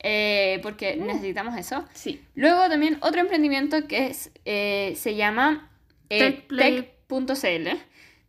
Eh, 0.00 0.60
porque 0.62 0.96
uh. 1.00 1.04
necesitamos 1.04 1.56
eso. 1.56 1.84
Sí. 1.92 2.22
Luego 2.34 2.68
también 2.68 2.98
otro 3.00 3.20
emprendimiento 3.20 3.88
que 3.88 4.06
es, 4.06 4.30
eh, 4.44 4.94
se 4.96 5.16
llama 5.16 5.67
eh, 6.10 6.46
tech.cl. 6.48 7.68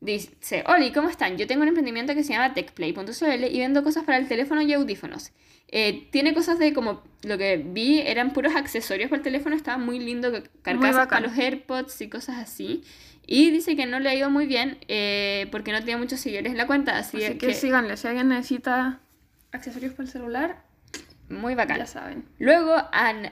Dice, 0.01 0.63
Oli, 0.67 0.91
¿cómo 0.91 1.09
están? 1.09 1.37
Yo 1.37 1.45
tengo 1.45 1.61
un 1.61 1.67
emprendimiento 1.67 2.15
que 2.15 2.23
se 2.23 2.33
llama 2.33 2.53
techplay.cl 2.53 3.43
y 3.51 3.59
vendo 3.59 3.83
cosas 3.83 4.05
para 4.05 4.17
el 4.17 4.27
teléfono 4.27 4.61
y 4.61 4.71
audífonos. 4.71 5.31
Eh, 5.67 6.07
tiene 6.11 6.33
cosas 6.33 6.57
de 6.57 6.73
como 6.73 7.03
lo 7.23 7.37
que 7.37 7.57
vi 7.57 7.99
eran 7.99 8.31
puros 8.31 8.55
accesorios 8.55 9.09
para 9.09 9.17
el 9.17 9.23
teléfono, 9.23 9.55
estaba 9.55 9.77
muy 9.77 9.99
lindo, 9.99 10.31
carcasas 10.61 11.07
para 11.07 11.27
los 11.27 11.37
AirPods 11.37 12.01
y 12.01 12.09
cosas 12.09 12.37
así. 12.37 12.83
Y 13.27 13.51
dice 13.51 13.75
que 13.75 13.85
no 13.85 13.99
le 13.99 14.09
ha 14.09 14.15
ido 14.15 14.29
muy 14.29 14.47
bien 14.47 14.79
eh, 14.87 15.47
porque 15.51 15.71
no 15.71 15.79
tenía 15.79 15.97
muchos 15.97 16.19
seguidores 16.21 16.51
en 16.51 16.57
la 16.57 16.65
cuenta, 16.65 16.97
así, 16.97 17.17
que, 17.19 17.37
que 17.37 17.53
síganle, 17.53 17.95
si 17.97 18.07
alguien 18.07 18.29
necesita 18.29 19.01
accesorios 19.51 19.93
para 19.93 20.05
el 20.05 20.09
celular, 20.11 20.63
muy 21.29 21.53
bacán. 21.53 21.77
Ya 21.77 21.85
saben. 21.85 22.25
Luego, 22.39 22.75
An 22.91 23.31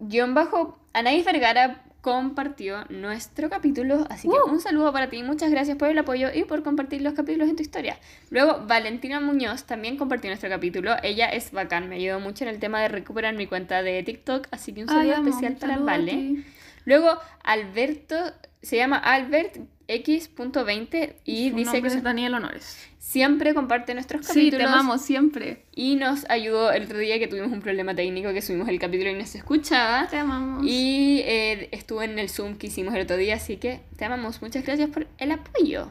guion 0.00 0.34
bajo, 0.34 0.78
Anaís 0.92 1.24
Vergara 1.24 1.84
compartió 2.08 2.84
nuestro 2.88 3.50
capítulo. 3.50 4.06
Así 4.08 4.28
que 4.28 4.34
Uh. 4.34 4.50
un 4.50 4.60
saludo 4.60 4.92
para 4.94 5.10
ti. 5.10 5.22
Muchas 5.22 5.50
gracias 5.50 5.76
por 5.76 5.88
el 5.90 5.98
apoyo 5.98 6.28
y 6.32 6.44
por 6.44 6.62
compartir 6.62 7.02
los 7.02 7.12
capítulos 7.12 7.50
en 7.50 7.56
tu 7.56 7.62
historia. 7.62 7.98
Luego, 8.30 8.64
Valentina 8.66 9.20
Muñoz 9.20 9.64
también 9.64 9.98
compartió 9.98 10.30
nuestro 10.30 10.48
capítulo. 10.48 10.96
Ella 11.02 11.26
es 11.26 11.52
bacán, 11.52 11.88
me 11.90 11.96
ayudó 11.96 12.18
mucho 12.18 12.44
en 12.44 12.50
el 12.50 12.58
tema 12.60 12.80
de 12.80 12.88
recuperar 12.88 13.34
mi 13.34 13.46
cuenta 13.46 13.82
de 13.82 14.02
TikTok. 14.02 14.48
Así 14.50 14.72
que 14.72 14.82
un 14.82 14.88
saludo 14.88 15.02
Ay, 15.02 15.10
amo, 15.12 15.28
especial 15.28 15.52
un 15.52 15.58
para 15.58 15.78
Vale. 15.78 16.44
Luego, 16.86 17.18
Alberto, 17.44 18.16
se 18.62 18.76
llama 18.76 18.96
Albert 18.96 19.58
X.20 19.88 21.14
y 21.24 21.50
Su 21.50 21.56
dice 21.56 21.82
que 21.82 21.88
es 21.88 22.02
Daniel 22.02 22.34
Honores. 22.34 22.78
siempre 22.98 23.54
comparte 23.54 23.94
nuestros 23.94 24.26
Sí, 24.26 24.32
capítulos. 24.50 24.58
te 24.58 24.64
amamos 24.64 25.02
siempre. 25.02 25.62
Y 25.74 25.96
nos 25.96 26.28
ayudó 26.28 26.70
el 26.72 26.84
otro 26.84 26.98
día 26.98 27.18
que 27.18 27.26
tuvimos 27.26 27.50
un 27.52 27.60
problema 27.60 27.94
técnico, 27.94 28.32
que 28.32 28.42
subimos 28.42 28.68
el 28.68 28.78
capítulo 28.78 29.10
y 29.10 29.14
no 29.14 29.24
se 29.26 29.38
escuchaba. 29.38 30.06
Te 30.08 30.18
amamos. 30.18 30.64
Y 30.66 31.20
eh, 31.24 31.68
estuvo 31.72 32.02
en 32.02 32.18
el 32.18 32.28
Zoom 32.28 32.56
que 32.58 32.66
hicimos 32.68 32.94
el 32.94 33.02
otro 33.02 33.16
día, 33.16 33.36
así 33.36 33.56
que 33.56 33.80
te 33.96 34.04
amamos. 34.04 34.42
Muchas 34.42 34.64
gracias 34.64 34.90
por 34.90 35.06
el 35.18 35.32
apoyo. 35.32 35.90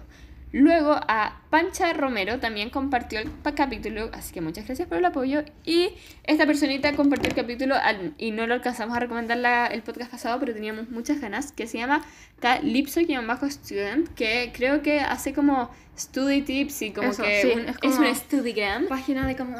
Luego 0.53 0.93
a 0.93 1.41
Pancha 1.49 1.91
Romero 1.93 2.39
también 2.39 2.69
compartió 2.69 3.19
el 3.19 3.29
capítulo, 3.55 4.09
así 4.13 4.33
que 4.33 4.39
muchas 4.41 4.65
gracias 4.65 4.87
por 4.87 4.97
el 4.97 5.05
apoyo. 5.05 5.43
Y 5.65 5.89
esta 6.23 6.45
personita 6.45 6.93
compartió 6.95 7.29
el 7.29 7.35
capítulo 7.35 7.75
al- 7.75 8.13
y 8.17 8.31
no 8.31 8.47
lo 8.47 8.53
alcanzamos 8.53 8.95
a 8.95 8.99
recomendar 9.01 9.37
la- 9.37 9.67
el 9.67 9.81
podcast 9.83 10.09
pasado, 10.11 10.39
pero 10.39 10.53
teníamos 10.53 10.89
muchas 10.89 11.19
ganas, 11.19 11.51
que 11.51 11.67
se 11.67 11.77
llama 11.77 12.01
Calypso-Student, 12.39 14.09
que 14.15 14.51
creo 14.55 14.81
que 14.81 14.99
hace 15.01 15.33
como 15.33 15.69
study 15.97 16.41
tips 16.41 16.81
y 16.81 16.91
como 16.91 17.09
Eso, 17.09 17.23
que 17.23 17.41
sí, 17.41 17.47
un- 17.53 17.59
es 17.61 17.69
es, 17.69 17.77
como- 17.95 18.07
un 18.07 18.15
studygram. 18.15 18.87
Página 18.87 19.27
de 19.27 19.35
como... 19.35 19.55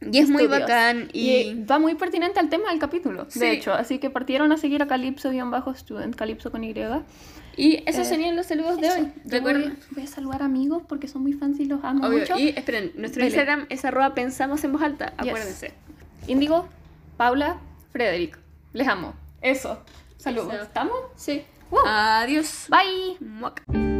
Y 0.00 0.18
es 0.18 0.30
muy 0.30 0.46
bacán 0.46 1.08
y... 1.12 1.30
Y 1.30 1.64
va 1.64 1.78
muy 1.78 1.94
pertinente 1.96 2.38
al 2.38 2.48
tema 2.48 2.70
del 2.70 2.78
capítulo, 2.78 3.26
Sí. 3.28 3.40
de 3.40 3.50
hecho. 3.52 3.72
Así 3.72 3.98
que 3.98 4.10
partieron 4.10 4.52
a 4.52 4.56
seguir 4.56 4.82
a 4.82 4.86
Calypso-Student, 4.86 6.14
Calypso 6.14 6.50
con 6.52 6.62
Y. 6.64 6.72
Y 7.56 7.82
esos 7.86 8.06
Eh, 8.06 8.10
serían 8.10 8.36
los 8.36 8.46
saludos 8.46 8.80
de 8.80 8.86
Eso. 8.86 9.00
hoy. 9.00 9.12
Recuerden, 9.24 9.70
Voy, 9.70 9.96
voy 9.96 10.04
a 10.04 10.06
saludar 10.06 10.42
amigos 10.42 10.82
porque 10.88 11.08
son 11.08 11.22
muy 11.22 11.32
fans 11.32 11.58
y 11.58 11.64
los 11.64 11.82
amo 11.82 12.06
Obvio. 12.06 12.20
mucho. 12.20 12.38
Y 12.38 12.50
esperen, 12.50 12.92
nuestro 12.94 13.20
Dele. 13.24 13.34
Instagram 13.34 13.66
es 13.68 13.84
arroba 13.84 14.14
pensamos 14.14 14.62
en 14.62 14.72
voz 14.72 14.82
alta, 14.82 15.12
Yes. 15.20 15.28
acuérdense. 15.28 15.72
Índigo, 16.28 16.68
Paula, 17.16 17.58
Frederick. 17.90 18.38
Les 18.74 18.86
amo. 18.86 19.14
Eso. 19.42 19.82
Saludos. 20.18 20.54
Eso. 20.54 20.62
¿Estamos? 20.62 20.94
Sí. 21.16 21.42
Adiós. 21.84 22.66
Bye. 22.70 23.16
Muac. 23.26 23.97